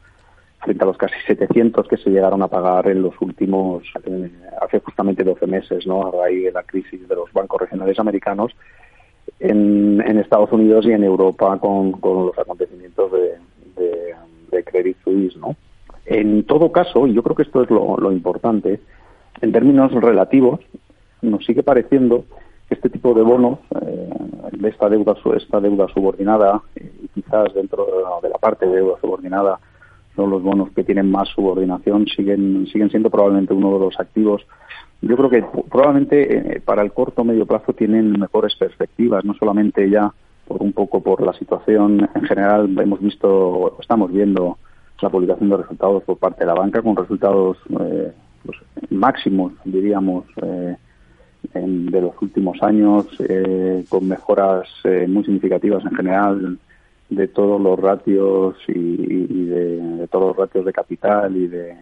Frente 0.60 0.82
a 0.82 0.86
los 0.86 0.96
casi 0.96 1.14
700 1.26 1.86
que 1.86 1.96
se 1.98 2.10
llegaron 2.10 2.42
a 2.42 2.48
pagar 2.48 2.88
en 2.88 3.02
los 3.02 3.14
últimos, 3.20 3.84
eh, 4.04 4.30
hace 4.60 4.80
justamente 4.80 5.22
12 5.22 5.46
meses, 5.46 5.86
¿no? 5.86 6.08
A 6.08 6.10
raíz 6.10 6.44
de 6.44 6.52
la 6.52 6.62
crisis 6.62 7.06
de 7.08 7.14
los 7.14 7.32
bancos 7.32 7.60
regionales 7.60 7.98
americanos 7.98 8.52
en, 9.38 10.00
Estados 10.18 10.50
Unidos 10.50 10.86
y 10.86 10.92
en 10.92 11.04
Europa 11.04 11.58
con, 11.58 11.92
los 12.02 12.38
acontecimientos 12.38 13.12
de, 13.12 13.36
Credit 14.64 14.96
Suisse, 15.04 15.36
¿no? 15.36 15.54
En 16.06 16.42
todo 16.44 16.72
caso, 16.72 17.06
y 17.06 17.14
yo 17.14 17.22
creo 17.22 17.36
que 17.36 17.42
esto 17.42 17.62
es 17.62 17.70
lo 17.70 18.10
importante, 18.10 18.80
en 19.40 19.52
términos 19.52 19.92
relativos, 19.92 20.60
nos 21.22 21.44
sigue 21.44 21.62
pareciendo 21.62 22.24
que 22.68 22.74
este 22.74 22.90
tipo 22.90 23.14
de 23.14 23.22
bonos, 23.22 23.58
eh, 23.82 24.10
de 24.52 24.68
esta 24.68 24.88
deuda, 24.88 25.14
esta 25.36 25.60
deuda 25.60 25.86
subordinada, 25.88 26.62
y 26.74 27.08
quizás 27.08 27.54
dentro 27.54 27.86
de 28.22 28.28
la 28.28 28.38
parte 28.38 28.66
de 28.66 28.76
deuda 28.76 28.98
subordinada, 29.00 29.58
los 30.24 30.42
bonos 30.42 30.70
que 30.70 30.84
tienen 30.84 31.10
más 31.10 31.28
subordinación 31.28 32.06
siguen, 32.06 32.66
siguen 32.72 32.90
siendo 32.90 33.10
probablemente 33.10 33.52
uno 33.52 33.74
de 33.74 33.80
los 33.80 34.00
activos. 34.00 34.46
Yo 35.02 35.16
creo 35.16 35.28
que 35.28 35.44
probablemente 35.68 36.56
eh, 36.56 36.60
para 36.60 36.82
el 36.82 36.92
corto 36.92 37.20
o 37.20 37.24
medio 37.24 37.44
plazo 37.44 37.74
tienen 37.74 38.18
mejores 38.18 38.54
perspectivas, 38.56 39.24
no 39.24 39.34
solamente 39.34 39.90
ya 39.90 40.12
por 40.48 40.62
un 40.62 40.72
poco 40.72 41.02
por 41.02 41.20
la 41.22 41.34
situación 41.34 42.08
en 42.14 42.22
general, 42.22 42.74
hemos 42.78 43.00
visto, 43.00 43.76
estamos 43.80 44.10
viendo 44.10 44.56
la 45.02 45.10
publicación 45.10 45.50
de 45.50 45.58
resultados 45.58 46.02
por 46.04 46.16
parte 46.16 46.40
de 46.40 46.46
la 46.46 46.54
banca 46.54 46.80
con 46.80 46.96
resultados 46.96 47.58
eh, 47.80 48.12
pues, 48.44 48.56
máximos, 48.90 49.52
diríamos, 49.64 50.24
eh, 50.42 50.76
de 51.54 52.00
los 52.00 52.14
últimos 52.20 52.62
años, 52.62 53.06
eh, 53.20 53.84
con 53.88 54.08
mejoras 54.08 54.68
muy 55.08 55.24
significativas 55.24 55.84
en 55.84 55.94
general 55.94 56.58
de 57.08 57.28
todos 57.28 57.60
los 57.60 57.78
ratios 57.78 58.56
y, 58.68 59.44
de, 59.46 60.08
todos 60.10 60.28
los 60.28 60.36
ratios 60.36 60.64
de 60.64 60.72
capital 60.72 61.36
y 61.36 61.46
de, 61.46 61.76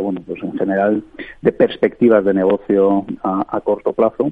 bueno, 0.00 0.20
pues 0.24 0.42
en 0.42 0.56
general 0.56 1.02
de 1.42 1.52
perspectivas 1.52 2.24
de 2.24 2.34
negocio 2.34 3.04
a, 3.22 3.60
corto 3.62 3.92
plazo. 3.92 4.30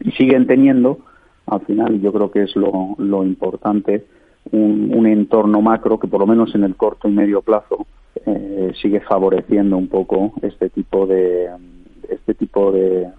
Y 0.00 0.12
siguen 0.12 0.46
teniendo, 0.46 1.00
al 1.46 1.60
final, 1.62 2.00
yo 2.00 2.12
creo 2.12 2.30
que 2.30 2.42
es 2.42 2.54
lo, 2.56 3.24
importante, 3.24 4.04
un, 4.52 5.06
entorno 5.06 5.60
macro 5.60 5.98
que 5.98 6.08
por 6.08 6.20
lo 6.20 6.26
menos 6.26 6.54
en 6.54 6.64
el 6.64 6.76
corto 6.76 7.08
y 7.08 7.12
medio 7.12 7.42
plazo 7.42 7.86
eh, 8.24 8.72
sigue 8.80 9.00
favoreciendo 9.00 9.76
un 9.76 9.88
poco 9.88 10.32
este 10.42 10.68
tipo 10.70 11.06
de 11.06 11.48
este 12.08 12.34
tipo 12.34 12.72
de, 12.72 13.10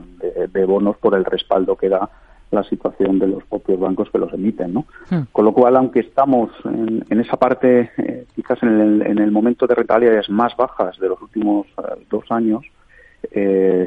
bonos 0.65 0.97
por 0.97 1.15
el 1.15 1.25
respaldo 1.25 1.75
que 1.75 1.89
da 1.89 2.09
la 2.51 2.63
situación 2.63 3.19
de 3.19 3.27
los 3.27 3.43
propios 3.43 3.79
bancos 3.79 4.09
que 4.09 4.17
los 4.17 4.33
emiten, 4.33 4.73
¿no? 4.73 4.85
Hmm. 5.09 5.23
Con 5.31 5.45
lo 5.45 5.53
cual, 5.53 5.75
aunque 5.75 5.99
estamos 5.99 6.49
en, 6.63 7.19
esa 7.19 7.37
parte, 7.37 7.91
eh, 7.97 8.25
quizás 8.35 8.61
en 8.63 8.79
el, 8.79 9.01
en 9.01 9.19
el, 9.19 9.31
momento 9.31 9.67
de 9.67 9.75
rentabilidades 9.75 10.29
más 10.29 10.55
bajas 10.55 10.97
de 10.97 11.09
los 11.09 11.21
últimos 11.21 11.67
eh, 11.77 12.05
dos 12.09 12.23
años, 12.31 12.63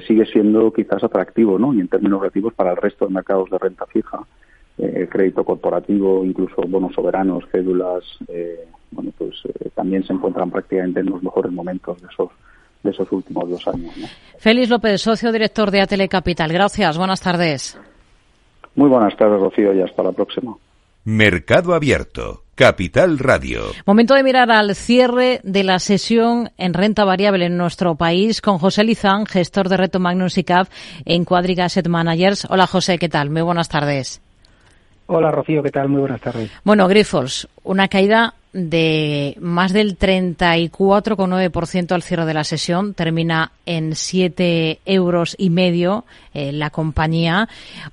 sigue 0.07 0.27
siendo 0.27 0.73
quizás 0.73 1.03
atractivo, 1.03 1.59
¿no? 1.59 1.73
Y 1.73 1.81
en 1.81 1.89
términos 1.89 2.21
relativos 2.21 2.53
para 2.53 2.73
el 2.73 2.77
resto 2.77 3.07
de 3.07 3.15
mercados 3.15 3.49
de 3.49 3.59
renta 3.59 3.87
fija, 3.87 4.21
eh, 4.83 5.09
crédito 5.11 5.45
corporativo, 5.45 6.25
incluso 6.25 6.63
bonos 6.63 6.95
soberanos, 6.95 7.45
cédulas, 7.53 8.03
eh, 8.29 8.67
bueno, 8.91 9.13
pues 9.19 9.35
eh, 9.45 9.69
también 9.75 10.05
se 10.07 10.15
encuentran 10.15 10.51
prácticamente 10.51 11.01
en 11.01 11.11
los 11.11 11.23
mejores 11.23 11.53
momentos 11.53 12.01
de 12.01 12.09
esos 12.11 12.31
de 12.83 12.91
esos 12.91 13.11
últimos 13.13 13.49
dos 13.49 13.67
años. 13.69 13.95
Félix 14.39 14.69
López, 14.69 15.01
socio 15.01 15.33
director 15.33 15.71
de 15.71 15.83
Atele 15.83 16.09
Capital. 16.09 16.53
Gracias. 16.53 16.97
Buenas 16.97 17.21
tardes. 17.21 17.79
Muy 18.75 18.89
buenas 18.89 19.17
tardes, 19.17 19.41
Rocío, 19.41 19.75
y 19.75 19.83
hasta 19.83 20.03
la 20.03 20.13
próxima. 20.13 20.57
Mercado 21.05 21.75
Abierto. 21.75 22.45
Capital 22.61 23.19
Radio. 23.19 23.63
Momento 23.87 24.13
de 24.13 24.23
mirar 24.23 24.51
al 24.51 24.75
cierre 24.75 25.41
de 25.45 25.65
la 25.65 25.79
sesión 25.79 26.51
en 26.59 26.75
renta 26.75 27.07
variable 27.07 27.47
en 27.47 27.57
nuestro 27.57 27.95
país 27.95 28.43
con 28.43 28.59
José 28.59 28.85
Lizán, 28.85 29.25
gestor 29.25 29.71
de 29.71 29.79
Reto 29.79 29.99
Magnus 29.99 30.37
y 30.37 30.45
CAP 30.45 30.69
en 31.07 31.25
Quadriga 31.25 31.65
Asset 31.65 31.89
Managers. 31.89 32.47
Hola 32.51 32.67
José, 32.67 32.99
¿qué 32.99 33.09
tal? 33.09 33.31
Muy 33.31 33.41
buenas 33.41 33.71
tardes. 33.71 34.21
Hola 35.07 35.31
Rocío, 35.31 35.63
¿qué 35.63 35.71
tal? 35.71 35.89
Muy 35.89 36.01
buenas 36.01 36.21
tardes. 36.21 36.51
Bueno, 36.63 36.87
Grifols, 36.87 37.49
una 37.63 37.89
caída 37.89 38.35
de 38.53 39.37
más 39.41 39.73
del 39.73 39.97
34,9% 39.99 41.93
al 41.93 42.03
cierre 42.03 42.27
de 42.27 42.35
la 42.35 42.45
sesión, 42.45 42.95
termina 42.95 43.53
en 43.67 43.95
7 43.95 44.81
euros 44.85 45.37
y 45.39 45.51
medio 45.51 46.05
eh, 46.35 46.53
la 46.53 46.71
compañía. 46.71 47.49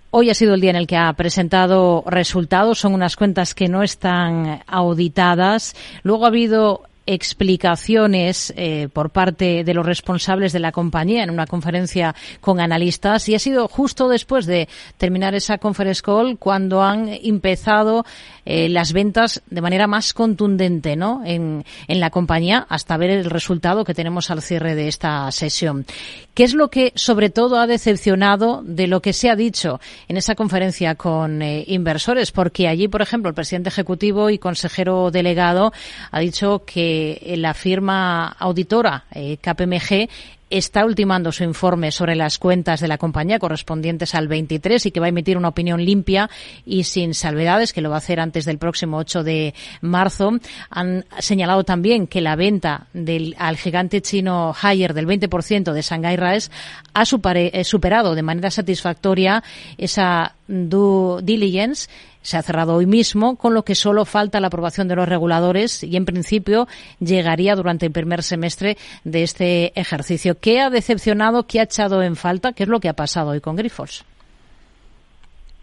Hoy 0.09 0.29
ha 0.29 0.33
sido 0.33 0.55
el 0.55 0.61
día 0.61 0.71
en 0.71 0.77
el 0.77 0.87
que 0.87 0.97
ha 0.97 1.13
presentado 1.13 2.03
resultados, 2.07 2.79
son 2.79 2.93
unas 2.93 3.15
cuentas 3.15 3.53
que 3.53 3.67
no 3.67 3.83
están 3.83 4.63
auditadas. 4.67 5.75
Luego 6.03 6.25
ha 6.25 6.29
habido 6.29 6.83
explicaciones 7.07 8.53
eh, 8.55 8.89
por 8.91 9.09
parte 9.09 9.63
de 9.63 9.73
los 9.73 9.85
responsables 9.85 10.53
de 10.53 10.59
la 10.59 10.71
compañía 10.71 11.23
en 11.23 11.29
una 11.29 11.47
conferencia 11.47 12.13
con 12.41 12.59
analistas 12.59 13.27
y 13.29 13.35
ha 13.35 13.39
sido 13.39 13.67
justo 13.67 14.09
después 14.09 14.45
de 14.45 14.67
terminar 14.97 15.33
esa 15.33 15.57
conference 15.57 16.01
call 16.03 16.37
cuando 16.37 16.83
han 16.83 17.07
empezado 17.09 18.05
eh, 18.45 18.69
las 18.69 18.93
ventas 18.93 19.41
de 19.49 19.61
manera 19.61 19.87
más 19.87 20.13
contundente 20.13 20.95
¿no? 20.95 21.21
en, 21.25 21.65
en 21.87 21.99
la 21.99 22.09
compañía 22.09 22.67
hasta 22.69 22.97
ver 22.97 23.09
el 23.09 23.25
resultado 23.25 23.85
que 23.85 23.93
tenemos 23.93 24.29
al 24.29 24.41
cierre 24.41 24.75
de 24.75 24.89
esta 24.89 25.31
sesión. 25.31 25.85
¿Qué 26.33 26.43
es 26.43 26.53
lo 26.53 26.69
que 26.69 26.91
sobre 26.93 27.29
todo 27.31 27.59
ha 27.59 27.65
decepcionado 27.65 28.61
de 28.63 28.85
lo 28.85 29.01
que 29.01 29.13
se 29.13 29.29
ha 29.29 29.35
dicho 29.35 29.79
en 30.07 30.17
esa 30.17 30.35
conferencia 30.35 30.93
con 30.95 31.41
eh, 31.41 31.63
inversores? 31.67 32.31
Porque 32.31 32.67
allí, 32.67 32.87
por 32.87 33.01
ejemplo, 33.01 33.29
el 33.29 33.35
presidente 33.35 33.69
ejecutivo 33.69 34.29
y 34.29 34.37
consejero 34.37 35.09
delegado 35.09 35.73
ha 36.11 36.19
dicho 36.19 36.63
que 36.65 36.96
la 37.37 37.53
firma 37.53 38.27
auditora 38.27 39.05
eh, 39.11 39.37
KPMG 39.37 40.09
está 40.49 40.85
ultimando 40.85 41.31
su 41.31 41.43
informe 41.43 41.91
sobre 41.91 42.15
las 42.15 42.37
cuentas 42.37 42.79
de 42.79 42.87
la 42.87 42.97
compañía 42.97 43.39
correspondientes 43.39 44.15
al 44.15 44.27
23 44.27 44.85
y 44.85 44.91
que 44.91 44.99
va 44.99 45.07
a 45.07 45.09
emitir 45.09 45.37
una 45.37 45.49
opinión 45.49 45.83
limpia 45.83 46.29
y 46.65 46.83
sin 46.83 47.13
salvedades, 47.13 47.73
que 47.73 47.81
lo 47.81 47.89
va 47.89 47.95
a 47.95 47.99
hacer 47.99 48.19
antes 48.19 48.45
del 48.45 48.57
próximo 48.57 48.97
8 48.97 49.23
de 49.23 49.53
marzo. 49.81 50.31
Han 50.69 51.05
señalado 51.19 51.63
también 51.63 52.07
que 52.07 52.21
la 52.21 52.35
venta 52.35 52.87
del, 52.93 53.35
al 53.39 53.57
gigante 53.57 54.01
chino 54.01 54.55
Haier 54.59 54.93
del 54.93 55.07
20% 55.07 55.73
de 55.73 55.81
Shanghai 55.81 56.15
RAES 56.15 56.51
ha 56.93 57.03
eh, 57.03 57.63
superado 57.63 58.15
de 58.15 58.23
manera 58.23 58.51
satisfactoria 58.51 59.43
esa 59.77 60.33
due 60.47 61.21
diligence 61.23 61.89
se 62.28 62.36
ha 62.36 62.41
cerrado 62.41 62.75
hoy 62.75 62.86
mismo, 62.86 63.38
con 63.38 63.53
lo 63.53 63.63
que 63.63 63.73
solo 63.73 64.03
falta 64.03 64.41
la 64.41 64.47
aprobación 64.47 64.89
de 64.89 64.97
los 64.97 65.07
reguladores 65.07 65.82
y 65.82 65.95
en 65.95 66.03
principio 66.03 66.67
llegaría 66.99 67.55
durante 67.55 67.86
el 67.86 67.93
primer 67.93 68.21
semestre 68.21 68.75
de 69.05 69.23
este 69.23 69.80
ejercicio. 69.80 70.36
¿Qué 70.38 70.59
ha 70.59 70.69
decepcionado, 70.69 71.47
qué 71.47 71.61
ha 71.61 71.63
echado 71.63 72.03
en 72.03 72.17
falta? 72.17 72.51
¿Qué 72.51 72.63
es 72.63 72.69
lo 72.69 72.82
que 72.82 72.89
ha 72.89 72.93
pasado 72.93 73.30
hoy 73.30 73.39
con 73.39 73.55
Grifols? 73.55 74.03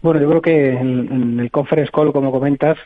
Bueno, 0.01 0.19
yo 0.19 0.27
creo 0.27 0.41
que 0.41 0.69
en, 0.69 1.39
el 1.39 1.51
conference 1.51 1.91
call, 1.91 2.11
como 2.11 2.31
comentas, 2.31 2.79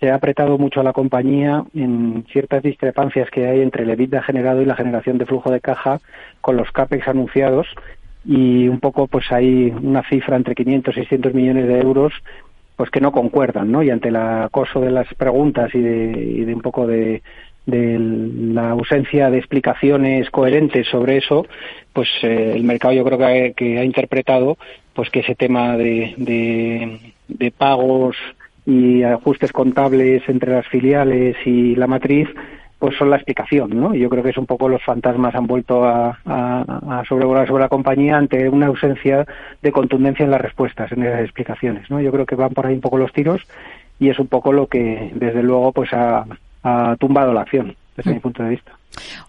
se 0.00 0.10
ha 0.10 0.14
apretado 0.14 0.56
mucho 0.56 0.80
a 0.80 0.84
la 0.84 0.94
compañía 0.94 1.64
en 1.74 2.24
ciertas 2.32 2.62
discrepancias 2.62 3.28
que 3.28 3.46
hay 3.46 3.60
entre 3.60 3.82
el 3.82 3.90
EBITDA 3.90 4.22
generado 4.22 4.62
y 4.62 4.64
la 4.64 4.74
generación 4.74 5.18
de 5.18 5.26
flujo 5.26 5.50
de 5.50 5.60
caja 5.60 6.00
con 6.40 6.56
los 6.56 6.72
CAPEX 6.72 7.06
anunciados 7.08 7.66
y 8.24 8.68
un 8.68 8.80
poco 8.80 9.06
pues 9.06 9.30
hay 9.30 9.70
una 9.70 10.02
cifra 10.08 10.36
entre 10.36 10.54
500 10.54 10.96
y 10.96 11.00
600 11.00 11.34
millones 11.34 11.68
de 11.68 11.78
euros 11.80 12.14
pues 12.78 12.90
que 12.90 13.00
no 13.00 13.10
concuerdan, 13.10 13.72
¿no? 13.72 13.82
Y 13.82 13.90
ante 13.90 14.08
el 14.08 14.16
acoso 14.16 14.80
de 14.80 14.92
las 14.92 15.12
preguntas 15.14 15.74
y 15.74 15.80
de, 15.80 16.54
un 16.54 16.60
poco 16.62 16.86
de, 16.86 17.22
la 17.66 18.70
ausencia 18.70 19.30
de 19.30 19.38
explicaciones 19.38 20.30
coherentes 20.30 20.86
sobre 20.86 21.16
eso, 21.16 21.44
pues 21.92 22.08
eh, 22.22 22.52
el 22.54 22.62
mercado 22.62 22.94
yo 22.94 23.04
creo 23.04 23.18
que 23.56 23.78
ha, 23.78 23.84
interpretado 23.84 24.56
pues 24.94 25.10
que 25.10 25.20
ese 25.20 25.34
tema 25.34 25.76
de, 25.76 26.14
de 27.26 27.50
pagos 27.50 28.16
y 28.64 29.02
ajustes 29.02 29.50
contables 29.50 30.22
entre 30.28 30.52
las 30.52 30.66
filiales 30.68 31.36
y 31.44 31.74
la 31.74 31.88
matriz 31.88 32.28
pues 32.78 32.96
son 32.96 33.10
la 33.10 33.16
explicación, 33.16 33.70
¿no? 33.70 33.94
Yo 33.94 34.08
creo 34.08 34.22
que 34.22 34.30
es 34.30 34.38
un 34.38 34.46
poco 34.46 34.68
los 34.68 34.82
fantasmas 34.84 35.34
han 35.34 35.46
vuelto 35.46 35.84
a, 35.84 36.18
a, 36.24 37.02
sobrevolar 37.08 37.46
sobre 37.48 37.64
la 37.64 37.68
compañía 37.68 38.16
ante 38.16 38.48
una 38.48 38.66
ausencia 38.66 39.26
de 39.60 39.72
contundencia 39.72 40.24
en 40.24 40.30
las 40.30 40.40
respuestas, 40.40 40.92
en 40.92 41.02
esas 41.02 41.22
explicaciones, 41.22 41.90
¿no? 41.90 42.00
Yo 42.00 42.12
creo 42.12 42.26
que 42.26 42.36
van 42.36 42.50
por 42.50 42.66
ahí 42.66 42.74
un 42.74 42.80
poco 42.80 42.98
los 42.98 43.12
tiros 43.12 43.42
y 43.98 44.10
es 44.10 44.18
un 44.18 44.28
poco 44.28 44.52
lo 44.52 44.68
que, 44.68 45.10
desde 45.14 45.42
luego, 45.42 45.72
pues 45.72 45.90
ha, 45.92 46.24
tumbado 47.00 47.32
la 47.32 47.42
acción, 47.42 47.74
desde 47.96 48.12
mi 48.12 48.20
punto 48.20 48.42
de 48.42 48.50
vista. 48.50 48.72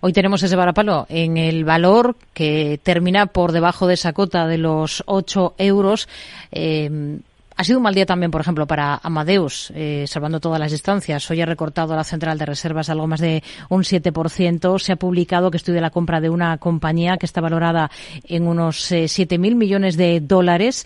Hoy 0.02 0.12
tenemos 0.12 0.44
ese 0.44 0.56
varapalo 0.56 1.06
en 1.10 1.38
el 1.38 1.64
valor 1.64 2.16
que 2.34 2.80
termina 2.84 3.28
por 3.28 3.54
debajo 3.54 3.88
de 3.88 3.94
esa 3.94 4.14
cota 4.14 4.46
de 4.46 4.58
los 4.58 5.04
8 5.06 5.54
euros. 5.58 6.10
Eh, 6.52 7.20
ha 7.60 7.64
sido 7.66 7.80
un 7.80 7.84
mal 7.84 7.94
día 7.94 8.06
también, 8.06 8.32
por 8.32 8.40
ejemplo, 8.40 8.66
para 8.66 9.02
Amadeus, 9.04 9.74
eh, 9.76 10.06
salvando 10.08 10.40
todas 10.40 10.62
las 10.62 10.72
distancias. 10.72 11.30
Hoy 11.30 11.42
ha 11.42 11.46
recortado 11.46 11.94
la 11.94 12.06
central 12.06 12.38
de 12.38 12.46
reservas 12.46 12.90
algo 12.90 13.06
más 13.06 13.20
de 13.20 13.44
un 13.68 13.84
7%. 13.84 14.80
Se 14.80 14.94
ha 14.94 14.96
publicado 14.96 15.52
que 15.52 15.58
estudia 15.58 15.82
la 15.82 15.90
compra 15.90 16.22
de 16.22 16.30
una 16.30 16.58
compañía 16.58 17.18
que 17.18 17.26
está 17.26 17.42
valorada 17.42 17.92
en 18.24 18.48
unos 18.48 18.90
eh, 18.94 19.04
7.000 19.04 19.56
millones 19.56 19.98
de 19.98 20.22
dólares. 20.22 20.86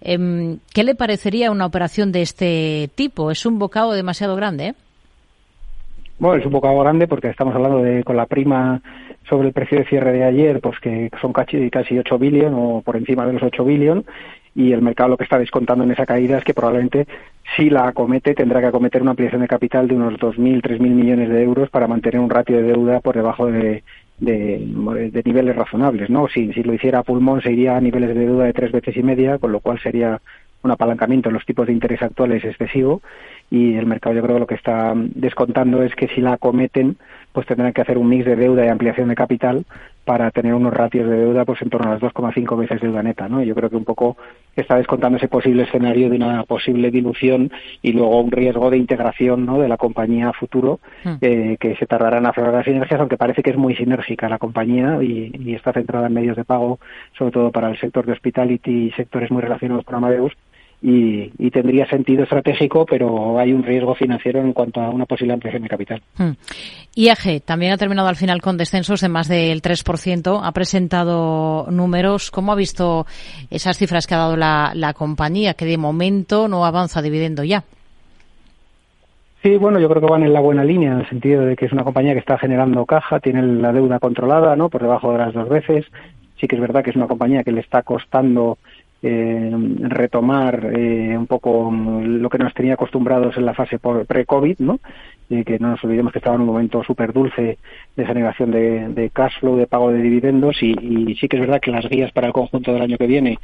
Em, 0.00 0.58
¿Qué 0.72 0.84
le 0.84 0.94
parecería 0.94 1.50
una 1.50 1.66
operación 1.66 2.12
de 2.12 2.22
este 2.22 2.88
tipo? 2.94 3.32
¿Es 3.32 3.44
un 3.44 3.58
bocado 3.58 3.90
demasiado 3.90 4.36
grande? 4.36 4.76
Bueno, 6.20 6.38
es 6.38 6.46
un 6.46 6.52
bocado 6.52 6.78
grande 6.78 7.08
porque 7.08 7.30
estamos 7.30 7.52
hablando 7.52 7.82
de 7.82 8.04
con 8.04 8.16
la 8.16 8.26
prima 8.26 8.80
sobre 9.28 9.48
el 9.48 9.52
precio 9.52 9.78
de 9.78 9.86
cierre 9.86 10.12
de 10.12 10.22
ayer, 10.22 10.60
pues 10.60 10.78
que 10.78 11.10
son 11.20 11.32
casi, 11.32 11.68
casi 11.68 11.98
8 11.98 12.16
billones 12.16 12.54
o 12.54 12.80
por 12.80 12.96
encima 12.96 13.26
de 13.26 13.32
los 13.32 13.42
8 13.42 13.64
billones 13.64 14.04
y 14.56 14.72
el 14.72 14.80
mercado 14.80 15.10
lo 15.10 15.16
que 15.18 15.24
está 15.24 15.38
descontando 15.38 15.84
en 15.84 15.90
esa 15.90 16.06
caída 16.06 16.38
es 16.38 16.44
que 16.44 16.54
probablemente 16.54 17.06
si 17.54 17.68
la 17.68 17.88
acomete 17.88 18.34
tendrá 18.34 18.60
que 18.60 18.68
acometer 18.68 19.02
una 19.02 19.10
ampliación 19.10 19.42
de 19.42 19.48
capital 19.48 19.86
de 19.86 19.94
unos 19.94 20.14
2.000, 20.14 20.62
3.000 20.62 20.78
millones 20.80 21.28
de 21.28 21.42
euros 21.42 21.68
para 21.68 21.86
mantener 21.86 22.20
un 22.20 22.30
ratio 22.30 22.56
de 22.56 22.62
deuda 22.62 23.00
por 23.00 23.14
debajo 23.14 23.46
de, 23.46 23.84
de, 24.18 25.22
niveles 25.24 25.54
razonables, 25.54 26.08
¿no? 26.08 26.26
Si, 26.28 26.52
si 26.54 26.62
lo 26.62 26.72
hiciera 26.72 27.00
a 27.00 27.02
pulmón 27.02 27.42
se 27.42 27.52
iría 27.52 27.76
a 27.76 27.80
niveles 27.82 28.08
de 28.08 28.26
deuda 28.26 28.46
de 28.46 28.54
tres 28.54 28.72
veces 28.72 28.96
y 28.96 29.02
media, 29.02 29.38
con 29.38 29.52
lo 29.52 29.60
cual 29.60 29.78
sería 29.78 30.20
un 30.62 30.70
apalancamiento 30.70 31.28
en 31.28 31.34
los 31.34 31.44
tipos 31.44 31.66
de 31.66 31.72
interés 31.72 32.02
actuales 32.02 32.44
excesivo 32.44 33.02
y 33.50 33.74
el 33.74 33.86
mercado 33.86 34.14
yo 34.14 34.22
creo 34.22 34.36
que 34.36 34.40
lo 34.40 34.46
que 34.46 34.54
está 34.56 34.92
descontando 34.96 35.82
es 35.82 35.94
que 35.94 36.08
si 36.08 36.20
la 36.20 36.34
acometen 36.34 36.96
pues 37.32 37.46
tendrán 37.46 37.72
que 37.72 37.82
hacer 37.82 37.98
un 37.98 38.08
mix 38.08 38.24
de 38.24 38.34
deuda 38.34 38.64
y 38.64 38.68
ampliación 38.68 39.08
de 39.08 39.14
capital 39.14 39.64
para 40.06 40.30
tener 40.30 40.54
unos 40.54 40.72
ratios 40.72 41.08
de 41.10 41.16
deuda 41.16 41.44
pues 41.44 41.60
en 41.62 41.68
torno 41.68 41.90
a 41.90 41.94
las 41.94 42.00
2,5 42.00 42.56
veces 42.56 42.80
deuda 42.80 43.02
neta, 43.02 43.28
¿no? 43.28 43.42
Yo 43.42 43.54
creo 43.54 43.68
que 43.68 43.76
un 43.76 43.84
poco 43.84 44.16
está 44.54 44.76
descontando 44.76 45.18
ese 45.18 45.28
posible 45.28 45.64
escenario 45.64 46.08
de 46.08 46.16
una 46.16 46.44
posible 46.44 46.90
dilución 46.92 47.50
y 47.82 47.92
luego 47.92 48.20
un 48.20 48.30
riesgo 48.30 48.70
de 48.70 48.78
integración, 48.78 49.44
¿no? 49.44 49.58
De 49.58 49.68
la 49.68 49.76
compañía 49.76 50.28
a 50.28 50.32
futuro 50.32 50.78
hmm. 51.04 51.14
eh, 51.20 51.56
que 51.58 51.74
se 51.76 51.86
tardará 51.86 52.18
en 52.18 52.26
aflorar 52.26 52.54
las 52.54 52.64
sinergias, 52.64 53.00
aunque 53.00 53.16
parece 53.16 53.42
que 53.42 53.50
es 53.50 53.56
muy 53.56 53.74
sinérgica 53.74 54.28
la 54.28 54.38
compañía 54.38 54.98
y, 55.02 55.32
y, 55.38 55.54
está 55.54 55.72
centrada 55.72 56.06
en 56.06 56.14
medios 56.14 56.36
de 56.36 56.44
pago, 56.44 56.78
sobre 57.18 57.32
todo 57.32 57.50
para 57.50 57.68
el 57.68 57.78
sector 57.78 58.06
de 58.06 58.12
hospitality 58.12 58.86
y 58.86 58.90
sectores 58.92 59.30
muy 59.30 59.42
relacionados 59.42 59.84
con 59.84 59.96
Amadeus 59.96 60.32
y, 60.82 61.50
tendría 61.50 61.88
sentido 61.88 62.24
estratégico, 62.24 62.84
pero 62.84 63.38
hay 63.38 63.52
un 63.52 63.62
riesgo 63.62 63.94
financiero 63.94 64.40
en 64.40 64.52
cuanto 64.52 64.80
a 64.80 64.90
una 64.90 65.06
posible 65.06 65.32
ampliación 65.32 65.62
de 65.62 65.68
capital. 65.68 66.02
Hmm. 66.16 66.32
IAG 66.94 67.42
también 67.44 67.72
ha 67.72 67.76
terminado 67.76 68.08
al 68.08 68.16
final 68.16 68.40
con 68.42 68.56
descensos 68.56 69.00
de 69.00 69.08
más 69.08 69.28
del 69.28 69.62
3%. 69.62 70.40
Ha 70.42 70.52
presentado 70.52 71.66
números. 71.70 72.30
¿Cómo 72.30 72.52
ha 72.52 72.56
visto 72.56 73.06
esas 73.50 73.78
cifras 73.78 74.06
que 74.06 74.14
ha 74.14 74.18
dado 74.18 74.36
la, 74.36 74.72
la 74.74 74.92
compañía, 74.92 75.54
que 75.54 75.64
de 75.64 75.78
momento 75.78 76.48
no 76.48 76.64
avanza 76.64 77.02
dividendo 77.02 77.42
ya? 77.42 77.64
Sí, 79.42 79.56
bueno, 79.58 79.78
yo 79.78 79.88
creo 79.88 80.00
que 80.00 80.10
van 80.10 80.24
en 80.24 80.32
la 80.32 80.40
buena 80.40 80.64
línea, 80.64 80.90
en 80.92 81.00
el 81.00 81.08
sentido 81.08 81.44
de 81.44 81.54
que 81.54 81.66
es 81.66 81.72
una 81.72 81.84
compañía 81.84 82.14
que 82.14 82.18
está 82.18 82.36
generando 82.36 82.84
caja, 82.84 83.20
tiene 83.20 83.42
la 83.42 83.72
deuda 83.72 84.00
controlada, 84.00 84.56
¿no? 84.56 84.68
Por 84.68 84.82
debajo 84.82 85.12
de 85.12 85.18
las 85.18 85.34
dos 85.34 85.48
veces. 85.48 85.86
Sí 86.40 86.48
que 86.48 86.56
es 86.56 86.60
verdad 86.60 86.82
que 86.82 86.90
es 86.90 86.96
una 86.96 87.06
compañía 87.06 87.44
que 87.44 87.52
le 87.52 87.60
está 87.60 87.82
costando 87.82 88.58
eh, 89.02 89.52
retomar 89.80 90.70
eh, 90.74 91.16
un 91.16 91.26
poco 91.26 91.70
lo 91.70 92.30
que 92.30 92.38
nos 92.38 92.54
tenía 92.54 92.74
acostumbrados 92.74 93.36
en 93.36 93.44
la 93.44 93.54
fase 93.54 93.78
pre-COVID, 93.78 94.58
¿no? 94.60 94.80
Y 95.28 95.44
que 95.44 95.58
no 95.58 95.70
nos 95.70 95.84
olvidemos 95.84 96.12
que 96.12 96.18
estaba 96.18 96.36
en 96.36 96.42
un 96.42 96.46
momento 96.46 96.82
súper 96.82 97.12
dulce 97.12 97.58
de 97.94 98.06
generación 98.06 98.50
de, 98.50 98.88
de, 98.88 99.10
cash 99.10 99.40
flow, 99.40 99.56
de 99.56 99.66
pago 99.66 99.92
de 99.92 100.00
dividendos 100.00 100.62
y, 100.62 101.14
sí 101.20 101.28
que 101.28 101.36
es 101.36 101.40
verdad 101.40 101.60
que 101.60 101.70
las 101.70 101.88
guías 101.88 102.12
para 102.12 102.28
el 102.28 102.32
conjunto 102.32 102.72
del 102.72 102.82
año 102.82 102.96
que 102.96 103.06
viene 103.06 103.38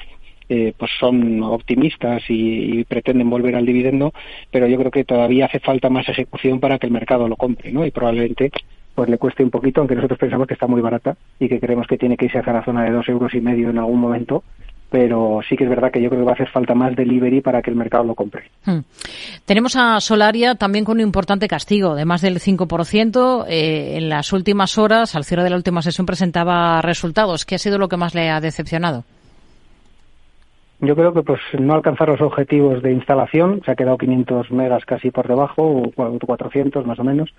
eh, 0.49 0.73
pues 0.77 0.91
son 0.99 1.43
optimistas 1.43 2.23
y, 2.29 2.85
pretenden 2.85 3.31
volver 3.31 3.57
al 3.57 3.67
dividendo, 3.67 4.13
pero 4.51 4.67
yo 4.67 4.79
creo 4.79 4.91
que 4.91 5.05
todavía 5.05 5.47
hace 5.47 5.61
falta 5.61 5.91
más 5.91 6.09
ejecución 6.09 6.61
para 6.61 6.79
que 6.79 6.87
el 6.87 6.93
mercado 6.93 7.29
lo 7.29 7.37
compre, 7.37 7.73
¿no? 7.73 7.85
Y 7.85 7.91
probablemente 7.91 8.51
pues 8.95 9.09
le 9.09 9.19
cueste 9.19 9.43
un 9.43 9.51
poquito, 9.51 9.81
aunque 9.81 9.95
nosotros 9.95 10.19
pensamos 10.19 10.47
que 10.47 10.55
está 10.55 10.67
muy 10.67 10.81
barata 10.83 11.17
y 11.39 11.49
que 11.49 11.61
creemos 11.61 11.87
que 11.87 11.97
tiene 11.97 12.17
que 12.17 12.27
irse 12.27 12.39
hacia 12.39 12.53
la 12.53 12.65
zona 12.65 12.85
de 12.85 12.91
dos 12.91 13.09
euros 13.09 13.33
y 13.35 13.41
medio 13.41 13.71
en 13.71 13.79
algún 13.79 14.01
momento 14.01 14.45
pero 14.93 15.41
sí 15.49 15.57
que 15.57 15.65
es 15.65 15.71
verdad 15.71 15.91
que 15.91 16.03
yo 16.03 16.11
creo 16.11 16.21
que 16.21 16.27
va 16.27 16.33
a 16.33 16.35
hacer 16.35 16.51
falta 16.51 16.75
más 16.75 16.95
delivery 16.95 17.41
para 17.41 17.63
que 17.63 17.71
el 17.71 17.77
mercado 17.77 18.05
lo 18.05 18.15
compre. 18.15 18.51
Hmm. 18.67 18.81
Tenemos 19.47 19.75
a 19.75 19.99
Solaria 20.01 20.55
también 20.55 20.85
con 20.85 20.99
un 20.99 21.01
importante 21.01 21.49
castigo 21.49 21.95
de 21.95 22.05
más 22.05 22.21
del 22.21 22.41
5%. 22.41 23.47
Eh, 23.49 23.97
en 23.97 24.11
las 24.11 24.35
últimas 24.35 24.77
horas, 24.77 25.17
al 25.17 25.25
cierre 25.25 25.45
de 25.45 25.51
la 25.51 25.57
última 25.57 25.81
sesión, 25.81 26.05
presentaba 26.05 26.83
resultados. 26.83 27.47
¿Qué 27.47 27.55
ha 27.55 27.59
sido 27.59 27.79
lo 27.79 27.89
que 27.89 27.97
más 27.97 28.15
le 28.15 28.29
ha 28.29 28.41
decepcionado? 28.41 29.05
Yo 30.81 30.95
creo 30.95 31.15
que 31.15 31.23
pues 31.23 31.41
no 31.59 31.73
alcanzar 31.73 32.11
los 32.11 32.21
objetivos 32.21 32.83
de 32.83 32.93
instalación, 32.93 33.63
se 33.65 33.71
ha 33.71 33.77
quedado 33.77 33.97
500 33.97 34.51
megas 34.51 34.85
casi 34.85 35.11
por 35.11 35.27
debajo, 35.27 35.91
o 35.97 36.19
400 36.19 36.85
más 36.85 36.99
o 36.99 37.05
menos, 37.05 37.33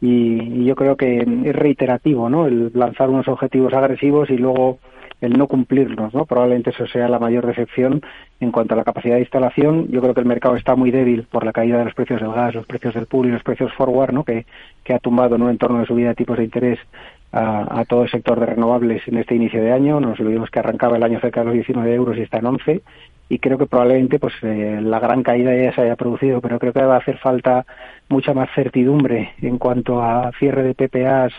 y, 0.00 0.62
y 0.62 0.64
yo 0.64 0.74
creo 0.74 0.96
que 0.96 1.18
es 1.18 1.56
reiterativo, 1.56 2.30
¿no? 2.30 2.46
El 2.46 2.70
lanzar 2.74 3.10
unos 3.10 3.28
objetivos 3.28 3.74
agresivos 3.74 4.30
y 4.30 4.38
luego 4.38 4.78
el 5.20 5.38
no 5.38 5.46
cumplirlos, 5.46 6.12
¿no? 6.12 6.26
Probablemente 6.26 6.70
eso 6.70 6.86
sea 6.86 7.08
la 7.08 7.18
mayor 7.18 7.46
decepción 7.46 8.02
en 8.40 8.52
cuanto 8.52 8.74
a 8.74 8.76
la 8.76 8.84
capacidad 8.84 9.14
de 9.14 9.22
instalación. 9.22 9.88
Yo 9.88 10.02
creo 10.02 10.14
que 10.14 10.20
el 10.20 10.26
mercado 10.26 10.56
está 10.56 10.76
muy 10.76 10.90
débil 10.90 11.26
por 11.30 11.44
la 11.44 11.52
caída 11.52 11.78
de 11.78 11.86
los 11.86 11.94
precios 11.94 12.20
del 12.20 12.32
gas, 12.32 12.54
los 12.54 12.66
precios 12.66 12.94
del 12.94 13.06
pool 13.06 13.26
y 13.26 13.30
los 13.30 13.42
precios 13.42 13.72
forward, 13.74 14.12
¿no? 14.12 14.24
Que, 14.24 14.44
que 14.84 14.94
ha 14.94 14.98
tumbado 14.98 15.36
en 15.36 15.42
un 15.42 15.50
entorno 15.50 15.80
de 15.80 15.86
subida 15.86 16.08
de 16.08 16.14
tipos 16.14 16.36
de 16.36 16.44
interés 16.44 16.78
a, 17.32 17.84
todo 17.86 18.04
el 18.04 18.10
sector 18.10 18.40
de 18.40 18.46
renovables 18.46 19.06
en 19.08 19.18
este 19.18 19.34
inicio 19.34 19.62
de 19.62 19.72
año. 19.72 20.00
Nos 20.00 20.18
olvidemos 20.20 20.50
que 20.50 20.58
arrancaba 20.58 20.96
el 20.96 21.02
año 21.02 21.20
cerca 21.20 21.40
de 21.40 21.46
los 21.46 21.54
19 21.54 21.94
euros 21.94 22.16
y 22.16 22.22
está 22.22 22.38
en 22.38 22.46
11 22.46 22.82
y 23.28 23.38
creo 23.38 23.58
que 23.58 23.66
probablemente 23.66 24.18
pues 24.18 24.34
eh, 24.42 24.78
la 24.80 25.00
gran 25.00 25.22
caída 25.22 25.54
ya 25.54 25.74
se 25.74 25.82
haya 25.82 25.96
producido, 25.96 26.40
pero 26.40 26.58
creo 26.58 26.72
que 26.72 26.82
va 26.82 26.94
a 26.94 26.98
hacer 26.98 27.18
falta 27.18 27.66
mucha 28.08 28.32
más 28.32 28.48
certidumbre 28.54 29.32
en 29.42 29.58
cuanto 29.58 30.00
a 30.00 30.30
cierre 30.38 30.62
de 30.62 30.74
PPAs 30.74 31.32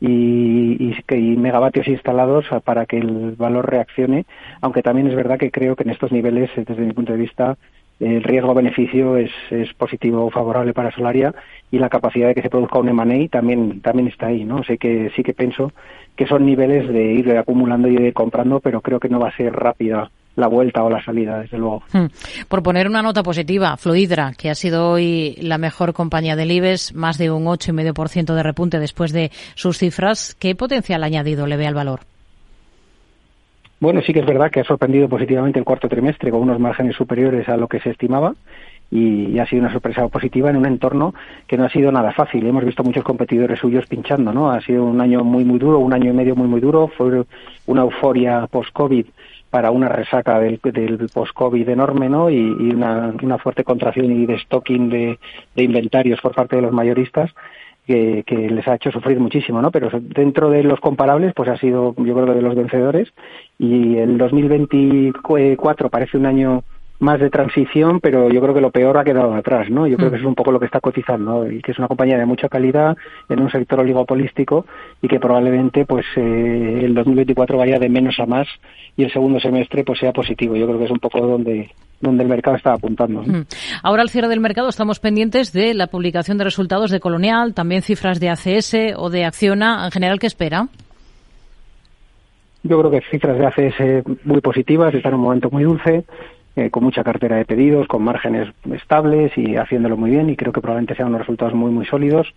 y, 0.00 0.94
y, 1.10 1.36
megavatios 1.36 1.88
instalados 1.88 2.46
para 2.64 2.86
que 2.86 2.98
el 2.98 3.32
valor 3.36 3.68
reaccione, 3.70 4.26
aunque 4.60 4.82
también 4.82 5.08
es 5.08 5.14
verdad 5.14 5.38
que 5.38 5.50
creo 5.50 5.76
que 5.76 5.82
en 5.82 5.90
estos 5.90 6.12
niveles, 6.12 6.50
desde 6.54 6.82
mi 6.82 6.92
punto 6.92 7.12
de 7.12 7.18
vista, 7.18 7.56
el 8.00 8.22
riesgo-beneficio 8.22 9.16
es, 9.16 9.30
es 9.50 9.72
positivo 9.74 10.24
o 10.24 10.30
favorable 10.30 10.72
para 10.72 10.92
Solaria 10.92 11.34
y 11.70 11.78
la 11.78 11.88
capacidad 11.88 12.28
de 12.28 12.34
que 12.34 12.42
se 12.42 12.50
produzca 12.50 12.78
un 12.78 12.88
M&A 12.88 13.28
también, 13.28 13.80
también 13.80 14.08
está 14.08 14.28
ahí, 14.28 14.44
¿no? 14.44 14.62
Sé 14.62 14.78
que 14.78 15.10
sí 15.16 15.22
que 15.22 15.34
pienso 15.34 15.72
que 16.16 16.26
son 16.26 16.46
niveles 16.46 16.88
de 16.88 17.12
ir 17.12 17.30
acumulando 17.36 17.88
y 17.88 17.96
de 17.96 18.12
comprando, 18.12 18.60
pero 18.60 18.80
creo 18.80 19.00
que 19.00 19.08
no 19.08 19.20
va 19.20 19.28
a 19.28 19.36
ser 19.36 19.52
rápida 19.52 20.10
la 20.36 20.46
vuelta 20.46 20.84
o 20.84 20.90
la 20.90 21.04
salida, 21.04 21.40
desde 21.40 21.58
luego. 21.58 21.82
Hmm. 21.92 22.06
Por 22.48 22.62
poner 22.62 22.86
una 22.86 23.02
nota 23.02 23.24
positiva, 23.24 23.76
Fluidra, 23.76 24.32
que 24.38 24.50
ha 24.50 24.54
sido 24.54 24.92
hoy 24.92 25.36
la 25.40 25.58
mejor 25.58 25.92
compañía 25.92 26.36
del 26.36 26.52
IBEX, 26.52 26.94
más 26.94 27.18
de 27.18 27.32
un 27.32 27.44
8,5% 27.46 28.34
de 28.34 28.42
repunte 28.42 28.78
después 28.78 29.12
de 29.12 29.32
sus 29.56 29.78
cifras, 29.78 30.36
¿qué 30.38 30.54
potencial 30.54 31.02
añadido 31.02 31.46
le 31.46 31.56
ve 31.56 31.66
al 31.66 31.74
valor? 31.74 32.00
Bueno, 33.80 34.00
sí 34.02 34.12
que 34.12 34.20
es 34.20 34.26
verdad 34.26 34.50
que 34.50 34.60
ha 34.60 34.64
sorprendido 34.64 35.08
positivamente 35.08 35.58
el 35.58 35.64
cuarto 35.64 35.88
trimestre 35.88 36.30
con 36.30 36.40
unos 36.40 36.58
márgenes 36.58 36.96
superiores 36.96 37.48
a 37.48 37.56
lo 37.56 37.68
que 37.68 37.78
se 37.80 37.90
estimaba 37.90 38.34
y, 38.90 39.38
ha 39.38 39.46
sido 39.46 39.62
una 39.62 39.72
sorpresa 39.72 40.08
positiva 40.08 40.50
en 40.50 40.56
un 40.56 40.66
entorno 40.66 41.14
que 41.46 41.56
no 41.56 41.64
ha 41.64 41.70
sido 41.70 41.92
nada 41.92 42.12
fácil. 42.12 42.46
Hemos 42.46 42.64
visto 42.64 42.82
muchos 42.82 43.04
competidores 43.04 43.58
suyos 43.58 43.86
pinchando, 43.86 44.32
¿no? 44.32 44.50
Ha 44.50 44.60
sido 44.62 44.84
un 44.84 45.00
año 45.00 45.22
muy, 45.24 45.44
muy 45.44 45.58
duro, 45.58 45.78
un 45.78 45.92
año 45.92 46.10
y 46.10 46.14
medio 46.14 46.34
muy, 46.34 46.48
muy 46.48 46.60
duro. 46.60 46.88
Fue 46.88 47.24
una 47.66 47.82
euforia 47.82 48.46
post-COVID 48.48 49.06
para 49.50 49.70
una 49.70 49.88
resaca 49.88 50.38
del, 50.40 50.60
del 50.62 51.08
post-COVID 51.12 51.68
enorme, 51.68 52.08
¿no? 52.08 52.30
Y, 52.30 52.40
una, 52.40 53.38
fuerte 53.38 53.64
contracción 53.64 54.10
y 54.10 54.26
de 54.26 54.38
stocking 54.40 54.88
de, 54.88 55.18
inventarios 55.56 56.20
por 56.20 56.34
parte 56.34 56.56
de 56.56 56.62
los 56.62 56.72
mayoristas 56.72 57.30
que, 57.88 58.22
que, 58.24 58.36
les 58.36 58.68
ha 58.68 58.74
hecho 58.74 58.92
sufrir 58.92 59.18
muchísimo, 59.18 59.60
¿no? 59.62 59.70
Pero 59.72 59.88
dentro 60.00 60.50
de 60.50 60.62
los 60.62 60.78
comparables, 60.78 61.32
pues 61.34 61.48
ha 61.48 61.56
sido, 61.56 61.94
yo 61.96 62.14
creo, 62.14 62.34
de 62.34 62.42
los 62.42 62.54
vencedores. 62.54 63.08
Y 63.58 63.96
el 63.96 64.18
2024 64.18 65.88
parece 65.88 66.18
un 66.18 66.26
año 66.26 66.62
más 67.00 67.20
de 67.20 67.30
transición, 67.30 68.00
pero 68.00 68.28
yo 68.28 68.40
creo 68.40 68.54
que 68.54 68.60
lo 68.60 68.70
peor 68.70 68.98
ha 68.98 69.04
quedado 69.04 69.34
atrás, 69.34 69.70
¿no? 69.70 69.86
Yo 69.86 69.96
creo 69.96 70.08
mm. 70.08 70.12
que 70.12 70.18
es 70.18 70.24
un 70.24 70.34
poco 70.34 70.52
lo 70.52 70.58
que 70.58 70.66
está 70.66 70.80
cotizando 70.80 71.50
y 71.50 71.62
que 71.62 71.72
es 71.72 71.78
una 71.78 71.88
compañía 71.88 72.18
de 72.18 72.26
mucha 72.26 72.48
calidad 72.48 72.96
en 73.28 73.40
un 73.40 73.50
sector 73.50 73.80
oligopolístico 73.80 74.66
y 75.00 75.08
que 75.08 75.20
probablemente 75.20 75.84
pues 75.86 76.04
eh, 76.16 76.80
el 76.82 76.94
2024 76.94 77.56
vaya 77.56 77.78
de 77.78 77.88
menos 77.88 78.18
a 78.18 78.26
más 78.26 78.48
y 78.96 79.04
el 79.04 79.12
segundo 79.12 79.38
semestre 79.38 79.84
pues 79.84 80.00
sea 80.00 80.12
positivo. 80.12 80.56
Yo 80.56 80.66
creo 80.66 80.78
que 80.78 80.86
es 80.86 80.90
un 80.90 80.98
poco 80.98 81.20
donde 81.20 81.70
donde 82.00 82.22
el 82.22 82.28
mercado 82.28 82.56
está 82.56 82.74
apuntando. 82.74 83.22
Ahora 83.82 84.02
al 84.02 84.10
cierre 84.10 84.28
del 84.28 84.40
mercado 84.40 84.68
estamos 84.68 85.00
pendientes 85.00 85.52
de 85.52 85.74
la 85.74 85.88
publicación 85.88 86.38
de 86.38 86.44
resultados 86.44 86.90
de 86.90 87.00
Colonial, 87.00 87.54
también 87.54 87.82
cifras 87.82 88.20
de 88.20 88.30
ACS 88.30 88.74
o 88.96 89.10
de 89.10 89.24
Acciona. 89.24 89.84
En 89.84 89.90
general, 89.90 90.18
¿qué 90.18 90.26
espera? 90.26 90.68
Yo 92.62 92.78
creo 92.78 92.90
que 92.90 93.00
cifras 93.10 93.38
de 93.38 93.46
ACS 93.46 94.24
muy 94.24 94.40
positivas, 94.40 94.94
está 94.94 95.08
en 95.08 95.16
un 95.16 95.22
momento 95.22 95.50
muy 95.50 95.64
dulce. 95.64 96.04
Eh, 96.56 96.70
con 96.70 96.82
mucha 96.82 97.04
cartera 97.04 97.36
de 97.36 97.44
pedidos, 97.44 97.86
con 97.86 98.02
márgenes 98.02 98.48
estables 98.72 99.30
y 99.36 99.54
haciéndolo 99.54 99.96
muy 99.96 100.10
bien 100.10 100.28
y 100.28 100.34
creo 100.34 100.52
que 100.52 100.60
probablemente 100.60 100.96
sean 100.96 101.10
unos 101.10 101.20
resultados 101.20 101.54
muy 101.54 101.70
muy 101.70 101.86
sólidos. 101.86 102.34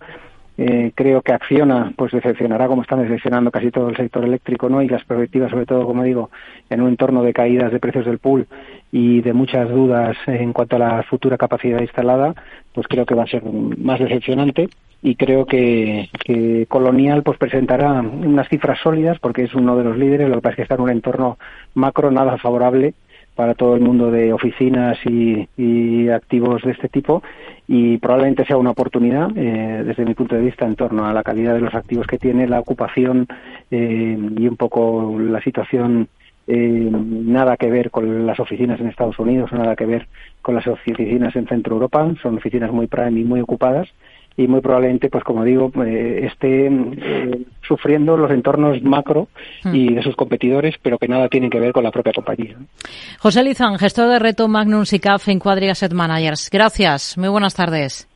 Eh, 0.57 0.91
creo 0.93 1.21
que 1.21 1.31
Acciona 1.31 1.93
pues 1.95 2.11
decepcionará 2.11 2.67
como 2.67 2.81
están 2.81 3.01
decepcionando 3.01 3.51
casi 3.51 3.71
todo 3.71 3.87
el 3.87 3.95
sector 3.95 4.25
eléctrico 4.25 4.67
no 4.67 4.81
y 4.81 4.89
las 4.89 5.05
perspectivas 5.05 5.49
sobre 5.49 5.65
todo 5.65 5.85
como 5.85 6.03
digo 6.03 6.29
en 6.69 6.81
un 6.81 6.89
entorno 6.89 7.23
de 7.23 7.31
caídas 7.31 7.71
de 7.71 7.79
precios 7.79 8.05
del 8.05 8.19
pool 8.19 8.47
y 8.91 9.21
de 9.21 9.31
muchas 9.31 9.69
dudas 9.69 10.17
en 10.27 10.51
cuanto 10.51 10.75
a 10.75 10.79
la 10.79 11.03
futura 11.03 11.37
capacidad 11.37 11.79
instalada 11.79 12.35
pues 12.73 12.85
creo 12.89 13.05
que 13.05 13.15
va 13.15 13.23
a 13.23 13.27
ser 13.27 13.43
más 13.45 14.01
decepcionante 14.01 14.67
y 15.01 15.15
creo 15.15 15.45
que, 15.45 16.09
que, 16.23 16.65
Colonial 16.67 17.23
pues 17.23 17.37
presentará 17.37 18.01
unas 18.01 18.49
cifras 18.49 18.77
sólidas 18.83 19.19
porque 19.19 19.43
es 19.43 19.55
uno 19.55 19.77
de 19.77 19.85
los 19.85 19.97
líderes 19.97 20.27
lo 20.27 20.35
que 20.35 20.41
pasa 20.41 20.51
es 20.51 20.55
que 20.57 20.61
está 20.63 20.75
en 20.75 20.81
un 20.81 20.89
entorno 20.89 21.37
macro 21.75 22.11
nada 22.11 22.37
favorable 22.37 22.93
para 23.41 23.55
todo 23.55 23.73
el 23.73 23.81
mundo 23.81 24.11
de 24.11 24.31
oficinas 24.33 24.99
y, 25.03 26.07
activos 26.09 26.61
de 26.61 26.73
este 26.73 26.89
tipo 26.89 27.23
y 27.67 27.97
probablemente 27.97 28.45
sea 28.45 28.57
una 28.57 28.69
oportunidad 28.69 29.35
eh, 29.35 29.81
desde 29.83 30.05
mi 30.05 30.13
punto 30.13 30.35
de 30.35 30.43
vista 30.43 30.67
en 30.67 30.75
torno 30.75 31.07
a 31.07 31.13
la 31.13 31.23
calidad 31.23 31.55
de 31.55 31.61
los 31.61 31.73
activos 31.73 32.05
que 32.05 32.19
tiene, 32.19 32.47
la 32.47 32.59
ocupación 32.59 33.27
eh, 33.71 34.15
y 34.37 34.47
un 34.47 34.57
poco 34.57 35.17
la 35.17 35.41
situación 35.41 36.07
eh, 36.45 36.89
nada 36.91 37.57
que 37.57 37.71
ver 37.71 37.89
con 37.89 38.27
las 38.27 38.39
oficinas 38.39 38.79
en 38.79 38.89
Estados 38.89 39.17
Unidos, 39.17 39.51
nada 39.53 39.75
que 39.75 39.87
ver 39.87 40.07
con 40.43 40.53
las 40.53 40.67
oficinas 40.67 41.35
en 41.35 41.47
Centro 41.47 41.73
Europa, 41.73 42.13
son 42.21 42.37
oficinas 42.37 42.71
muy 42.71 42.85
prime 42.85 43.21
y 43.21 43.23
muy 43.23 43.41
ocupadas 43.41 43.89
y 44.37 44.47
muy 44.47 44.61
probablemente, 44.61 45.09
pues 45.09 45.23
como 45.23 45.43
digo, 45.43 45.71
eh, 45.85 46.27
esté 46.31 46.67
eh, 46.67 47.41
sufriendo 47.61 48.17
los 48.17 48.31
entornos 48.31 48.81
macro 48.81 49.27
y 49.65 49.89
hmm. 49.89 49.95
de 49.95 50.03
sus 50.03 50.15
competidores, 50.15 50.75
pero 50.81 50.97
que 50.97 51.07
nada 51.07 51.27
tienen 51.27 51.49
que 51.49 51.59
ver 51.59 51.73
con 51.73 51.83
la 51.83 51.91
propia 51.91 52.13
compañía. 52.13 52.55
José 53.19 53.43
Lizán, 53.43 53.77
gestor 53.77 54.09
de 54.09 54.19
reto 54.19 54.47
Magnum 54.47 54.85
SICAF 54.85 55.27
en 55.27 55.39
Quadri 55.39 55.69
Asset 55.69 55.93
Managers. 55.93 56.49
Gracias. 56.51 57.17
Muy 57.17 57.29
buenas 57.29 57.55
tardes. 57.55 58.10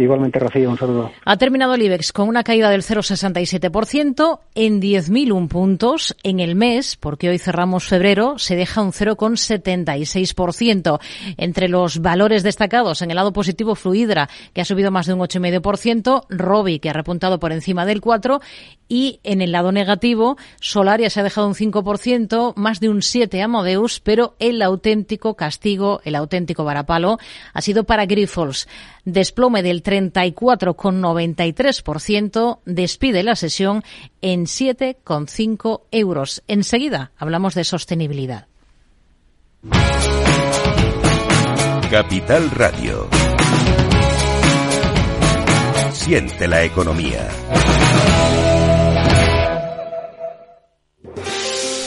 Igualmente, 0.00 0.38
Rocío, 0.38 0.70
un 0.70 0.78
saludo. 0.78 1.10
Ha 1.24 1.36
terminado 1.38 1.74
el 1.74 1.82
IBEX 1.82 2.12
con 2.12 2.28
una 2.28 2.44
caída 2.44 2.70
del 2.70 2.82
0,67% 2.82 4.38
en 4.54 4.80
10.001 4.80 5.48
puntos 5.48 6.16
en 6.22 6.38
el 6.38 6.54
mes, 6.54 6.96
porque 6.96 7.28
hoy 7.28 7.38
cerramos 7.38 7.84
febrero, 7.84 8.38
se 8.38 8.54
deja 8.54 8.80
un 8.80 8.92
0,76%. 8.92 11.00
Entre 11.36 11.68
los 11.68 11.98
valores 11.98 12.44
destacados 12.44 13.02
en 13.02 13.10
el 13.10 13.16
lado 13.16 13.32
positivo, 13.32 13.74
Fluidra, 13.74 14.28
que 14.52 14.60
ha 14.60 14.64
subido 14.64 14.92
más 14.92 15.06
de 15.06 15.14
un 15.14 15.20
8,5%, 15.20 16.26
Robi, 16.28 16.78
que 16.78 16.90
ha 16.90 16.92
repuntado 16.92 17.40
por 17.40 17.50
encima 17.50 17.84
del 17.84 18.00
4%, 18.00 18.40
y 18.88 19.20
en 19.22 19.40
el 19.42 19.52
lado 19.52 19.70
negativo, 19.70 20.38
Solaria 20.60 21.10
se 21.10 21.20
ha 21.20 21.22
dejado 21.22 21.46
un 21.46 21.54
5%, 21.54 22.54
más 22.56 22.80
de 22.80 22.88
un 22.88 23.02
7% 23.02 23.42
Amadeus, 23.42 24.00
pero 24.00 24.34
el 24.38 24.62
auténtico 24.62 25.34
castigo, 25.34 26.00
el 26.04 26.14
auténtico 26.14 26.64
varapalo, 26.64 27.18
ha 27.52 27.60
sido 27.60 27.84
para 27.84 28.06
Grifols. 28.06 28.66
Desplome 29.04 29.62
del 29.62 29.82
34,93%, 29.82 32.60
despide 32.64 33.22
la 33.22 33.36
sesión 33.36 33.82
en 34.22 34.46
7,5 34.46 35.82
euros. 35.90 36.42
Enseguida 36.48 37.12
hablamos 37.18 37.54
de 37.54 37.64
sostenibilidad. 37.64 38.46
Capital 41.90 42.50
Radio. 42.50 43.08
Siente 45.92 46.46
la 46.46 46.62
economía. 46.64 47.26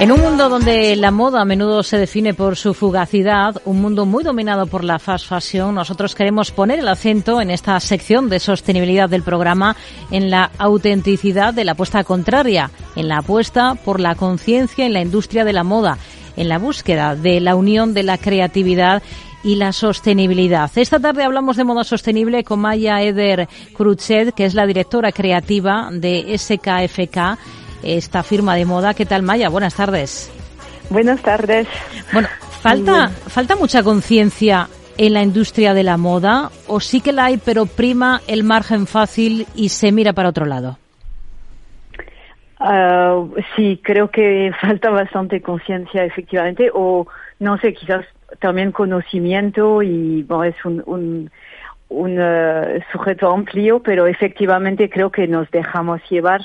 En 0.00 0.10
un 0.12 0.22
mundo 0.22 0.48
donde 0.48 0.96
la 0.96 1.10
moda 1.10 1.42
a 1.42 1.44
menudo 1.44 1.82
se 1.82 1.98
define 1.98 2.32
por 2.32 2.56
su 2.56 2.72
fugacidad, 2.72 3.60
un 3.66 3.82
mundo 3.82 4.06
muy 4.06 4.24
dominado 4.24 4.66
por 4.66 4.82
la 4.82 4.98
fast 4.98 5.28
fashion, 5.28 5.74
nosotros 5.74 6.14
queremos 6.14 6.52
poner 6.52 6.78
el 6.78 6.88
acento 6.88 7.38
en 7.42 7.50
esta 7.50 7.78
sección 7.80 8.30
de 8.30 8.40
sostenibilidad 8.40 9.10
del 9.10 9.22
programa 9.22 9.76
en 10.10 10.30
la 10.30 10.52
autenticidad 10.56 11.52
de 11.52 11.66
la 11.66 11.72
apuesta 11.72 12.02
contraria, 12.02 12.70
en 12.96 13.08
la 13.08 13.18
apuesta 13.18 13.74
por 13.74 14.00
la 14.00 14.14
conciencia 14.14 14.86
en 14.86 14.94
la 14.94 15.02
industria 15.02 15.44
de 15.44 15.52
la 15.52 15.64
moda, 15.64 15.98
en 16.34 16.48
la 16.48 16.58
búsqueda 16.58 17.14
de 17.14 17.38
la 17.40 17.54
unión 17.54 17.92
de 17.92 18.02
la 18.02 18.16
creatividad 18.16 19.02
y 19.42 19.56
la 19.56 19.72
sostenibilidad. 19.72 20.70
Esta 20.76 20.98
tarde 20.98 21.24
hablamos 21.24 21.58
de 21.58 21.64
moda 21.64 21.84
sostenible 21.84 22.42
con 22.42 22.60
Maya 22.60 23.02
Eder 23.02 23.48
Cruzet, 23.74 24.32
que 24.32 24.46
es 24.46 24.54
la 24.54 24.66
directora 24.66 25.12
creativa 25.12 25.90
de 25.92 26.34
SKFK 26.38 27.38
esta 27.82 28.22
firma 28.22 28.54
de 28.54 28.64
moda. 28.64 28.94
¿Qué 28.94 29.06
tal, 29.06 29.22
Maya? 29.22 29.48
Buenas 29.48 29.74
tardes. 29.74 30.30
Buenas 30.90 31.22
tardes. 31.22 31.68
Bueno, 32.12 32.28
falta, 32.62 33.08
falta 33.08 33.56
mucha 33.56 33.82
conciencia 33.82 34.68
en 34.98 35.14
la 35.14 35.22
industria 35.22 35.72
de 35.72 35.82
la 35.82 35.96
moda 35.96 36.50
o 36.66 36.80
sí 36.80 37.00
que 37.00 37.12
la 37.12 37.26
hay, 37.26 37.38
pero 37.38 37.66
prima 37.66 38.20
el 38.26 38.44
margen 38.44 38.86
fácil 38.86 39.46
y 39.54 39.70
se 39.70 39.92
mira 39.92 40.12
para 40.12 40.28
otro 40.28 40.44
lado. 40.46 40.78
Ah, 42.58 43.24
sí, 43.56 43.80
creo 43.82 44.10
que 44.10 44.52
falta 44.60 44.90
bastante 44.90 45.40
conciencia, 45.40 46.04
efectivamente, 46.04 46.70
o 46.74 47.06
no 47.38 47.56
sé, 47.58 47.72
quizás 47.72 48.04
también 48.38 48.72
conocimiento 48.72 49.82
y 49.82 50.22
bueno, 50.24 50.44
es 50.44 50.64
un, 50.64 50.82
un, 50.86 51.30
un 51.88 52.16
eh, 52.20 52.84
sujeto 52.92 53.32
amplio, 53.32 53.80
pero 53.82 54.06
efectivamente 54.06 54.90
creo 54.90 55.10
que 55.10 55.26
nos 55.26 55.50
dejamos 55.50 56.00
llevar 56.10 56.42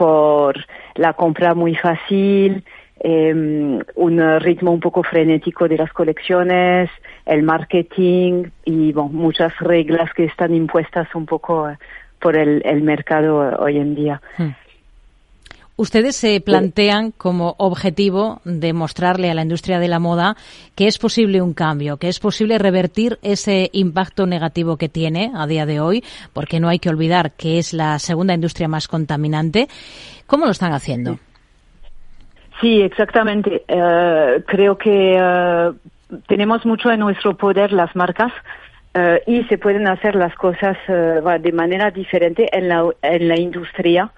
por 0.00 0.56
la 0.94 1.12
compra 1.12 1.54
muy 1.54 1.74
fácil, 1.74 2.64
em, 3.00 3.80
un 3.96 4.40
ritmo 4.40 4.72
un 4.72 4.80
poco 4.80 5.02
frenético 5.02 5.68
de 5.68 5.76
las 5.76 5.92
colecciones, 5.92 6.88
el 7.26 7.42
marketing 7.42 8.44
y 8.64 8.94
muchas 8.94 9.52
reglas 9.58 10.10
que 10.14 10.24
están 10.24 10.54
impuestas 10.54 11.14
un 11.14 11.26
poco 11.26 11.68
eh, 11.68 11.76
por 12.18 12.38
el, 12.38 12.82
mercado 12.82 13.46
eh, 13.46 13.56
hoy 13.58 13.76
en 13.76 13.94
día. 13.94 14.22
Hmm. 14.38 14.52
Ustedes 15.80 16.14
se 16.14 16.42
plantean 16.42 17.10
como 17.10 17.54
objetivo 17.56 18.42
demostrarle 18.44 19.30
a 19.30 19.34
la 19.34 19.40
industria 19.40 19.78
de 19.78 19.88
la 19.88 19.98
moda 19.98 20.36
que 20.76 20.86
es 20.86 20.98
posible 20.98 21.40
un 21.40 21.54
cambio, 21.54 21.96
que 21.96 22.08
es 22.08 22.20
posible 22.20 22.58
revertir 22.58 23.18
ese 23.22 23.70
impacto 23.72 24.26
negativo 24.26 24.76
que 24.76 24.90
tiene 24.90 25.32
a 25.34 25.46
día 25.46 25.64
de 25.64 25.80
hoy, 25.80 26.04
porque 26.34 26.60
no 26.60 26.68
hay 26.68 26.80
que 26.80 26.90
olvidar 26.90 27.32
que 27.32 27.56
es 27.56 27.72
la 27.72 27.98
segunda 27.98 28.34
industria 28.34 28.68
más 28.68 28.88
contaminante. 28.88 29.68
¿Cómo 30.26 30.44
lo 30.44 30.50
están 30.50 30.74
haciendo? 30.74 31.18
Sí, 32.60 32.82
exactamente. 32.82 33.62
Eh, 33.66 34.44
creo 34.46 34.76
que 34.76 35.16
eh, 35.18 35.72
tenemos 36.28 36.66
mucho 36.66 36.90
en 36.90 37.00
nuestro 37.00 37.38
poder 37.38 37.72
las 37.72 37.96
marcas 37.96 38.34
eh, 38.92 39.22
y 39.26 39.44
se 39.44 39.56
pueden 39.56 39.88
hacer 39.88 40.14
las 40.14 40.34
cosas 40.34 40.76
de 40.86 41.52
manera 41.52 41.90
diferente 41.90 42.54
en 42.54 42.68
la, 42.68 42.84
en 43.00 43.28
la 43.28 43.40
industria. 43.40 44.12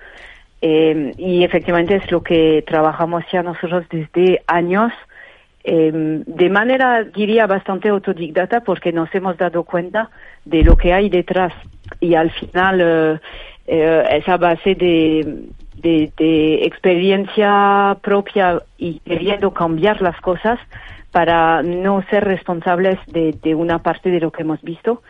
Eh, 0.64 1.12
y 1.18 1.42
efectivamente 1.42 1.96
es 1.96 2.08
lo 2.12 2.22
que 2.22 2.62
trabajamos 2.64 3.24
ya 3.32 3.42
nosotros 3.42 3.84
desde 3.90 4.42
años, 4.46 4.92
eh, 5.64 5.90
de 5.92 6.50
manera, 6.50 7.02
diría, 7.02 7.48
bastante 7.48 7.88
autodidacta, 7.88 8.60
porque 8.60 8.92
nos 8.92 9.12
hemos 9.12 9.36
dado 9.36 9.64
cuenta 9.64 10.10
de 10.44 10.62
lo 10.62 10.76
que 10.76 10.92
hay 10.92 11.10
detrás. 11.10 11.52
Y 11.98 12.14
al 12.14 12.30
final, 12.30 12.80
eh, 12.80 13.18
eh 13.66 14.04
esa 14.12 14.36
base 14.36 14.76
de, 14.76 15.48
de, 15.82 16.64
experiencia 16.64 17.96
propia 18.00 18.62
y 18.78 19.00
queriendo 19.00 19.52
cambiar 19.52 20.00
las 20.00 20.20
cosas 20.20 20.60
para 21.10 21.62
no 21.62 22.04
ser 22.08 22.24
responsables 22.24 22.98
de, 23.08 23.32
de 23.42 23.54
una 23.56 23.80
parte 23.80 24.10
de 24.10 24.20
lo 24.20 24.30
que 24.30 24.42
hemos 24.42 24.62
visto, 24.62 25.02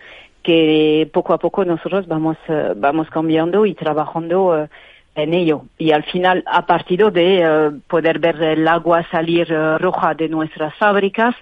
que 0.43 1.09
poco 1.13 1.35
a 1.35 1.39
poco 1.39 1.65
nosotros 1.65 2.09
vamos, 2.09 2.39
uh, 2.49 2.75
vamos 2.75 3.09
cambiando 3.11 3.67
y 3.67 3.75
trabajando 3.75 4.69
en 5.15 5.35
ello. 5.35 5.63
Y 5.79 5.93
al 5.93 6.05
final, 6.05 6.43
a 6.47 6.67
partir 6.67 7.05
de 7.13 7.41
eh, 7.43 7.71
poder 7.89 8.19
ver 8.19 8.43
el 8.43 8.67
agua 8.67 9.07
salir 9.11 9.51
eh, 9.51 9.79
roja 9.79 10.15
de 10.15 10.29
nuestras 10.29 10.75
fábricas 10.77 11.35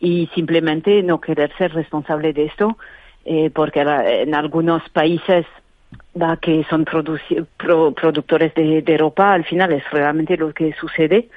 y 0.00 0.28
simplemente 0.34 1.02
no 1.02 1.20
querer 1.20 1.52
ser 1.58 1.72
responsable 1.74 2.32
de 2.32 2.46
esto, 2.46 2.78
eh, 3.24 3.50
porque 3.50 3.80
en 3.80 4.34
algunos 4.34 4.88
países 4.90 5.44
que 6.40 6.64
son 6.68 6.84
productores 6.84 8.52
de, 8.54 8.96
ropa, 8.98 9.32
al 9.32 9.44
final 9.44 9.72
es 9.72 9.88
realmente 9.90 10.36
lo 10.36 10.52
que 10.52 10.74
sucede 10.74 11.28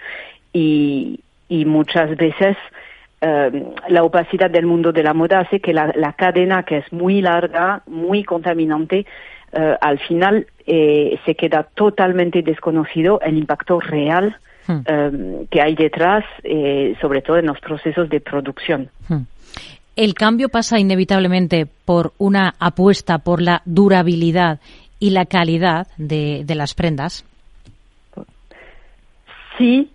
y, 0.51 1.19
y 1.47 1.65
muchas 1.65 2.15
veces 2.17 2.57
la 3.21 4.03
opacidad 4.03 4.49
del 4.49 4.65
mundo 4.65 4.91
de 4.91 5.03
la 5.03 5.13
moda 5.13 5.41
hace 5.41 5.59
que 5.59 5.73
la, 5.73 5.93
la 5.95 6.13
cadena, 6.13 6.63
que 6.63 6.77
es 6.77 6.91
muy 6.91 7.21
larga, 7.21 7.83
muy 7.85 8.23
contaminante, 8.23 9.05
eh, 9.53 9.75
al 9.81 9.99
final 9.99 10.47
eh, 10.65 11.19
se 11.25 11.35
queda 11.35 11.63
totalmente 11.63 12.41
desconocido 12.41 13.19
el 13.21 13.37
impacto 13.37 13.79
real 13.79 14.37
hmm. 14.67 14.79
eh, 14.85 15.45
que 15.49 15.61
hay 15.61 15.75
detrás, 15.75 16.23
sobre 17.01 17.21
todo 17.21 17.37
en 17.37 17.47
los 17.47 17.59
procesos 17.59 18.09
de 18.09 18.21
producción. 18.21 18.89
Hmm. 19.07 19.23
El 19.95 20.13
cambio 20.13 20.47
pasa 20.49 20.79
inevitablemente 20.79 21.67
por 21.85 22.13
una 22.17 22.55
apuesta 22.59 23.17
por 23.17 23.41
la 23.41 23.61
durabilidad 23.65 24.59
y 24.99 25.09
la 25.09 25.25
calidad 25.25 25.87
de, 25.97 26.45
las 26.55 26.73
prendas. 26.73 27.25
Sí, 29.57 29.91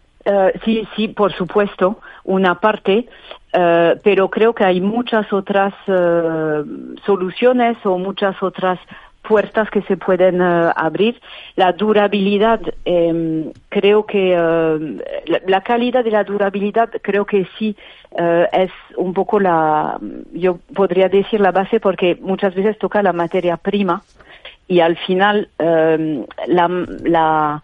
sí, 0.64 0.86
sí, 0.94 1.09
por 1.09 1.32
supuesto. 1.32 1.98
una 2.26 2.57
parte, 2.57 3.07
eh, 3.52 4.00
pero 4.02 4.28
creo 4.28 4.54
que 4.54 4.64
hay 4.64 4.80
muchas 4.80 5.32
otras 5.32 5.72
eh, 5.86 6.62
soluciones 7.07 7.78
o 7.84 7.96
muchas 7.96 8.42
otras 8.42 8.78
puertas 9.27 9.70
que 9.70 9.83
se 9.83 9.97
pueden 9.97 10.41
eh, 10.41 10.70
abrir. 10.77 11.20
La 11.57 11.72
durabilidad, 11.72 12.61
em, 12.85 13.53
creo 13.68 14.07
que 14.07 14.37
la, 15.47 15.61
calidad 15.62 16.05
de 16.05 16.11
la 16.11 16.24
durabilidad, 16.24 16.91
creo 17.03 17.24
que 17.24 17.47
sí 17.59 17.77
es 18.53 18.70
un 18.97 19.12
poco 19.12 19.39
la, 19.41 19.99
yo 20.33 20.59
podría 20.74 21.09
decir 21.09 21.41
la 21.41 21.53
base 21.53 21.81
porque 21.81 22.16
muchas 22.20 22.55
veces 22.55 22.79
toca 22.79 23.03
la 23.03 23.12
materia 23.12 23.57
prima 23.59 24.03
y 24.68 24.81
al 24.81 24.97
final 24.97 25.49
em, 25.59 26.24
la, 26.47 26.68
la 27.05 27.62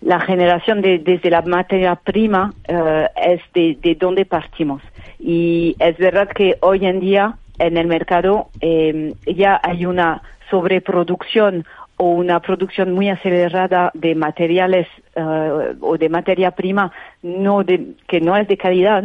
la 0.00 0.20
generación 0.20 0.80
de, 0.80 0.98
desde 0.98 1.30
la 1.30 1.42
materia 1.42 1.94
prima 1.94 2.52
eh, 2.66 3.06
es 3.16 3.40
de, 3.52 3.76
de 3.80 3.94
donde 3.94 4.24
partimos. 4.24 4.82
Y 5.18 5.76
es 5.78 5.96
verdad 5.98 6.28
que 6.28 6.56
hoy 6.60 6.86
en 6.86 7.00
día 7.00 7.34
en 7.58 7.76
el 7.76 7.86
mercado 7.86 8.48
eh, 8.60 9.14
ya 9.26 9.60
hay 9.62 9.84
una 9.84 10.22
sobreproducción 10.50 11.64
o 11.96 12.10
una 12.10 12.40
producción 12.40 12.92
muy 12.92 13.08
acelerada 13.08 13.90
de 13.94 14.14
materiales 14.14 14.88
eh, 15.14 15.74
o 15.80 15.98
de 15.98 16.08
materia 16.08 16.50
prima 16.52 16.92
no 17.22 17.62
de, 17.62 17.94
que 18.08 18.20
no 18.20 18.36
es 18.36 18.48
de 18.48 18.56
calidad, 18.56 19.04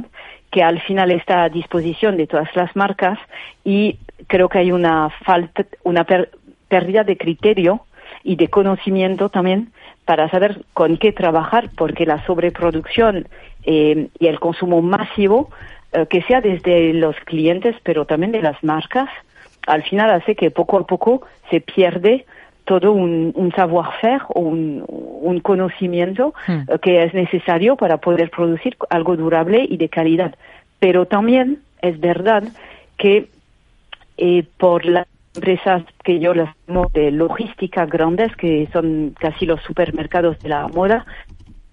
que 0.50 0.64
al 0.64 0.80
final 0.82 1.12
está 1.12 1.44
a 1.44 1.50
disposición 1.50 2.16
de 2.18 2.28
todas 2.28 2.56
las 2.56 2.74
marcas 2.76 3.20
y 3.64 4.00
creo 4.28 4.48
que 4.48 4.60
hay 4.60 4.72
una 4.72 5.10
falta, 5.26 5.66
una 5.84 6.06
pérdida 6.70 7.04
de 7.04 7.18
criterio 7.18 7.82
y 8.24 8.38
de 8.38 8.48
conocimiento 8.48 9.30
también 9.30 9.72
para 10.06 10.30
saber 10.30 10.64
con 10.74 10.98
qué 10.98 11.12
trabajar, 11.12 11.70
porque 11.76 12.06
la 12.06 12.26
sobreproducción 12.26 13.28
eh, 13.64 14.08
y 14.20 14.28
el 14.28 14.40
consumo 14.40 14.82
masivo, 14.82 15.50
eh, 15.92 16.06
que 16.10 16.22
sea 16.22 16.42
desde 16.42 16.94
los 16.94 17.16
clientes, 17.26 17.76
pero 17.84 18.06
también 18.06 18.32
de 18.32 18.42
las 18.42 18.64
marcas, 18.64 19.10
al 19.66 19.84
final 19.84 20.12
hace 20.12 20.36
que 20.36 20.52
poco 20.52 20.78
a 20.78 20.86
poco 20.86 21.22
se 21.50 21.62
pierde 21.62 22.26
todo 22.66 22.92
un, 22.94 23.32
un 23.36 23.52
savoir-faire 23.52 24.24
o 24.30 24.40
un, 24.42 25.40
conocimiento 25.44 26.34
hmm. 26.48 26.52
eh, 26.68 26.80
que 26.82 27.04
es 27.04 27.14
necesario 27.14 27.76
para 27.76 27.98
poder 27.98 28.32
producir 28.32 28.76
algo 28.90 29.16
durable 29.16 29.66
y 29.70 29.78
de 29.78 29.90
calidad. 29.90 30.36
Pero 30.80 31.06
también 31.06 31.60
es 31.82 32.00
verdad 32.00 32.44
que 32.98 33.28
por 34.58 34.86
la 34.86 35.06
empresas 35.36 35.84
que 36.04 36.20
yo 36.20 36.34
las 36.34 36.56
llamo 36.68 36.90
de 36.94 37.12
logística 37.12 37.86
grandes, 37.86 38.36
que 38.36 38.68
son 38.72 39.14
casi 39.20 39.46
los 39.46 39.62
supermercados 39.62 40.40
de 40.40 40.50
la 40.50 40.68
moda, 40.68 41.06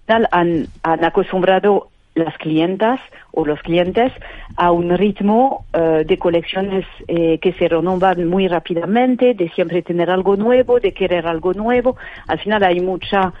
han 0.07 0.67
acostumbrado 0.83 1.89
las 2.15 2.37
clientas 2.37 2.99
o 3.31 3.45
los 3.45 3.59
clientes 3.61 4.11
a 4.55 4.71
un 4.71 4.95
ritmo 4.97 5.65
eh, 5.73 6.03
de 6.05 6.17
colecciones 6.17 6.85
eh, 7.07 7.39
que 7.39 7.53
se 7.53 7.67
renovan 7.67 8.27
muy 8.27 8.47
rápidamente, 8.47 9.33
de 9.33 9.49
siempre 9.49 9.81
tener 9.81 10.09
algo 10.09 10.35
nuevo, 10.35 10.79
de 10.79 10.93
querer 10.93 11.27
algo 11.27 11.53
nuevo. 11.53 11.97
Al 12.27 12.39
final 12.39 12.63
hay 12.63 12.79
mucha 12.79 13.33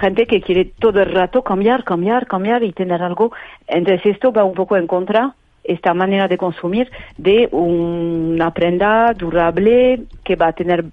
gente 0.00 0.26
que 0.26 0.40
quiere 0.40 0.66
todo 0.78 1.00
el 1.00 1.12
rato 1.12 1.42
cambiar, 1.42 1.84
cambiar, 1.84 2.26
cambiar 2.26 2.62
y 2.62 2.72
tener 2.72 3.02
algo. 3.02 3.32
Entonces 3.66 4.06
esto 4.06 4.32
va 4.32 4.44
un 4.44 4.54
poco 4.54 4.76
en 4.76 4.86
contra 4.86 5.34
esta 5.62 5.94
manera 5.94 6.28
de 6.28 6.36
consumir 6.36 6.90
de 7.16 7.48
una 7.50 8.52
prenda 8.52 9.12
durable 9.14 10.02
que 10.22 10.36
va 10.36 10.48
a 10.48 10.52
tener 10.52 10.84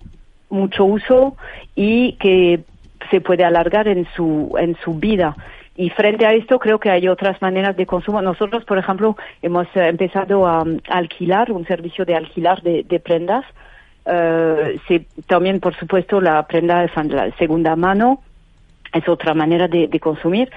mucho 0.50 0.86
uso 0.86 1.36
y 1.76 2.14
que 2.14 2.62
se 3.10 3.20
puede 3.20 3.44
alargar 3.44 3.88
en 3.88 4.08
su, 4.16 4.56
en 4.58 4.78
su 4.84 4.94
vida. 4.94 5.36
Y 5.82 5.90
frente 5.90 6.28
a 6.28 6.34
esto 6.34 6.60
creo 6.60 6.80
que 6.80 6.92
hay 6.92 7.08
otras 7.08 7.42
maneras 7.42 7.76
de 7.76 7.88
consumo. 7.88 8.22
Nosotros, 8.22 8.64
por 8.66 8.78
ejemplo, 8.78 9.16
hemos 9.42 9.66
eh, 9.76 9.88
empezado 9.88 10.46
a, 10.46 10.64
alquilar 10.88 11.52
un 11.52 11.66
servicio 11.66 12.06
de 12.06 12.14
alquilar 12.16 12.62
de, 12.62 13.02
prendas. 13.04 13.44
Eh, 14.06 14.80
también, 15.26 15.60
por 15.60 15.76
supuesto, 15.76 16.22
la 16.22 16.46
prenda 16.46 16.82
de 16.82 17.34
segunda 17.40 17.76
mano 17.76 18.22
es 18.94 19.10
otra 19.10 19.34
manera 19.34 19.68
de 19.68 20.00
consumir 20.00 20.52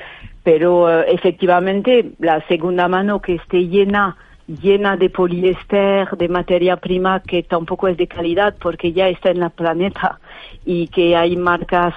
pero 0.45 0.89
eh, 0.89 1.07
efectivamente 1.09 2.13
la 2.21 2.47
segunda 2.47 2.87
mano 2.87 3.21
que 3.21 3.35
esté 3.37 3.67
llena 3.67 4.17
llena 4.47 4.97
de 4.99 5.09
poliéster, 5.09 6.07
de 6.19 6.29
materia 6.29 6.77
prima 6.77 7.21
que 7.21 7.43
tampoco 7.43 7.89
es 7.89 7.97
de 7.97 8.07
calidad 8.07 8.55
porque 8.61 8.93
ya 8.93 9.09
está 9.09 9.31
en 9.31 9.41
la 9.41 9.49
planeta 9.49 10.21
y 10.67 10.89
que 10.89 11.17
hay 11.17 11.35
marcas 11.37 11.95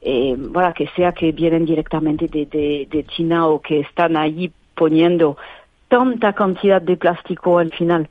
eh, 0.00 0.34
bueno, 0.38 0.72
que 0.74 0.88
sea 0.94 1.12
que 1.12 1.32
vienen 1.32 1.64
directamente 1.64 2.28
de, 2.28 2.46
de, 2.46 2.88
de, 2.90 3.04
China 3.04 3.48
o 3.48 3.60
que 3.60 3.80
están 3.80 4.16
allí 4.16 4.52
poniendo 4.74 5.36
tanta 5.88 6.32
cantidad 6.32 6.80
de 6.80 6.96
plástico 6.96 7.58
al 7.58 7.72
final. 7.72 8.08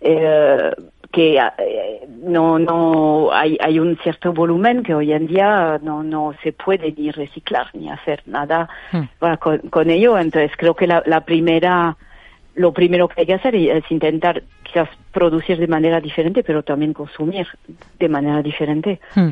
Eh, 0.00 0.70
que 1.14 1.36
eh, 1.36 2.08
no 2.24 2.58
no 2.58 3.32
hay, 3.32 3.56
hay 3.60 3.78
un 3.78 3.96
cierto 4.02 4.32
volumen 4.32 4.82
que 4.82 4.94
hoy 4.94 5.12
en 5.12 5.28
día 5.28 5.78
no 5.80 6.02
no 6.02 6.34
se 6.42 6.52
puede 6.52 6.92
ni 6.92 7.12
reciclar 7.12 7.68
ni 7.72 7.88
hacer 7.88 8.22
nada 8.26 8.68
con, 9.38 9.58
con, 9.58 9.90
ello 9.90 10.18
entonces 10.18 10.50
creo 10.56 10.74
que 10.74 10.88
la, 10.88 11.04
la 11.06 11.20
primera 11.20 11.96
lo 12.56 12.72
primero 12.72 13.06
que 13.06 13.20
hay 13.20 13.26
que 13.26 13.34
hacer 13.34 13.54
es 13.54 13.88
intentar 13.90 14.42
quizás 14.64 14.88
producir 15.12 15.56
de 15.58 15.68
manera 15.68 16.00
diferente 16.00 16.42
pero 16.42 16.64
también 16.64 16.92
consumir 16.92 17.46
de 18.00 18.08
manera 18.08 18.42
diferente 18.42 19.00
hmm. 19.14 19.30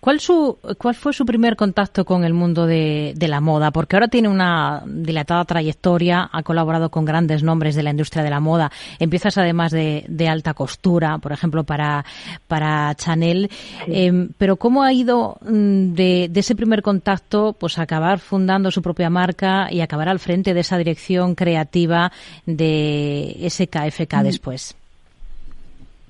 ¿Cuál, 0.00 0.20
su, 0.20 0.58
¿Cuál 0.78 0.94
fue 0.94 1.12
su 1.12 1.24
primer 1.24 1.56
contacto 1.56 2.04
con 2.04 2.24
el 2.24 2.34
mundo 2.34 2.66
de, 2.66 3.14
la 3.18 3.40
moda? 3.40 3.70
Porque 3.70 3.96
ahora 3.96 4.08
tiene 4.08 4.28
una 4.28 4.82
dilatada 4.86 5.44
trayectoria, 5.44 6.28
ha 6.30 6.42
colaborado 6.42 6.90
con 6.90 7.04
grandes 7.04 7.42
nombres 7.42 7.74
de 7.74 7.82
la 7.82 7.90
industria 7.90 8.22
de 8.22 8.30
la 8.30 8.40
moda. 8.40 8.70
Empiezas 8.98 9.38
además 9.38 9.72
de, 9.72 10.28
alta 10.28 10.54
costura, 10.54 11.18
por 11.18 11.32
ejemplo, 11.32 11.64
para, 11.64 12.04
para 12.48 12.94
Chanel. 12.94 13.50
Em, 13.86 14.30
pero 14.38 14.56
¿cómo 14.56 14.82
ha 14.82 14.92
ido 14.92 15.38
mm, 15.42 15.94
de, 15.94 16.30
ese 16.34 16.54
primer 16.54 16.82
contacto 16.82 17.54
pues 17.58 17.78
acabar 17.78 18.18
fundando 18.18 18.70
su 18.70 18.82
propia 18.82 19.10
marca 19.10 19.68
y 19.70 19.80
acabar 19.80 20.08
al 20.08 20.18
frente 20.18 20.54
de 20.54 20.60
esa 20.60 20.78
dirección 20.78 21.34
creativa 21.34 22.12
de 22.46 23.46
SKFK 23.48 24.14
mm. 24.14 24.22
después? 24.22 24.76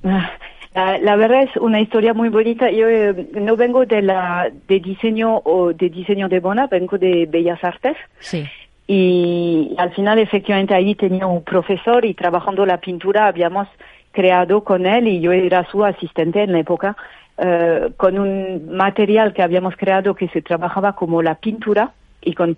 Ah, 0.04 0.30
la, 0.74 1.16
verdad 1.16 1.42
es 1.42 1.56
una 1.56 1.80
historia 1.80 2.14
muy 2.14 2.28
bonita. 2.28 2.70
Yo 2.70 2.88
eh, 2.88 3.28
no 3.34 3.56
vengo 3.56 3.86
de 3.86 4.02
la 4.02 4.50
de 4.66 4.80
diseño 4.80 5.40
o 5.44 5.72
de 5.72 5.88
diseño 5.88 6.28
de 6.28 6.40
moda, 6.40 6.66
vengo 6.66 6.98
de 6.98 7.26
Bellas 7.26 7.62
Artes. 7.62 7.96
Sí. 8.18 8.44
Y 8.86 9.74
al 9.78 9.94
final, 9.94 10.18
efectivamente, 10.18 10.74
ahí 10.74 10.94
tenía 10.94 11.26
un 11.26 11.42
profesor 11.42 12.04
y 12.04 12.14
trabajando 12.14 12.66
la 12.66 12.78
pintura 12.78 13.28
habíamos 13.28 13.68
creado 14.12 14.62
con 14.62 14.86
él 14.86 15.08
y 15.08 15.20
yo 15.20 15.32
era 15.32 15.64
su 15.70 15.84
asistente 15.84 16.42
en 16.42 16.52
la 16.52 16.60
época 16.60 16.96
eh, 17.38 17.90
con 17.96 18.18
un 18.18 18.76
material 18.76 19.32
que 19.32 19.42
habíamos 19.42 19.76
creado 19.76 20.14
que 20.14 20.28
se 20.28 20.42
trabajaba 20.42 20.94
como 20.94 21.22
la 21.22 21.34
pintura 21.34 21.92
y 22.22 22.34
con 22.34 22.54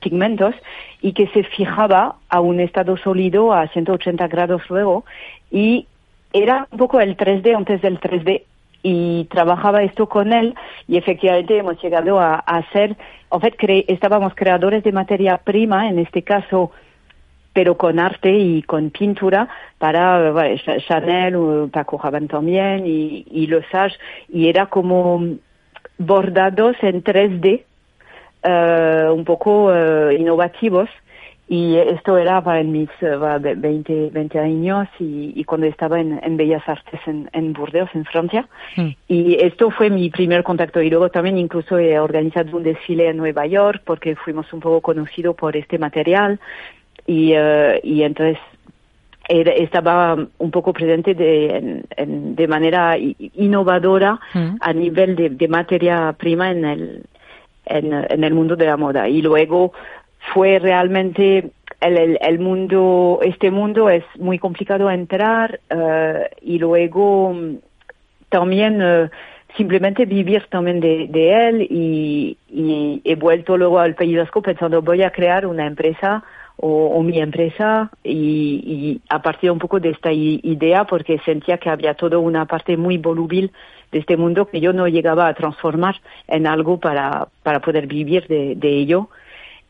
pigmentos 0.00 0.54
y 1.00 1.12
que 1.12 1.28
se 1.28 1.44
fijaba 1.44 2.16
a 2.28 2.40
un 2.40 2.60
estado 2.60 2.96
sólido 2.96 3.52
a 3.52 3.68
180 3.68 4.28
grados 4.28 4.62
luego 4.68 5.04
y 5.50 5.86
era 6.32 6.66
un 6.70 6.78
poco 6.78 7.00
el 7.00 7.16
3D 7.16 7.56
antes 7.56 7.80
del 7.82 8.00
3D 8.00 8.42
y 8.82 9.24
trabajaba 9.24 9.82
esto 9.82 10.08
con 10.08 10.32
él 10.32 10.54
y 10.86 10.96
efectivamente 10.96 11.58
hemos 11.58 11.82
llegado 11.82 12.20
a, 12.20 12.36
hacer, 12.36 12.96
en 13.30 13.40
fait, 13.40 13.54
estábamos 13.88 14.34
creadores 14.34 14.84
de 14.84 14.92
materia 14.92 15.38
prima, 15.38 15.88
en 15.88 15.98
este 15.98 16.22
caso, 16.22 16.70
pero 17.52 17.76
con 17.76 17.98
arte 17.98 18.30
y 18.30 18.62
con 18.62 18.90
pintura 18.90 19.48
para 19.78 20.32
Chanel 20.86 21.36
o 21.36 21.68
Paco 21.68 22.00
también 22.28 22.86
y, 22.86 23.26
y 23.30 23.46
Los 23.46 23.64
y 24.28 24.48
era 24.48 24.66
como 24.66 25.38
bordados 25.98 26.76
en 26.82 27.02
3D, 27.02 27.64
eh, 28.44 29.08
un 29.12 29.24
poco 29.24 29.66
uh, 29.66 30.10
innovativos 30.12 30.88
y 31.50 31.76
esto 31.76 32.18
era 32.18 32.42
en 32.60 32.72
mis 32.72 32.90
20, 33.00 34.10
20 34.10 34.38
años 34.38 34.86
y, 34.98 35.42
cuando 35.44 35.66
estaba 35.66 35.98
en, 35.98 36.36
Bellas 36.36 36.62
Artes 36.68 37.00
en, 37.06 37.30
en, 37.32 37.54
Burdeos, 37.54 37.88
en 37.94 38.04
Francia. 38.04 38.46
Mm. 38.76 38.88
Y 39.08 39.34
esto 39.36 39.70
fue 39.70 39.88
mi 39.88 40.10
primer 40.10 40.42
contacto. 40.42 40.82
Y 40.82 40.90
luego 40.90 41.08
también 41.08 41.38
incluso 41.38 41.78
he 41.78 41.98
organizado 41.98 42.54
un 42.54 42.64
desfile 42.64 43.08
en 43.08 43.16
Nueva 43.16 43.46
York 43.46 43.80
porque 43.86 44.14
fuimos 44.14 44.52
un 44.52 44.60
poco 44.60 44.82
conocidos 44.82 45.34
por 45.36 45.56
este 45.56 45.78
material. 45.78 46.38
Y, 47.06 47.32
uh, 47.32 47.80
y 47.82 48.02
entonces 48.02 48.36
estaba 49.26 50.16
un 50.38 50.50
poco 50.50 50.74
presente 50.74 51.14
de, 51.14 51.82
de 51.96 52.48
manera 52.48 52.96
innovadora 52.98 54.20
mm. 54.34 54.56
a 54.60 54.72
nivel 54.74 55.16
de, 55.16 55.30
de, 55.30 55.48
materia 55.48 56.14
prima 56.18 56.50
en 56.50 56.64
el, 56.64 57.02
en, 57.64 57.92
en 57.92 58.24
el 58.24 58.34
mundo 58.34 58.54
de 58.54 58.66
la 58.66 58.76
moda. 58.76 59.08
Y 59.08 59.22
luego 59.22 59.72
fue 60.32 60.58
realmente 60.58 61.50
el, 61.80 62.18
el, 62.20 62.38
mundo, 62.38 63.20
este 63.22 63.50
mundo 63.50 63.88
es 63.88 64.04
muy 64.18 64.38
complicado 64.38 64.90
entrar 64.90 65.60
uh, 65.70 66.24
y 66.40 66.58
luego 66.58 67.32
mm, 67.32 67.56
también 68.28 68.82
uh, 68.82 69.08
simplemente 69.56 70.04
vivir 70.04 70.46
también 70.50 70.80
de, 70.80 71.06
de 71.08 71.48
él 71.48 71.62
y, 71.70 72.36
y, 72.48 73.00
he 73.04 73.14
vuelto 73.14 73.56
luego 73.56 73.78
al 73.78 73.94
País 73.94 74.16
Vasco 74.16 74.42
pensando 74.42 74.82
voy 74.82 75.02
a 75.02 75.10
crear 75.10 75.46
una 75.46 75.66
empresa 75.66 76.24
o, 76.60 77.02
mi 77.02 77.20
empresa 77.20 77.90
y, 78.02 79.00
a 79.08 79.22
partir 79.22 79.50
un 79.50 79.58
poco 79.58 79.78
de 79.78 79.90
esta 79.90 80.12
idea 80.12 80.84
porque 80.84 81.20
sentía 81.24 81.58
que 81.58 81.70
había 81.70 81.94
toda 81.94 82.18
una 82.18 82.46
parte 82.46 82.76
muy 82.76 82.98
voluble 82.98 83.50
de 83.92 84.00
este 84.00 84.16
mundo 84.16 84.46
que 84.46 84.60
yo 84.60 84.72
no 84.72 84.88
llegaba 84.88 85.28
a 85.28 85.34
transformar 85.34 85.96
en 86.26 86.46
algo 86.46 86.78
para, 86.78 87.28
para 87.42 87.60
poder 87.60 87.86
vivir 87.86 88.26
de, 88.26 88.68
ello. 88.68 89.08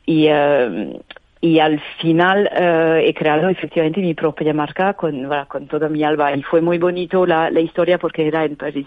Y, 0.08 0.26
eh, 0.30 0.98
y 1.42 1.58
al 1.58 1.78
final 2.00 2.48
eh, 2.50 3.04
he 3.08 3.12
creado 3.12 3.50
efectivamente 3.50 4.00
mi 4.00 4.14
propia 4.14 4.54
marca 4.54 4.94
con, 4.94 5.28
con 5.48 5.66
toda 5.66 5.90
mi 5.90 6.02
alma. 6.02 6.32
Y 6.32 6.42
fue 6.42 6.62
muy 6.62 6.78
bonito 6.78 7.26
la, 7.26 7.50
la 7.50 7.60
historia 7.60 7.98
porque 7.98 8.26
era 8.26 8.46
en 8.46 8.56
País, 8.56 8.86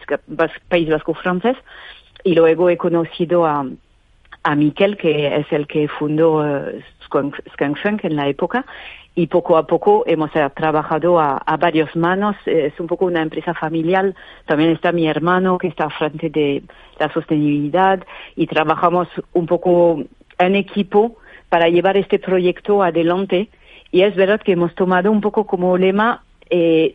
País 0.68 0.90
Vasco 0.90 1.14
francés. 1.14 1.58
Y 2.24 2.34
luego 2.34 2.72
he 2.72 2.78
conocido 2.78 3.46
a, 3.46 3.64
a 4.44 4.56
Miquel, 4.56 4.98
que 4.98 5.14
es 5.42 5.46
el 5.52 5.68
que 5.68 5.88
fundó 5.88 6.38
uh, 6.40 6.82
Skunk 7.06 8.04
en 8.04 8.16
la 8.16 8.28
época, 8.28 8.66
y 9.14 9.28
poco 9.28 9.58
a 9.58 9.68
poco 9.68 10.04
hemos 10.08 10.36
eh, 10.36 10.50
trabajado 10.56 11.20
a, 11.20 11.38
a 11.38 11.58
varias 11.58 11.96
manos. 11.96 12.36
Es 12.48 12.80
un 12.80 12.88
poco 12.88 13.06
una 13.06 13.22
empresa 13.22 13.54
familiar. 13.54 14.16
También 14.48 14.72
está 14.72 14.92
mi 14.92 15.06
hermano 15.06 15.60
que 15.60 15.68
está 15.68 15.88
frente 15.90 16.32
de 16.32 16.64
la 16.98 17.14
sostenibilidad 17.14 18.00
y 18.36 18.48
trabajamos 18.48 19.08
un 19.34 19.46
poco 19.46 20.04
en 20.46 20.56
equipo 20.56 21.18
para 21.50 21.70
llevar 21.70 21.98
este 21.98 22.20
proyecto 22.20 22.84
adelante. 22.84 23.50
Y 23.92 24.04
es 24.04 24.16
verdad 24.16 24.42
que 24.42 24.54
hemos 24.54 24.74
tomado 24.76 25.12
un 25.12 25.22
poco 25.22 25.46
como 25.46 25.78
lema 25.78 26.24
eh, 26.50 26.90